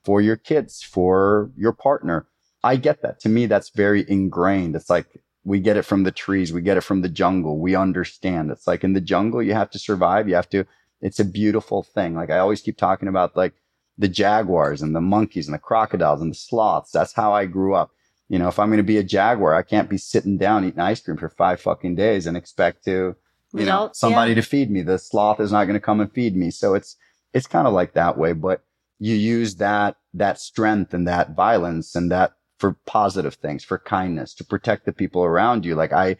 for 0.03 0.19
your 0.19 0.35
kids, 0.35 0.81
for 0.81 1.51
your 1.55 1.73
partner. 1.73 2.27
I 2.63 2.75
get 2.77 3.01
that. 3.03 3.19
To 3.21 3.29
me, 3.29 3.45
that's 3.45 3.69
very 3.69 4.09
ingrained. 4.09 4.75
It's 4.75 4.89
like 4.89 5.21
we 5.43 5.59
get 5.59 5.77
it 5.77 5.83
from 5.83 6.03
the 6.03 6.11
trees. 6.11 6.51
We 6.51 6.61
get 6.61 6.77
it 6.77 6.81
from 6.81 7.01
the 7.01 7.09
jungle. 7.09 7.59
We 7.59 7.75
understand. 7.75 8.51
It's 8.51 8.67
like 8.67 8.83
in 8.83 8.93
the 8.93 9.01
jungle, 9.01 9.41
you 9.41 9.53
have 9.53 9.69
to 9.71 9.79
survive. 9.79 10.27
You 10.27 10.35
have 10.35 10.49
to, 10.49 10.65
it's 11.01 11.19
a 11.19 11.25
beautiful 11.25 11.83
thing. 11.83 12.15
Like 12.15 12.29
I 12.29 12.39
always 12.39 12.61
keep 12.61 12.77
talking 12.77 13.07
about 13.07 13.37
like 13.37 13.53
the 13.97 14.07
jaguars 14.07 14.81
and 14.81 14.95
the 14.95 15.01
monkeys 15.01 15.47
and 15.47 15.53
the 15.53 15.59
crocodiles 15.59 16.21
and 16.21 16.31
the 16.31 16.35
sloths. 16.35 16.91
That's 16.91 17.13
how 17.13 17.33
I 17.33 17.45
grew 17.45 17.75
up. 17.75 17.91
You 18.29 18.37
know, 18.37 18.47
if 18.47 18.59
I'm 18.59 18.69
going 18.69 18.77
to 18.77 18.83
be 18.83 18.97
a 18.97 19.03
Jaguar, 19.03 19.55
I 19.55 19.63
can't 19.63 19.89
be 19.89 19.97
sitting 19.97 20.37
down 20.37 20.63
eating 20.63 20.79
ice 20.79 21.01
cream 21.01 21.17
for 21.17 21.29
five 21.29 21.59
fucking 21.59 21.95
days 21.95 22.27
and 22.27 22.37
expect 22.37 22.85
to, 22.85 23.15
you 23.53 23.65
know, 23.65 23.89
somebody 23.93 24.31
yeah. 24.31 24.35
to 24.35 24.41
feed 24.43 24.69
me. 24.69 24.83
The 24.83 24.99
sloth 24.99 25.39
is 25.39 25.51
not 25.51 25.65
going 25.65 25.73
to 25.73 25.79
come 25.79 25.99
and 25.99 26.11
feed 26.13 26.35
me. 26.35 26.51
So 26.51 26.75
it's, 26.75 26.95
it's 27.33 27.47
kind 27.47 27.67
of 27.67 27.73
like 27.73 27.93
that 27.93 28.17
way, 28.17 28.33
but 28.33 28.63
you 28.99 29.15
use 29.15 29.55
that, 29.55 29.97
that 30.13 30.39
strength 30.39 30.93
and 30.93 31.07
that 31.07 31.35
violence 31.35 31.95
and 31.95 32.11
that 32.11 32.33
for 32.59 32.77
positive 32.85 33.33
things, 33.35 33.63
for 33.63 33.79
kindness, 33.79 34.35
to 34.35 34.43
protect 34.43 34.85
the 34.85 34.93
people 34.93 35.23
around 35.23 35.65
you. 35.65 35.73
Like 35.73 35.93
I, 35.93 36.17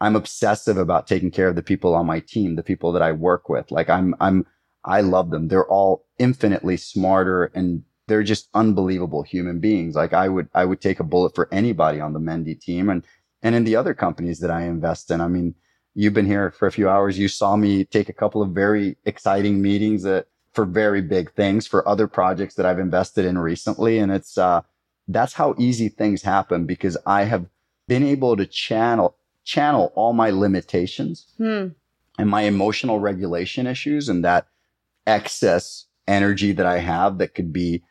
I'm 0.00 0.16
obsessive 0.16 0.76
about 0.76 1.06
taking 1.06 1.30
care 1.30 1.48
of 1.48 1.54
the 1.54 1.62
people 1.62 1.94
on 1.94 2.06
my 2.06 2.18
team, 2.18 2.56
the 2.56 2.62
people 2.64 2.90
that 2.92 3.02
I 3.02 3.12
work 3.12 3.48
with. 3.48 3.70
Like 3.70 3.88
I'm, 3.88 4.14
I'm, 4.18 4.46
I 4.84 5.02
love 5.02 5.30
them. 5.30 5.48
They're 5.48 5.66
all 5.66 6.04
infinitely 6.18 6.78
smarter 6.78 7.44
and 7.54 7.84
they're 8.06 8.22
just 8.22 8.48
unbelievable 8.54 9.22
human 9.22 9.60
beings. 9.60 9.94
Like 9.94 10.12
I 10.12 10.28
would, 10.28 10.48
I 10.54 10.64
would 10.64 10.80
take 10.80 11.00
a 11.00 11.04
bullet 11.04 11.34
for 11.34 11.48
anybody 11.52 12.00
on 12.00 12.12
the 12.12 12.20
Mendi 12.20 12.54
team 12.54 12.90
and, 12.90 13.04
and 13.42 13.54
in 13.54 13.64
the 13.64 13.76
other 13.76 13.94
companies 13.94 14.40
that 14.40 14.50
I 14.50 14.62
invest 14.62 15.10
in. 15.10 15.20
I 15.20 15.28
mean, 15.28 15.54
you've 15.94 16.14
been 16.14 16.26
here 16.26 16.50
for 16.50 16.66
a 16.66 16.72
few 16.72 16.88
hours. 16.88 17.18
You 17.18 17.28
saw 17.28 17.56
me 17.56 17.84
take 17.84 18.08
a 18.08 18.14
couple 18.14 18.42
of 18.42 18.50
very 18.50 18.96
exciting 19.04 19.62
meetings 19.62 20.02
that 20.02 20.26
for 20.52 20.64
very 20.64 21.02
big 21.02 21.32
things 21.32 21.66
for 21.66 21.86
other 21.88 22.06
projects 22.06 22.54
that 22.54 22.66
I've 22.66 22.78
invested 22.78 23.24
in 23.24 23.38
recently. 23.38 23.98
And 23.98 24.12
it's, 24.12 24.38
uh, 24.38 24.62
that's 25.08 25.34
how 25.34 25.54
easy 25.58 25.88
things 25.88 26.22
happen 26.22 26.64
because 26.64 26.96
I 27.06 27.24
have 27.24 27.46
been 27.88 28.04
able 28.04 28.36
to 28.36 28.46
channel, 28.46 29.16
channel 29.44 29.92
all 29.94 30.12
my 30.12 30.30
limitations 30.30 31.26
hmm. 31.38 31.68
and 32.18 32.30
my 32.30 32.42
emotional 32.42 33.00
regulation 33.00 33.66
issues 33.66 34.08
and 34.08 34.24
that 34.24 34.46
excess 35.06 35.86
energy 36.06 36.52
that 36.52 36.66
I 36.66 36.78
have 36.78 37.18
that 37.18 37.34
could 37.34 37.52
be 37.52 37.82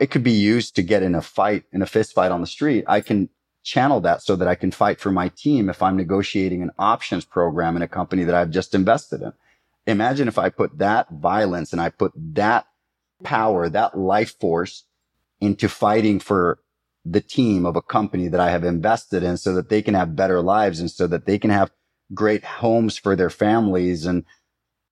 it 0.00 0.10
could 0.10 0.22
be 0.22 0.32
used 0.32 0.76
to 0.76 0.82
get 0.82 1.02
in 1.02 1.14
a 1.14 1.22
fight, 1.22 1.64
in 1.72 1.82
a 1.82 1.86
fist 1.86 2.14
fight 2.14 2.30
on 2.30 2.40
the 2.40 2.46
street. 2.46 2.84
I 2.86 3.00
can 3.00 3.28
channel 3.62 4.00
that 4.00 4.22
so 4.22 4.36
that 4.36 4.48
I 4.48 4.54
can 4.54 4.70
fight 4.70 5.00
for 5.00 5.10
my 5.10 5.28
team 5.28 5.68
if 5.68 5.82
I'm 5.82 5.96
negotiating 5.96 6.62
an 6.62 6.70
options 6.78 7.24
program 7.24 7.76
in 7.76 7.82
a 7.82 7.88
company 7.88 8.24
that 8.24 8.34
I've 8.34 8.50
just 8.50 8.74
invested 8.74 9.22
in. 9.22 9.32
Imagine 9.86 10.28
if 10.28 10.38
I 10.38 10.48
put 10.48 10.78
that 10.78 11.10
violence 11.10 11.72
and 11.72 11.80
I 11.80 11.90
put 11.90 12.12
that 12.34 12.66
power, 13.24 13.68
that 13.68 13.98
life 13.98 14.38
force 14.38 14.84
into 15.40 15.68
fighting 15.68 16.20
for 16.20 16.60
the 17.04 17.20
team 17.20 17.64
of 17.64 17.76
a 17.76 17.82
company 17.82 18.28
that 18.28 18.40
I 18.40 18.50
have 18.50 18.64
invested 18.64 19.22
in 19.22 19.36
so 19.36 19.54
that 19.54 19.68
they 19.68 19.82
can 19.82 19.94
have 19.94 20.16
better 20.16 20.42
lives 20.42 20.80
and 20.80 20.90
so 20.90 21.06
that 21.06 21.26
they 21.26 21.38
can 21.38 21.50
have 21.50 21.70
great 22.14 22.44
homes 22.44 22.98
for 22.98 23.16
their 23.16 23.30
families 23.30 24.06
and 24.06 24.24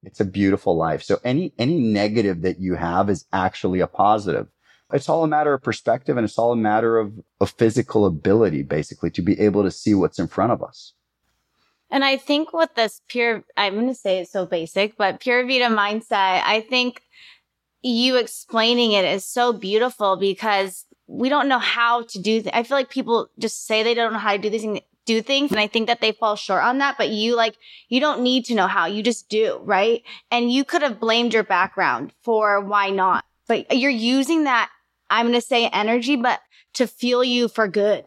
it's 0.03 0.21
a 0.21 0.25
beautiful 0.25 0.77
life. 0.77 1.03
So 1.03 1.19
any 1.25 1.53
any 1.59 1.79
negative 1.79 2.43
that 2.43 2.61
you 2.61 2.75
have 2.75 3.11
is 3.11 3.27
actually 3.33 3.81
a 3.81 3.87
positive. 3.87 4.47
It's 4.93 5.09
all 5.09 5.24
a 5.24 5.28
matter 5.28 5.53
of 5.53 5.62
perspective 5.62 6.16
and 6.16 6.24
it's 6.24 6.39
all 6.39 6.53
a 6.53 6.57
matter 6.57 6.99
of, 6.99 7.12
of 7.41 7.51
physical 7.51 8.07
ability, 8.07 8.62
basically, 8.62 9.11
to 9.11 9.22
be 9.22 9.39
able 9.41 9.64
to 9.64 9.70
see 9.70 9.95
what's 9.95 10.18
in 10.18 10.28
front 10.28 10.53
of 10.53 10.62
us. 10.62 10.93
And 11.91 12.05
I 12.05 12.16
think 12.16 12.53
with 12.53 12.74
this 12.74 13.01
pure, 13.09 13.45
I'm 13.57 13.74
going 13.74 13.89
to 13.89 13.95
say 13.95 14.18
it's 14.18 14.32
so 14.32 14.47
basic, 14.47 14.97
but 14.97 15.20
Pura 15.20 15.45
Vida 15.47 15.66
mindset, 15.66 16.43
I 16.45 16.64
think 16.68 17.03
you 17.82 18.16
explaining 18.16 18.93
it 18.93 19.05
is 19.05 19.24
so 19.24 19.53
beautiful 19.53 20.16
because 20.16 20.84
we 21.07 21.28
don't 21.28 21.49
know 21.49 21.61
how 21.61 22.03
to 22.03 22.18
do. 22.20 22.43
Th- 22.43 22.55
I 22.55 22.62
feel 22.64 22.76
like 22.76 22.91
people 22.91 23.28
just 23.39 23.66
say 23.66 23.82
they 23.82 23.95
don't 23.95 24.12
know 24.12 24.18
how 24.18 24.32
to 24.32 24.39
do 24.39 24.51
these 24.51 24.62
things, 24.62 24.80
do 25.05 25.22
things, 25.22 25.53
and 25.53 25.61
I 25.61 25.68
think 25.68 25.87
that 25.87 26.01
they 26.01 26.11
fall 26.11 26.34
short 26.34 26.64
on 26.64 26.78
that. 26.78 26.97
But 26.99 27.11
you 27.11 27.37
like, 27.37 27.57
you 27.89 28.01
don't 28.01 28.22
need 28.22 28.45
to 28.47 28.55
know 28.55 28.66
how. 28.66 28.87
You 28.87 29.03
just 29.03 29.28
do, 29.28 29.61
right? 29.62 30.03
And 30.32 30.51
you 30.51 30.64
could 30.64 30.82
have 30.82 30.99
blamed 30.99 31.32
your 31.32 31.45
background 31.45 32.12
for 32.22 32.61
why 32.61 32.91
not, 32.91 33.24
but 33.47 33.76
you're 33.76 33.91
using 33.91 34.45
that 34.45 34.70
I'm 35.11 35.27
going 35.27 35.41
to 35.41 35.47
say 35.47 35.69
energy, 35.69 36.17
but 36.17 36.41
to 36.75 36.87
fuel 36.87 37.25
you 37.25 37.49
for 37.49 37.69
good. 37.69 38.05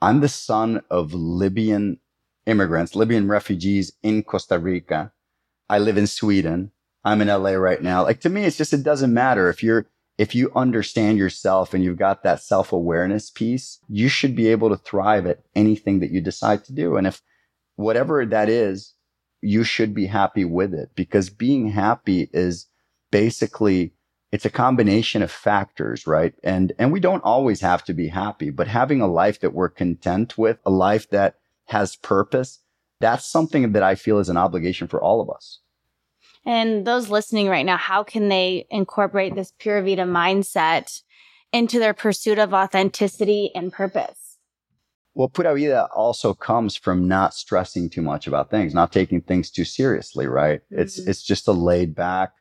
I'm 0.00 0.20
the 0.20 0.28
son 0.28 0.82
of 0.90 1.12
Libyan 1.12 1.98
immigrants, 2.46 2.96
Libyan 2.96 3.28
refugees 3.28 3.92
in 4.02 4.22
Costa 4.22 4.58
Rica. 4.58 5.12
I 5.68 5.78
live 5.78 5.98
in 5.98 6.06
Sweden. 6.06 6.72
I'm 7.04 7.20
in 7.20 7.28
LA 7.28 7.52
right 7.52 7.82
now. 7.82 8.02
Like 8.02 8.20
to 8.20 8.28
me, 8.28 8.44
it's 8.44 8.56
just, 8.56 8.72
it 8.72 8.82
doesn't 8.82 9.12
matter 9.12 9.48
if 9.48 9.62
you're, 9.62 9.86
if 10.18 10.34
you 10.34 10.52
understand 10.54 11.16
yourself 11.16 11.72
and 11.72 11.82
you've 11.82 11.98
got 11.98 12.22
that 12.22 12.42
self 12.42 12.72
awareness 12.72 13.30
piece, 13.30 13.78
you 13.88 14.08
should 14.08 14.36
be 14.36 14.48
able 14.48 14.68
to 14.68 14.76
thrive 14.76 15.26
at 15.26 15.40
anything 15.54 16.00
that 16.00 16.10
you 16.10 16.20
decide 16.20 16.64
to 16.64 16.74
do. 16.74 16.96
And 16.96 17.06
if 17.06 17.22
whatever 17.76 18.26
that 18.26 18.48
is, 18.48 18.94
you 19.40 19.64
should 19.64 19.94
be 19.94 20.06
happy 20.06 20.44
with 20.44 20.74
it 20.74 20.90
because 20.94 21.30
being 21.30 21.70
happy 21.70 22.28
is 22.32 22.66
basically 23.10 23.94
it's 24.32 24.44
a 24.44 24.50
combination 24.50 25.22
of 25.22 25.30
factors, 25.30 26.06
right? 26.06 26.34
And, 26.42 26.72
and 26.78 26.92
we 26.92 27.00
don't 27.00 27.24
always 27.24 27.60
have 27.60 27.84
to 27.84 27.94
be 27.94 28.08
happy, 28.08 28.50
but 28.50 28.68
having 28.68 29.00
a 29.00 29.06
life 29.06 29.40
that 29.40 29.54
we're 29.54 29.68
content 29.68 30.38
with, 30.38 30.58
a 30.64 30.70
life 30.70 31.10
that 31.10 31.36
has 31.66 31.96
purpose, 31.96 32.60
that's 33.00 33.26
something 33.26 33.72
that 33.72 33.82
I 33.82 33.94
feel 33.94 34.18
is 34.18 34.28
an 34.28 34.36
obligation 34.36 34.86
for 34.86 35.02
all 35.02 35.20
of 35.20 35.30
us. 35.30 35.60
And 36.46 36.86
those 36.86 37.10
listening 37.10 37.48
right 37.48 37.66
now, 37.66 37.76
how 37.76 38.02
can 38.02 38.28
they 38.28 38.66
incorporate 38.70 39.34
this 39.34 39.52
Pura 39.58 39.82
Vida 39.82 40.02
mindset 40.02 41.02
into 41.52 41.78
their 41.78 41.94
pursuit 41.94 42.38
of 42.38 42.54
authenticity 42.54 43.50
and 43.54 43.72
purpose? 43.72 44.38
Well, 45.14 45.28
Pura 45.28 45.54
Vida 45.54 45.88
also 45.94 46.34
comes 46.34 46.76
from 46.76 47.08
not 47.08 47.34
stressing 47.34 47.90
too 47.90 48.00
much 48.00 48.26
about 48.26 48.48
things, 48.48 48.74
not 48.74 48.92
taking 48.92 49.20
things 49.20 49.50
too 49.50 49.64
seriously, 49.64 50.26
right? 50.26 50.60
Mm-hmm. 50.72 50.82
It's, 50.82 50.98
it's 50.98 51.22
just 51.22 51.48
a 51.48 51.52
laid 51.52 51.94
back, 51.94 52.32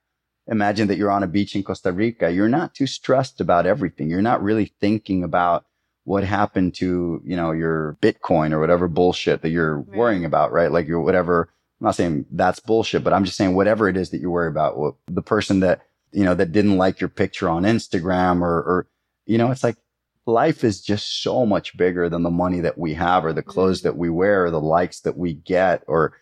imagine 0.49 0.87
that 0.87 0.97
you're 0.97 1.11
on 1.11 1.23
a 1.23 1.27
beach 1.27 1.55
in 1.55 1.63
Costa 1.63 1.91
Rica. 1.91 2.31
You're 2.31 2.49
not 2.49 2.73
too 2.73 2.87
stressed 2.87 3.39
about 3.39 3.65
everything. 3.65 4.09
You're 4.09 4.21
not 4.21 4.43
really 4.43 4.73
thinking 4.81 5.23
about 5.23 5.65
what 6.03 6.23
happened 6.23 6.73
to, 6.75 7.21
you 7.23 7.35
know, 7.35 7.51
your 7.51 7.97
Bitcoin 8.01 8.51
or 8.51 8.59
whatever 8.59 8.87
bullshit 8.87 9.43
that 9.43 9.49
you're 9.49 9.77
right. 9.77 9.97
worrying 9.97 10.25
about, 10.25 10.51
right? 10.51 10.71
Like 10.71 10.87
your 10.87 11.01
whatever, 11.01 11.49
I'm 11.79 11.85
not 11.85 11.95
saying 11.95 12.25
that's 12.31 12.59
bullshit, 12.59 13.03
but 13.03 13.13
I'm 13.13 13.25
just 13.25 13.37
saying 13.37 13.55
whatever 13.55 13.87
it 13.87 13.95
is 13.95 14.09
that 14.09 14.21
you 14.21 14.31
worry 14.31 14.49
about, 14.49 14.77
what, 14.77 14.95
the 15.07 15.21
person 15.21 15.59
that, 15.59 15.81
you 16.11 16.23
know, 16.23 16.33
that 16.33 16.51
didn't 16.51 16.77
like 16.77 16.99
your 16.99 17.09
picture 17.09 17.47
on 17.47 17.63
Instagram 17.63 18.41
or, 18.41 18.57
or, 18.57 18.87
you 19.27 19.37
know, 19.37 19.51
it's 19.51 19.63
like 19.63 19.77
life 20.25 20.63
is 20.63 20.81
just 20.81 21.21
so 21.21 21.45
much 21.45 21.77
bigger 21.77 22.09
than 22.09 22.23
the 22.23 22.31
money 22.31 22.59
that 22.61 22.77
we 22.77 22.95
have 22.95 23.23
or 23.23 23.33
the 23.33 23.43
clothes 23.43 23.83
that 23.83 23.97
we 23.97 24.09
wear 24.09 24.45
or 24.45 24.51
the 24.51 24.59
likes 24.59 25.01
that 25.01 25.17
we 25.17 25.33
get 25.33 25.83
or 25.87 26.13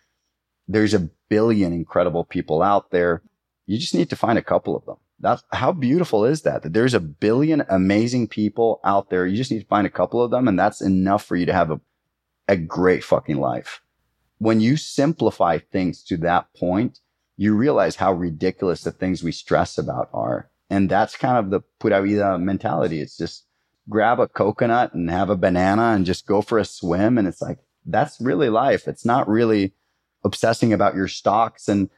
there's 0.66 0.94
a 0.94 1.08
billion 1.30 1.72
incredible 1.72 2.24
people 2.24 2.62
out 2.62 2.90
there 2.90 3.22
you 3.68 3.78
just 3.78 3.94
need 3.94 4.08
to 4.08 4.16
find 4.16 4.38
a 4.38 4.42
couple 4.42 4.74
of 4.74 4.86
them. 4.86 4.96
That's 5.20 5.44
how 5.52 5.72
beautiful 5.72 6.24
is 6.24 6.42
that? 6.42 6.62
That 6.62 6.72
there's 6.72 6.94
a 6.94 7.00
billion 7.00 7.64
amazing 7.68 8.28
people 8.28 8.80
out 8.82 9.10
there. 9.10 9.26
You 9.26 9.36
just 9.36 9.52
need 9.52 9.60
to 9.60 9.66
find 9.66 9.86
a 9.86 9.90
couple 9.90 10.22
of 10.22 10.30
them 10.30 10.48
and 10.48 10.58
that's 10.58 10.80
enough 10.80 11.22
for 11.22 11.36
you 11.36 11.44
to 11.44 11.52
have 11.52 11.70
a, 11.70 11.80
a 12.48 12.56
great 12.56 13.04
fucking 13.04 13.36
life. 13.36 13.82
When 14.38 14.60
you 14.60 14.78
simplify 14.78 15.58
things 15.58 16.02
to 16.04 16.16
that 16.18 16.46
point, 16.54 17.00
you 17.36 17.54
realize 17.54 17.96
how 17.96 18.14
ridiculous 18.14 18.84
the 18.84 18.90
things 18.90 19.22
we 19.22 19.32
stress 19.32 19.76
about 19.76 20.08
are. 20.14 20.48
And 20.70 20.88
that's 20.88 21.16
kind 21.16 21.36
of 21.36 21.50
the 21.50 21.60
pura 21.78 22.00
vida 22.00 22.38
mentality. 22.38 23.00
It's 23.00 23.18
just 23.18 23.44
grab 23.90 24.18
a 24.18 24.28
coconut 24.28 24.94
and 24.94 25.10
have 25.10 25.28
a 25.28 25.36
banana 25.36 25.92
and 25.94 26.06
just 26.06 26.26
go 26.26 26.40
for 26.40 26.58
a 26.58 26.64
swim. 26.64 27.18
And 27.18 27.28
it's 27.28 27.42
like, 27.42 27.58
that's 27.84 28.18
really 28.18 28.48
life. 28.48 28.88
It's 28.88 29.04
not 29.04 29.28
really 29.28 29.74
obsessing 30.24 30.72
about 30.72 30.94
your 30.94 31.08
stocks. 31.08 31.68
And 31.68 31.90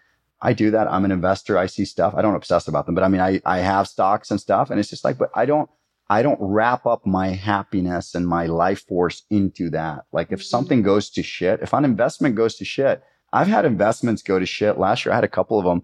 I 0.43 0.53
do 0.53 0.71
that. 0.71 0.91
I'm 0.91 1.05
an 1.05 1.13
investor. 1.13 1.59
I 1.59 1.67
see 1.67 1.85
stuff. 1.85 2.15
I 2.17 2.23
don't 2.23 2.35
obsess 2.35 2.67
about 2.67 2.87
them, 2.87 2.95
but 2.95 3.05
I 3.05 3.09
mean, 3.09 3.21
I, 3.21 3.41
I 3.45 3.59
have 3.59 3.89
stocks 3.89 4.31
and 4.31 4.41
stuff. 4.41 4.71
And 4.71 4.81
it's 4.81 4.89
just 4.89 5.05
like, 5.05 5.19
but 5.19 5.31
I 5.35 5.45
don't, 5.45 5.69
I 6.09 6.23
don't 6.23 6.39
wrap 6.41 6.87
up 6.87 7.07
my 7.07 7.29
happiness 7.29 8.15
and 8.15 8.27
my 8.27 8.47
life 8.47 8.87
force 8.87 9.23
into 9.31 9.71
that. 9.71 10.07
Like 10.13 10.33
if 10.33 10.41
mm-hmm. 10.41 10.45
something 10.45 10.83
goes 10.83 11.11
to 11.11 11.23
shit, 11.23 11.61
if 11.63 11.73
an 11.73 11.85
investment 11.85 12.37
goes 12.37 12.57
to 12.57 12.65
shit, 12.65 13.03
I've 13.33 13.49
had 13.49 13.65
investments 13.65 14.23
go 14.23 14.39
to 14.39 14.47
shit. 14.47 14.79
Last 14.79 15.05
year 15.05 15.13
I 15.13 15.17
had 15.17 15.25
a 15.25 15.29
couple 15.29 15.59
of 15.59 15.65
them, 15.65 15.83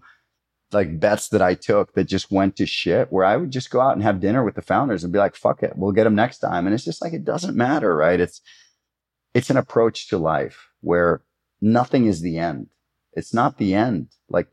like 0.73 0.99
bets 0.99 1.29
that 1.29 1.41
I 1.41 1.53
took 1.53 1.93
that 1.93 2.05
just 2.05 2.29
went 2.29 2.57
to 2.57 2.65
shit 2.65 3.07
where 3.09 3.23
I 3.23 3.37
would 3.37 3.51
just 3.51 3.69
go 3.69 3.79
out 3.79 3.93
and 3.93 4.03
have 4.03 4.19
dinner 4.19 4.43
with 4.43 4.55
the 4.55 4.61
founders 4.61 5.03
and 5.03 5.13
be 5.13 5.19
like, 5.19 5.35
fuck 5.35 5.63
it, 5.63 5.73
we'll 5.77 5.93
get 5.93 6.03
them 6.03 6.15
next 6.15 6.39
time. 6.39 6.65
And 6.65 6.73
it's 6.73 6.83
just 6.83 7.01
like, 7.01 7.13
it 7.13 7.23
doesn't 7.23 7.55
matter, 7.55 7.95
right? 7.95 8.19
It's, 8.19 8.41
it's 9.33 9.49
an 9.49 9.55
approach 9.55 10.09
to 10.09 10.17
life 10.17 10.67
where 10.81 11.21
nothing 11.61 12.07
is 12.07 12.21
the 12.21 12.37
end. 12.37 12.67
It's 13.17 13.33
not 13.33 13.57
the 13.57 13.73
end. 13.73 14.07
Like 14.29 14.47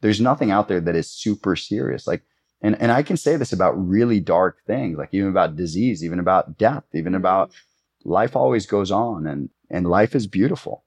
there's 0.00 0.20
nothing 0.20 0.50
out 0.50 0.68
there 0.68 0.80
that 0.80 0.96
is 0.96 1.10
super 1.10 1.54
serious. 1.54 2.06
Like 2.06 2.22
and, 2.60 2.80
and 2.80 2.90
I 2.90 3.02
can 3.02 3.16
say 3.16 3.36
this 3.36 3.52
about 3.52 3.72
really 3.72 4.20
dark 4.20 4.58
things, 4.66 4.98
like 4.98 5.10
even 5.12 5.28
about 5.28 5.56
disease, 5.56 6.04
even 6.04 6.18
about 6.18 6.58
death, 6.58 6.84
even 6.92 7.12
mm-hmm. 7.12 7.20
about 7.20 7.52
life 8.04 8.34
always 8.34 8.66
goes 8.66 8.90
on 8.90 9.26
and, 9.26 9.50
and 9.70 9.86
life 9.86 10.14
is 10.14 10.26
beautiful. 10.26 10.84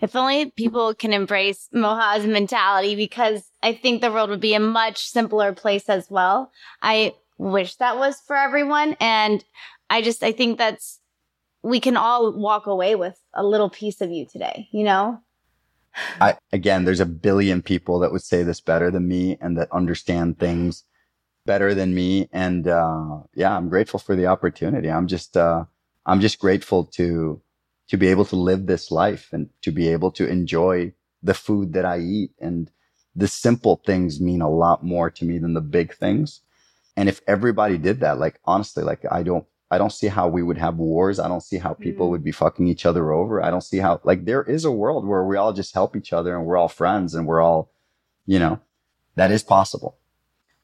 If 0.00 0.14
only 0.14 0.52
people 0.52 0.94
can 0.94 1.12
embrace 1.12 1.68
Moha's 1.72 2.24
mentality 2.24 2.94
because 2.94 3.50
I 3.64 3.72
think 3.72 4.00
the 4.00 4.12
world 4.12 4.30
would 4.30 4.40
be 4.40 4.54
a 4.54 4.60
much 4.60 5.08
simpler 5.08 5.52
place 5.52 5.88
as 5.88 6.08
well. 6.08 6.52
I 6.82 7.14
wish 7.36 7.74
that 7.76 7.98
was 7.98 8.20
for 8.20 8.36
everyone. 8.36 8.96
And 9.00 9.44
I 9.90 10.02
just, 10.02 10.22
I 10.22 10.30
think 10.30 10.56
that's, 10.56 11.00
we 11.64 11.80
can 11.80 11.96
all 11.96 12.32
walk 12.32 12.66
away 12.66 12.94
with 12.94 13.20
a 13.34 13.44
little 13.44 13.70
piece 13.70 14.00
of 14.00 14.12
you 14.12 14.24
today, 14.24 14.68
you 14.70 14.84
know? 14.84 15.20
I, 16.20 16.36
again, 16.52 16.84
there's 16.84 17.00
a 17.00 17.06
billion 17.06 17.62
people 17.62 17.98
that 18.00 18.12
would 18.12 18.22
say 18.22 18.42
this 18.42 18.60
better 18.60 18.90
than 18.90 19.08
me 19.08 19.38
and 19.40 19.56
that 19.58 19.72
understand 19.72 20.38
things 20.38 20.84
better 21.46 21.74
than 21.74 21.94
me. 21.94 22.28
And 22.32 22.68
uh, 22.68 23.20
yeah, 23.34 23.56
I'm 23.56 23.68
grateful 23.68 24.00
for 24.00 24.16
the 24.16 24.26
opportunity. 24.26 24.90
I'm 24.90 25.06
just 25.06 25.36
uh, 25.36 25.64
I'm 26.06 26.20
just 26.20 26.38
grateful 26.38 26.84
to 26.96 27.40
to 27.88 27.96
be 27.96 28.08
able 28.08 28.26
to 28.26 28.36
live 28.36 28.66
this 28.66 28.90
life 28.90 29.30
and 29.32 29.48
to 29.62 29.72
be 29.72 29.88
able 29.88 30.10
to 30.12 30.28
enjoy 30.28 30.92
the 31.22 31.34
food 31.34 31.72
that 31.72 31.84
I 31.84 31.98
eat. 32.00 32.32
And 32.40 32.70
the 33.16 33.28
simple 33.28 33.80
things 33.84 34.20
mean 34.20 34.42
a 34.42 34.50
lot 34.50 34.84
more 34.84 35.10
to 35.10 35.24
me 35.24 35.38
than 35.38 35.54
the 35.54 35.60
big 35.60 35.94
things. 35.94 36.42
And 36.96 37.08
if 37.08 37.20
everybody 37.26 37.78
did 37.78 38.00
that, 38.00 38.18
like 38.18 38.40
honestly, 38.44 38.84
like 38.84 39.04
I 39.10 39.22
don't 39.22 39.46
I 39.70 39.78
don't 39.78 39.92
see 39.92 40.06
how 40.06 40.28
we 40.28 40.42
would 40.42 40.58
have 40.58 40.76
wars. 40.76 41.18
I 41.18 41.28
don't 41.28 41.42
see 41.42 41.58
how 41.58 41.74
people 41.74 42.08
mm. 42.08 42.10
would 42.10 42.24
be 42.24 42.32
fucking 42.32 42.66
each 42.66 42.86
other 42.86 43.12
over. 43.12 43.42
I 43.42 43.50
don't 43.50 43.62
see 43.62 43.78
how 43.78 44.00
like 44.04 44.24
there 44.24 44.42
is 44.42 44.64
a 44.64 44.72
world 44.72 45.06
where 45.06 45.24
we 45.24 45.36
all 45.36 45.52
just 45.52 45.74
help 45.74 45.94
each 45.94 46.12
other 46.12 46.36
and 46.36 46.46
we're 46.46 46.56
all 46.56 46.68
friends 46.68 47.14
and 47.14 47.26
we're 47.26 47.40
all, 47.40 47.70
you 48.26 48.38
know, 48.38 48.60
that 49.16 49.30
is 49.30 49.42
possible. 49.42 49.98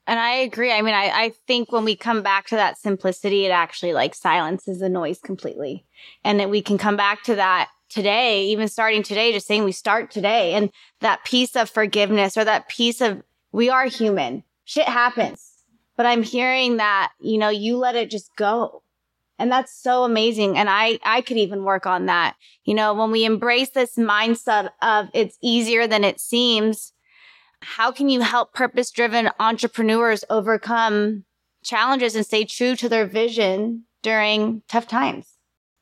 And 0.07 0.19
I 0.19 0.33
agree. 0.35 0.71
I 0.71 0.81
mean, 0.81 0.93
I, 0.93 1.09
I 1.09 1.33
think 1.47 1.71
when 1.71 1.83
we 1.83 1.95
come 1.95 2.21
back 2.21 2.47
to 2.47 2.55
that 2.55 2.77
simplicity, 2.77 3.45
it 3.45 3.49
actually 3.49 3.93
like 3.93 4.13
silences 4.13 4.79
the 4.79 4.89
noise 4.89 5.19
completely. 5.19 5.85
And 6.23 6.39
that 6.39 6.49
we 6.49 6.61
can 6.61 6.77
come 6.77 6.95
back 6.95 7.23
to 7.23 7.35
that 7.35 7.69
today, 7.89 8.45
even 8.45 8.67
starting 8.67 9.03
today, 9.03 9.31
just 9.31 9.47
saying 9.47 9.63
we 9.63 9.71
start 9.71 10.11
today. 10.11 10.53
And 10.53 10.69
that 10.99 11.23
piece 11.25 11.55
of 11.55 11.69
forgiveness 11.69 12.37
or 12.37 12.43
that 12.43 12.69
piece 12.69 13.01
of 13.01 13.23
we 13.51 13.69
are 13.69 13.85
human. 13.85 14.43
Shit 14.65 14.87
happens. 14.87 15.51
But 15.95 16.05
I'm 16.05 16.23
hearing 16.23 16.77
that, 16.77 17.13
you 17.19 17.37
know, 17.37 17.49
you 17.49 17.77
let 17.77 17.95
it 17.95 18.11
just 18.11 18.35
go. 18.35 18.83
And 19.37 19.51
that's 19.51 19.75
so 19.75 20.03
amazing. 20.03 20.57
And 20.57 20.69
I, 20.69 20.99
I 21.03 21.21
could 21.21 21.37
even 21.37 21.63
work 21.63 21.85
on 21.85 22.05
that. 22.05 22.35
You 22.63 22.73
know, 22.73 22.93
when 22.93 23.11
we 23.11 23.25
embrace 23.25 23.71
this 23.71 23.95
mindset 23.95 24.69
of 24.81 25.07
it's 25.13 25.37
easier 25.41 25.87
than 25.87 26.03
it 26.03 26.19
seems, 26.19 26.93
how 27.61 27.91
can 27.91 28.09
you 28.09 28.21
help 28.21 28.53
purpose 28.53 28.91
driven 28.91 29.29
entrepreneurs 29.39 30.23
overcome 30.29 31.25
challenges 31.63 32.15
and 32.15 32.25
stay 32.25 32.45
true 32.45 32.75
to 32.77 32.87
their 32.87 33.05
vision 33.05 33.83
during 34.03 34.61
tough 34.67 34.87
times? 34.87 35.27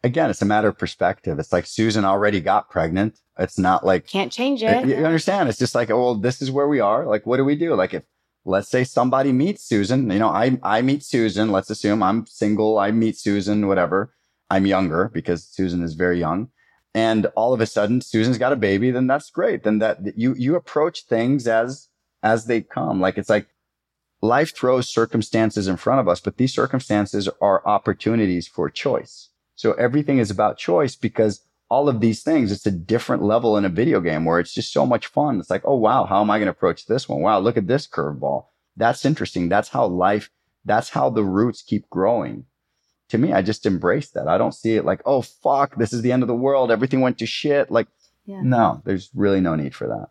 Again, 0.04 0.30
it's 0.30 0.42
a 0.42 0.46
matter 0.46 0.68
of 0.68 0.78
perspective. 0.78 1.40
It's 1.40 1.54
like 1.54 1.66
Susan 1.66 2.04
already 2.04 2.42
got 2.42 2.70
pregnant. 2.70 3.20
It's 3.40 3.58
not 3.58 3.86
like 3.86 4.08
can't 4.08 4.32
change 4.32 4.62
it. 4.62 4.86
You, 4.86 4.96
understand? 5.06 5.50
It's 5.50 5.58
just 5.58 5.76
like, 5.76 5.90
oh, 5.90 6.00
well, 6.00 6.16
this 6.16 6.42
is 6.42 6.52
where 6.52 6.68
we 6.68 6.80
are. 6.80 7.06
Like, 7.06 7.26
what 7.26 7.38
do 7.38 7.46
we 7.46 7.56
do? 7.56 7.74
Like, 7.74 7.94
if 7.94 8.04
let's 8.46 8.70
say 8.70 8.84
somebody 8.84 9.32
meets 9.32 9.64
Susan, 9.64 10.10
you 10.10 10.20
know, 10.20 10.30
I 10.30 10.60
I 10.64 10.82
meet 10.82 11.04
Susan. 11.04 11.52
Let's 11.52 11.70
assume 11.70 12.04
I'm 12.04 12.26
single. 12.26 12.80
I 12.80 12.92
meet 12.92 13.18
Susan. 13.18 13.68
Whatever. 13.68 14.14
I'm 14.50 14.66
younger 14.66 15.10
because 15.12 15.46
Susan 15.46 15.82
is 15.82 15.96
very 15.96 16.20
young 16.20 16.50
and 16.96 17.26
all 17.36 17.54
of 17.54 17.62
a 17.62 17.66
sudden 17.66 18.02
Susan's 18.02 18.38
got 18.38 18.54
a 18.54 18.58
baby, 18.58 18.92
then 18.92 19.08
that's 19.08 19.30
great. 19.30 19.64
Then 19.64 19.80
that 19.80 20.00
you, 20.16 20.36
you 20.38 20.56
approach 20.56 21.06
things 21.06 21.48
as, 21.48 21.90
as 22.22 22.46
they 22.46 22.62
come. 22.62 23.02
Like 23.02 23.18
it's 23.18 23.30
like 23.30 23.48
life 24.22 24.56
throws 24.56 24.88
circumstances 24.88 25.68
in 25.68 25.78
front 25.78 26.00
of 26.00 26.08
us, 26.08 26.20
but 26.20 26.38
these 26.38 26.54
circumstances 26.54 27.28
are 27.42 27.68
opportunities 27.68 28.48
for 28.48 28.70
choice. 28.70 29.30
So 29.56 29.74
everything 29.74 30.20
is 30.20 30.30
about 30.30 30.58
choice 30.58 30.96
because 30.96 31.44
all 31.74 31.90
of 31.90 32.00
these 32.00 32.22
things, 32.22 32.52
it's 32.52 32.66
a 32.66 32.72
different 32.72 33.24
level 33.24 33.58
in 33.58 33.66
a 33.66 33.70
video 33.70 34.00
game 34.00 34.26
where 34.26 34.40
it's 34.40 34.54
just 34.54 34.72
so 34.72 34.86
much 34.86 35.08
fun. 35.08 35.40
It's 35.40 35.50
like, 35.50 35.64
oh, 35.66 35.76
wow, 35.76 36.06
how 36.06 36.22
am 36.22 36.30
I 36.30 36.38
going 36.38 36.48
to 36.48 36.52
approach 36.52 36.86
this 36.86 37.10
one? 37.10 37.22
Wow, 37.22 37.40
look 37.40 37.58
at 37.58 37.68
this 37.68 37.88
curveball. 37.88 38.46
That's 38.78 39.06
interesting. 39.06 39.50
That's 39.50 39.70
how 39.70 39.86
life, 39.88 40.30
that's 40.66 40.90
how 40.90 41.10
the 41.10 41.24
roots 41.24 41.62
keep 41.62 41.90
growing 41.90 42.46
to 43.14 43.20
me, 43.20 43.32
I 43.32 43.44
just 43.44 43.68
embrace 43.68 44.10
that. 44.12 44.28
I 44.28 44.40
don't 44.40 44.56
see 44.56 44.76
it 44.76 44.86
like, 44.86 45.02
oh, 45.06 45.22
fuck, 45.22 45.76
this 45.76 45.94
is 45.94 46.02
the 46.02 46.12
end 46.12 46.24
of 46.24 46.28
the 46.28 46.34
world. 46.36 46.72
Everything 46.72 47.00
went 47.00 47.20
to 47.20 47.28
shit. 47.28 47.70
Like, 47.70 47.88
yeah. 48.26 48.42
no, 48.44 48.82
there's 48.86 49.12
really 49.14 49.40
no 49.40 49.56
need 49.56 49.76
for 49.76 49.88
that. 49.88 50.08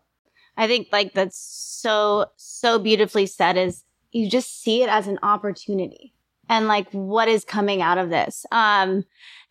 I 0.55 0.67
think 0.67 0.87
like 0.91 1.13
that's 1.13 1.37
so, 1.37 2.27
so 2.37 2.79
beautifully 2.79 3.25
said 3.25 3.57
is 3.57 3.83
you 4.11 4.29
just 4.29 4.61
see 4.61 4.83
it 4.83 4.89
as 4.89 5.07
an 5.07 5.19
opportunity 5.21 6.13
and 6.47 6.67
like 6.67 6.89
what 6.91 7.27
is 7.27 7.43
coming 7.43 7.81
out 7.81 7.97
of 7.97 8.09
this. 8.09 8.45
Um, 8.53 9.03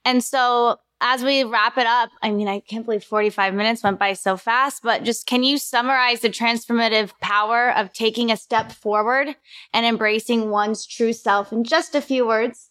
and 0.04 0.24
so 0.24 0.78
as 1.02 1.24
we 1.24 1.42
wrap 1.42 1.76
it 1.76 1.86
up, 1.86 2.10
I 2.22 2.30
mean, 2.30 2.46
I 2.48 2.60
can't 2.60 2.84
believe 2.84 3.02
45 3.02 3.54
minutes 3.54 3.82
went 3.82 3.98
by 3.98 4.12
so 4.12 4.36
fast, 4.36 4.82
but 4.82 5.02
just 5.02 5.26
can 5.26 5.42
you 5.42 5.58
summarize 5.58 6.20
the 6.20 6.30
transformative 6.30 7.10
power 7.20 7.76
of 7.76 7.92
taking 7.92 8.30
a 8.30 8.36
step 8.36 8.70
forward 8.70 9.34
and 9.74 9.84
embracing 9.84 10.48
one's 10.48 10.86
true 10.86 11.12
self 11.12 11.52
in 11.52 11.64
just 11.64 11.96
a 11.96 12.00
few 12.00 12.26
words? 12.26 12.68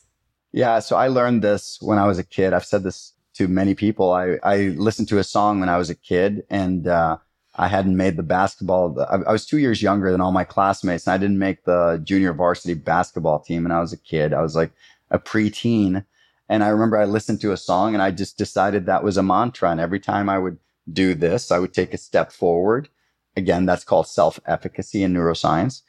Yeah. 0.54 0.80
So 0.80 0.96
I 0.96 1.10
learned 1.10 1.42
this 1.42 1.78
when 1.82 1.98
I 1.98 2.08
was 2.08 2.18
a 2.18 2.24
kid. 2.24 2.54
I've 2.54 2.66
said 2.66 2.84
this 2.84 3.14
to 3.34 3.50
many 3.50 3.76
people. 3.76 4.12
I, 4.14 4.38
I 4.44 4.58
listened 4.78 5.10
to 5.10 5.20
a 5.20 5.24
song 5.24 5.60
when 5.60 5.70
I 5.70 5.78
was 5.78 5.90
a 5.90 5.96
kid 5.96 6.44
and, 6.50 6.88
uh, 6.88 7.18
I 7.56 7.68
hadn't 7.68 7.98
made 7.98 8.16
the 8.16 8.24
basketball. 8.24 8.98
I, 9.10 9.30
was 9.30 9.46
two 9.46 9.58
years 9.58 9.82
younger 9.82 10.10
than 10.10 10.22
all 10.22 10.32
my 10.32 10.46
classmates 10.46 11.06
and 11.06 11.14
I 11.14 11.18
didn't 11.18 11.38
make 11.38 11.66
the 11.66 12.02
junior 12.02 12.32
varsity 12.32 12.76
basketball 12.76 13.40
team. 13.40 13.66
And 13.66 13.74
I 13.74 13.82
was 13.82 13.92
a 13.92 13.98
kid. 13.98 14.34
I 14.34 14.42
was 14.42 14.56
like 14.56 14.72
a 15.10 15.20
preteen. 15.20 16.06
And 16.52 16.66
I 16.66 16.68
remember 16.68 16.98
I 16.98 17.06
listened 17.06 17.40
to 17.42 17.54
a 17.54 17.58
song 17.58 17.94
and 17.94 18.04
I 18.04 18.12
just 18.12 18.38
decided 18.38 18.86
that 18.86 19.06
was 19.06 19.16
a 19.16 19.24
mantra. 19.24 19.72
And 19.72 19.80
every 19.80 20.02
time 20.02 20.28
I 20.28 20.38
would 20.38 20.58
do 20.92 21.16
this, 21.16 21.50
I 21.50 21.60
would 21.60 21.74
take 21.74 21.94
a 21.94 21.98
step 21.98 22.30
forward. 22.30 22.90
Again, 23.38 23.66
that's 23.66 23.86
called 23.86 24.08
self 24.08 24.38
efficacy 24.46 25.02
in 25.02 25.14
neuroscience. 25.14 25.82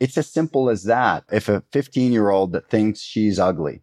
It's 0.00 0.18
as 0.18 0.28
simple 0.28 0.70
as 0.70 0.82
that. 0.84 1.22
If 1.30 1.48
a 1.48 1.62
15 1.70 2.10
year 2.10 2.30
old 2.30 2.52
that 2.52 2.68
thinks 2.68 2.98
she's 2.98 3.38
ugly 3.38 3.82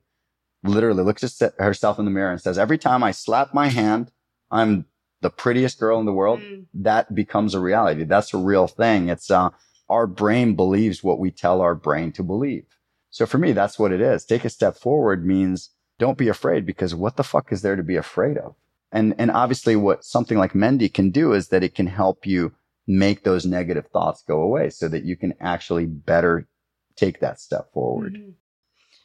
literally 0.61 1.03
looks 1.03 1.41
at 1.41 1.53
herself 1.57 1.99
in 1.99 2.03
the 2.05 2.11
mirror 2.11 2.31
and 2.31 2.41
says, 2.41 2.57
every 2.57 2.79
time 2.79 3.01
I 3.01 3.11
slap 3.11 3.53
my 3.53 3.69
hand, 3.69 4.11
I'm 4.51 4.88
the 5.21 5.29
prettiest 5.29 5.79
girl 5.79 6.01
in 6.01 6.05
the 6.05 6.11
world. 6.11 6.41
Mm. 6.41 6.65
That 6.73 7.15
becomes 7.15 7.53
a 7.53 7.61
reality. 7.61 8.03
That's 8.03 8.33
a 8.33 8.38
real 8.38 8.67
thing. 8.67 9.07
It's, 9.07 9.31
uh, 9.31 9.51
our 9.88 10.05
brain 10.05 10.55
believes 10.57 11.01
what 11.01 11.19
we 11.19 11.31
tell 11.31 11.61
our 11.61 11.75
brain 11.75 12.11
to 12.13 12.23
believe. 12.23 12.65
So 13.09 13.25
for 13.25 13.38
me, 13.38 13.53
that's 13.53 13.79
what 13.79 13.93
it 13.93 14.01
is. 14.01 14.25
Take 14.25 14.43
a 14.43 14.49
step 14.49 14.75
forward 14.75 15.25
means 15.25 15.69
don't 15.98 16.18
be 16.18 16.28
afraid 16.28 16.66
because 16.66 16.93
what 16.93 17.18
the 17.18 17.24
fuck 17.24 17.52
is 17.52 17.62
there 17.62 17.76
to 17.76 17.84
be 17.84 17.96
afraid 17.96 18.38
of? 18.38 18.56
And, 18.91 19.16
and 19.18 19.32
obviously 19.32 19.76
what 19.76 20.06
something 20.06 20.38
like 20.38 20.56
Mendi 20.56 20.89
can 20.89 21.10
do 21.10 21.34
is 21.34 21.50
that 21.50 21.64
it 21.64 21.76
can 21.76 21.88
help 21.88 22.26
you 22.26 22.54
make 22.88 23.24
those 23.24 23.46
negative 23.46 23.88
thoughts 23.88 24.24
go 24.28 24.41
away 24.41 24.70
so 24.70 24.88
that 24.88 25.04
you 25.04 25.16
can 25.16 25.34
actually 25.39 25.86
better 25.86 26.48
take 26.96 27.20
that 27.20 27.39
step 27.39 27.72
forward. 27.74 28.14
Mm-hmm. 28.14 28.32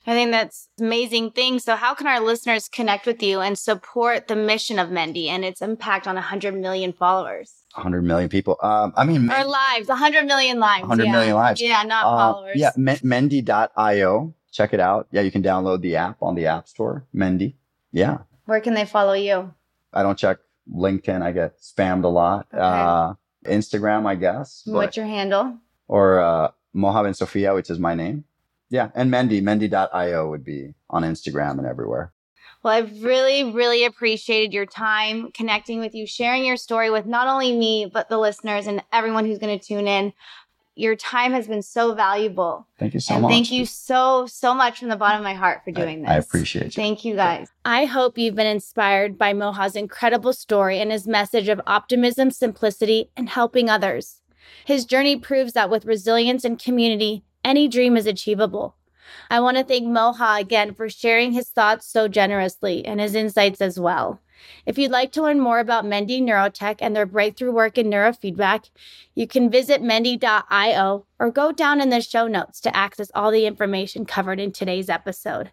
I 0.07 0.15
think 0.15 0.31
that's 0.31 0.69
amazing 0.81 1.33
thing. 1.33 1.59
So 1.59 1.77
how 1.77 1.95
can 1.95 2.07
our 2.07 2.21
listeners 2.21 2.69
connect 2.69 3.07
with 3.07 3.23
you 3.23 3.41
and 3.41 3.59
support 3.59 4.29
the 4.29 4.37
mission 4.37 4.79
of 4.79 4.91
Mendi 4.91 5.29
and 5.29 5.45
its 5.45 5.61
impact 5.61 6.09
on 6.09 6.15
100 6.15 6.55
million 6.55 6.93
followers? 6.93 7.53
100 7.75 8.03
million 8.03 8.29
people. 8.29 8.57
Um, 8.63 8.93
I 8.97 9.05
mean, 9.05 9.31
our 9.31 9.45
lives, 9.45 9.89
100 9.89 10.25
million 10.25 10.59
lives. 10.59 10.81
100 10.83 11.05
yeah. 11.05 11.13
million 11.13 11.35
lives. 11.35 11.61
Yeah, 11.61 11.83
not 11.83 12.05
uh, 12.05 12.17
followers. 12.17 12.57
Yeah, 12.57 12.71
Mendi.io. 12.77 14.35
Check 14.53 14.75
it 14.75 14.81
out. 14.81 15.09
Yeah, 15.13 15.21
you 15.21 15.31
can 15.31 15.43
download 15.43 15.81
the 15.81 15.97
app 15.97 16.23
on 16.23 16.35
the 16.35 16.47
App 16.47 16.69
Store. 16.69 17.07
Mendi. 17.13 17.55
Yeah. 17.93 18.19
Where 18.47 18.61
can 18.61 18.75
they 18.75 18.85
follow 18.85 19.13
you? 19.13 19.55
I 19.93 20.03
don't 20.03 20.19
check 20.19 20.39
LinkedIn. 20.73 21.23
I 21.23 21.33
get 21.33 21.61
spammed 21.61 22.05
a 22.05 22.09
lot. 22.09 22.47
Okay. 22.53 22.61
Uh, 22.61 23.15
Instagram, 23.45 24.07
I 24.07 24.17
guess. 24.17 24.63
What's 24.67 24.97
your 24.97 25.07
handle? 25.07 25.59
Or 25.89 26.21
uh, 26.21 26.51
Bensofia, 26.75 27.55
which 27.55 27.71
is 27.71 27.79
my 27.79 27.95
name. 27.95 28.25
Yeah. 28.69 28.91
And 28.95 29.11
Mendi, 29.11 29.41
Mendi.io 29.41 30.31
would 30.31 30.45
be 30.45 30.75
on 30.89 31.03
Instagram 31.03 31.59
and 31.59 31.67
everywhere. 31.67 32.13
Well, 32.63 32.75
I've 32.75 33.03
really, 33.03 33.45
really 33.53 33.85
appreciated 33.87 34.53
your 34.53 34.67
time 34.67 35.33
connecting 35.33 35.81
with 35.81 35.95
you, 35.95 36.07
sharing 36.07 36.45
your 36.45 36.59
story 36.59 36.91
with 36.91 37.07
not 37.07 37.27
only 37.27 37.57
me, 37.57 37.91
but 37.91 38.11
the 38.11 38.19
listeners 38.19 38.67
and 38.67 38.83
everyone 38.93 39.25
who's 39.25 39.39
going 39.39 39.59
to 39.59 39.65
tune 39.65 39.89
in. 39.89 40.13
Your 40.77 40.97
time 40.97 41.33
has 41.33 41.47
been 41.47 41.63
so 41.63 41.95
valuable. 41.95 42.67
Thank 42.79 42.95
you 42.95 43.01
so 43.01 43.15
and 43.15 43.23
much. 43.23 43.33
Thank 43.33 43.53
you 43.53 43.67
so, 43.67 44.27
so 44.27 44.55
much 44.55 44.79
from 44.79 44.89
the 44.89 44.97
bottom 44.97 45.19
of 45.19 45.25
my 45.25 45.35
heart 45.35 45.63
for 45.65 45.73
doing 45.73 45.99
I, 45.99 46.01
this. 46.01 46.11
I 46.11 46.29
appreciate 46.29 46.65
you. 46.65 46.83
Thank 46.83 47.05
you 47.05 47.17
guys. 47.17 47.49
I 47.65 47.85
hope 47.85 48.17
you've 48.17 48.37
been 48.37 48.47
inspired 48.47 49.19
by 49.19 49.33
Moha's 49.33 49.77
incredible 49.77 50.33
story 50.33 50.81
and 50.81 50.91
his 50.91 51.07
message 51.07 51.49
of 51.49 51.61
optimism, 51.67 52.31
simplicity, 52.31 53.11
and 53.17 53.29
helping 53.29 53.69
others. 53.69 54.23
His 54.65 54.85
journey 54.85 55.17
proves 55.17 55.53
that 55.53 55.71
with 55.71 55.85
resilience 55.85 56.45
and 56.45 56.59
community, 56.59 57.25
any 57.45 57.69
dream 57.69 57.97
is 57.97 58.07
achievable. 58.07 58.77
I 59.31 59.41
want 59.41 59.57
to 59.57 59.65
thank 59.65 59.87
Moha 59.87 60.41
again 60.41 60.75
for 60.75 60.89
sharing 60.89 61.33
his 61.33 61.49
thoughts 61.49 61.87
so 61.87 62.09
generously 62.09 62.85
and 62.85 63.01
his 63.01 63.15
insights 63.15 63.61
as 63.61 63.79
well. 63.79 64.21
If 64.67 64.79
you'd 64.79 64.91
like 64.91 65.13
to 65.13 65.23
learn 65.23 65.41
more 65.41 65.59
about 65.59 65.85
Mendi 65.85 66.21
Neurotech 66.21 66.77
and 66.81 66.97
their 66.97 67.07
breakthrough 67.07 67.53
work 67.53 67.77
in 67.77 67.89
neurofeedback, 67.89 68.71
you 69.15 69.27
can 69.27 69.51
visit 69.51 69.83
mendi.io 69.83 71.07
or 71.19 71.31
go 71.31 71.53
down 71.53 71.81
in 71.81 71.91
the 71.91 72.01
show 72.01 72.27
notes 72.27 72.61
to 72.63 72.75
access 72.77 73.11
all 73.15 73.31
the 73.31 73.47
information 73.47 74.07
covered 74.07 74.41
in 74.41 74.53
today's 74.53 74.89
episode. 74.89 75.51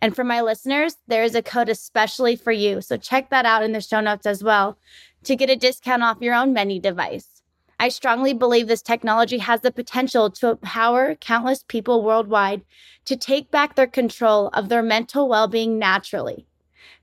And 0.00 0.16
for 0.16 0.24
my 0.24 0.40
listeners, 0.40 0.96
there 1.06 1.24
is 1.24 1.34
a 1.34 1.42
code 1.42 1.68
especially 1.68 2.34
for 2.36 2.52
you, 2.52 2.80
so 2.80 2.96
check 2.96 3.28
that 3.30 3.44
out 3.44 3.62
in 3.62 3.72
the 3.72 3.82
show 3.82 4.00
notes 4.00 4.26
as 4.26 4.42
well 4.42 4.78
to 5.24 5.36
get 5.36 5.50
a 5.50 5.56
discount 5.56 6.02
off 6.02 6.22
your 6.22 6.34
own 6.34 6.54
Mendi 6.54 6.78
device. 6.78 7.39
I 7.80 7.88
strongly 7.88 8.34
believe 8.34 8.68
this 8.68 8.82
technology 8.82 9.38
has 9.38 9.62
the 9.62 9.72
potential 9.72 10.28
to 10.32 10.50
empower 10.50 11.14
countless 11.14 11.64
people 11.66 12.04
worldwide 12.04 12.60
to 13.06 13.16
take 13.16 13.50
back 13.50 13.74
their 13.74 13.86
control 13.86 14.48
of 14.48 14.68
their 14.68 14.82
mental 14.82 15.30
well 15.30 15.48
being 15.48 15.78
naturally. 15.78 16.46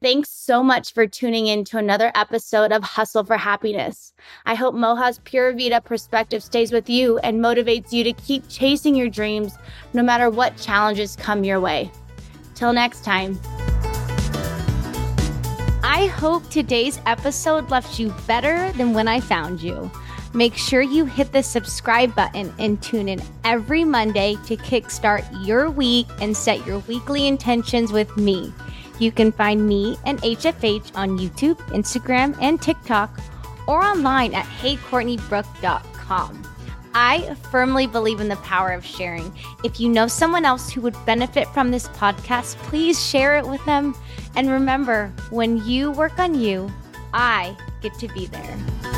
Thanks 0.04 0.30
so 0.30 0.62
much 0.62 0.94
for 0.94 1.08
tuning 1.08 1.48
in 1.48 1.66
to 1.66 1.80
another 1.80 2.12
episode 2.14 2.72
of 2.72 2.84
Hustle 2.84 3.24
for 3.24 3.38
Happiness. 3.38 4.14
I 4.46 4.54
hope 4.54 4.76
Moha's 4.76 5.18
Pura 5.24 5.52
Vida 5.56 5.82
perspective 5.82 6.44
stays 6.44 6.72
with 6.72 6.88
you 6.88 7.18
and 7.20 7.44
motivates 7.44 7.92
you 7.92 8.04
to 8.04 8.14
keep 8.14 8.48
chasing 8.48 8.94
your 8.94 9.10
dreams 9.10 9.58
no 9.94 10.04
matter 10.04 10.30
what 10.30 10.58
challenges 10.58 11.16
come 11.16 11.44
your 11.44 11.60
way. 11.60 11.92
Till 12.54 12.72
next 12.72 13.04
time. 13.04 13.40
I 15.82 16.06
hope 16.06 16.48
today's 16.52 17.02
episode 17.08 17.72
left 17.72 17.98
you 17.98 18.14
better 18.28 18.72
than 18.74 18.94
when 18.94 19.08
I 19.08 19.20
found 19.20 19.60
you. 19.60 19.90
Make 20.34 20.56
sure 20.56 20.82
you 20.82 21.06
hit 21.06 21.32
the 21.32 21.42
subscribe 21.42 22.14
button 22.16 22.54
and 22.60 22.82
tune 22.82 23.10
in 23.10 23.22
every 23.44 23.84
Monday 23.84 24.36
to 24.46 24.58
kickstart 24.58 25.26
your 25.46 25.70
week 25.70 26.08
and 26.22 26.36
set 26.36 26.66
your 26.66 26.80
weekly 26.80 27.28
intentions 27.28 27.92
with 27.92 28.16
me. 28.18 28.54
You 29.00 29.12
can 29.12 29.32
find 29.32 29.68
me 29.68 29.98
and 30.06 30.20
HFH 30.22 30.92
on 30.96 31.18
YouTube, 31.18 31.58
Instagram, 31.70 32.38
and 32.42 32.62
TikTok, 32.62 33.20
or 33.68 33.84
online 33.84 34.34
at 34.34 34.46
heycourtneybrooke.com. 34.46 36.44
I 37.00 37.36
firmly 37.52 37.86
believe 37.86 38.22
in 38.22 38.28
the 38.28 38.38
power 38.38 38.72
of 38.72 38.84
sharing. 38.84 39.32
If 39.64 39.80
you 39.80 39.88
know 39.88 40.08
someone 40.08 40.46
else 40.46 40.72
who 40.72 40.82
would 40.82 40.96
benefit 41.06 41.48
from 41.50 41.70
this 41.70 41.88
podcast, 41.90 42.56
please 42.58 43.04
share 43.04 43.38
it 43.38 43.46
with 43.46 43.64
them. 43.66 43.96
And 44.36 44.50
remember, 44.50 45.14
when 45.30 45.64
you 45.64 45.92
work 45.92 46.18
on 46.18 46.34
you, 46.40 46.72
I 47.14 47.56
get 47.82 47.94
to 48.00 48.08
be 48.08 48.26
there. 48.26 48.97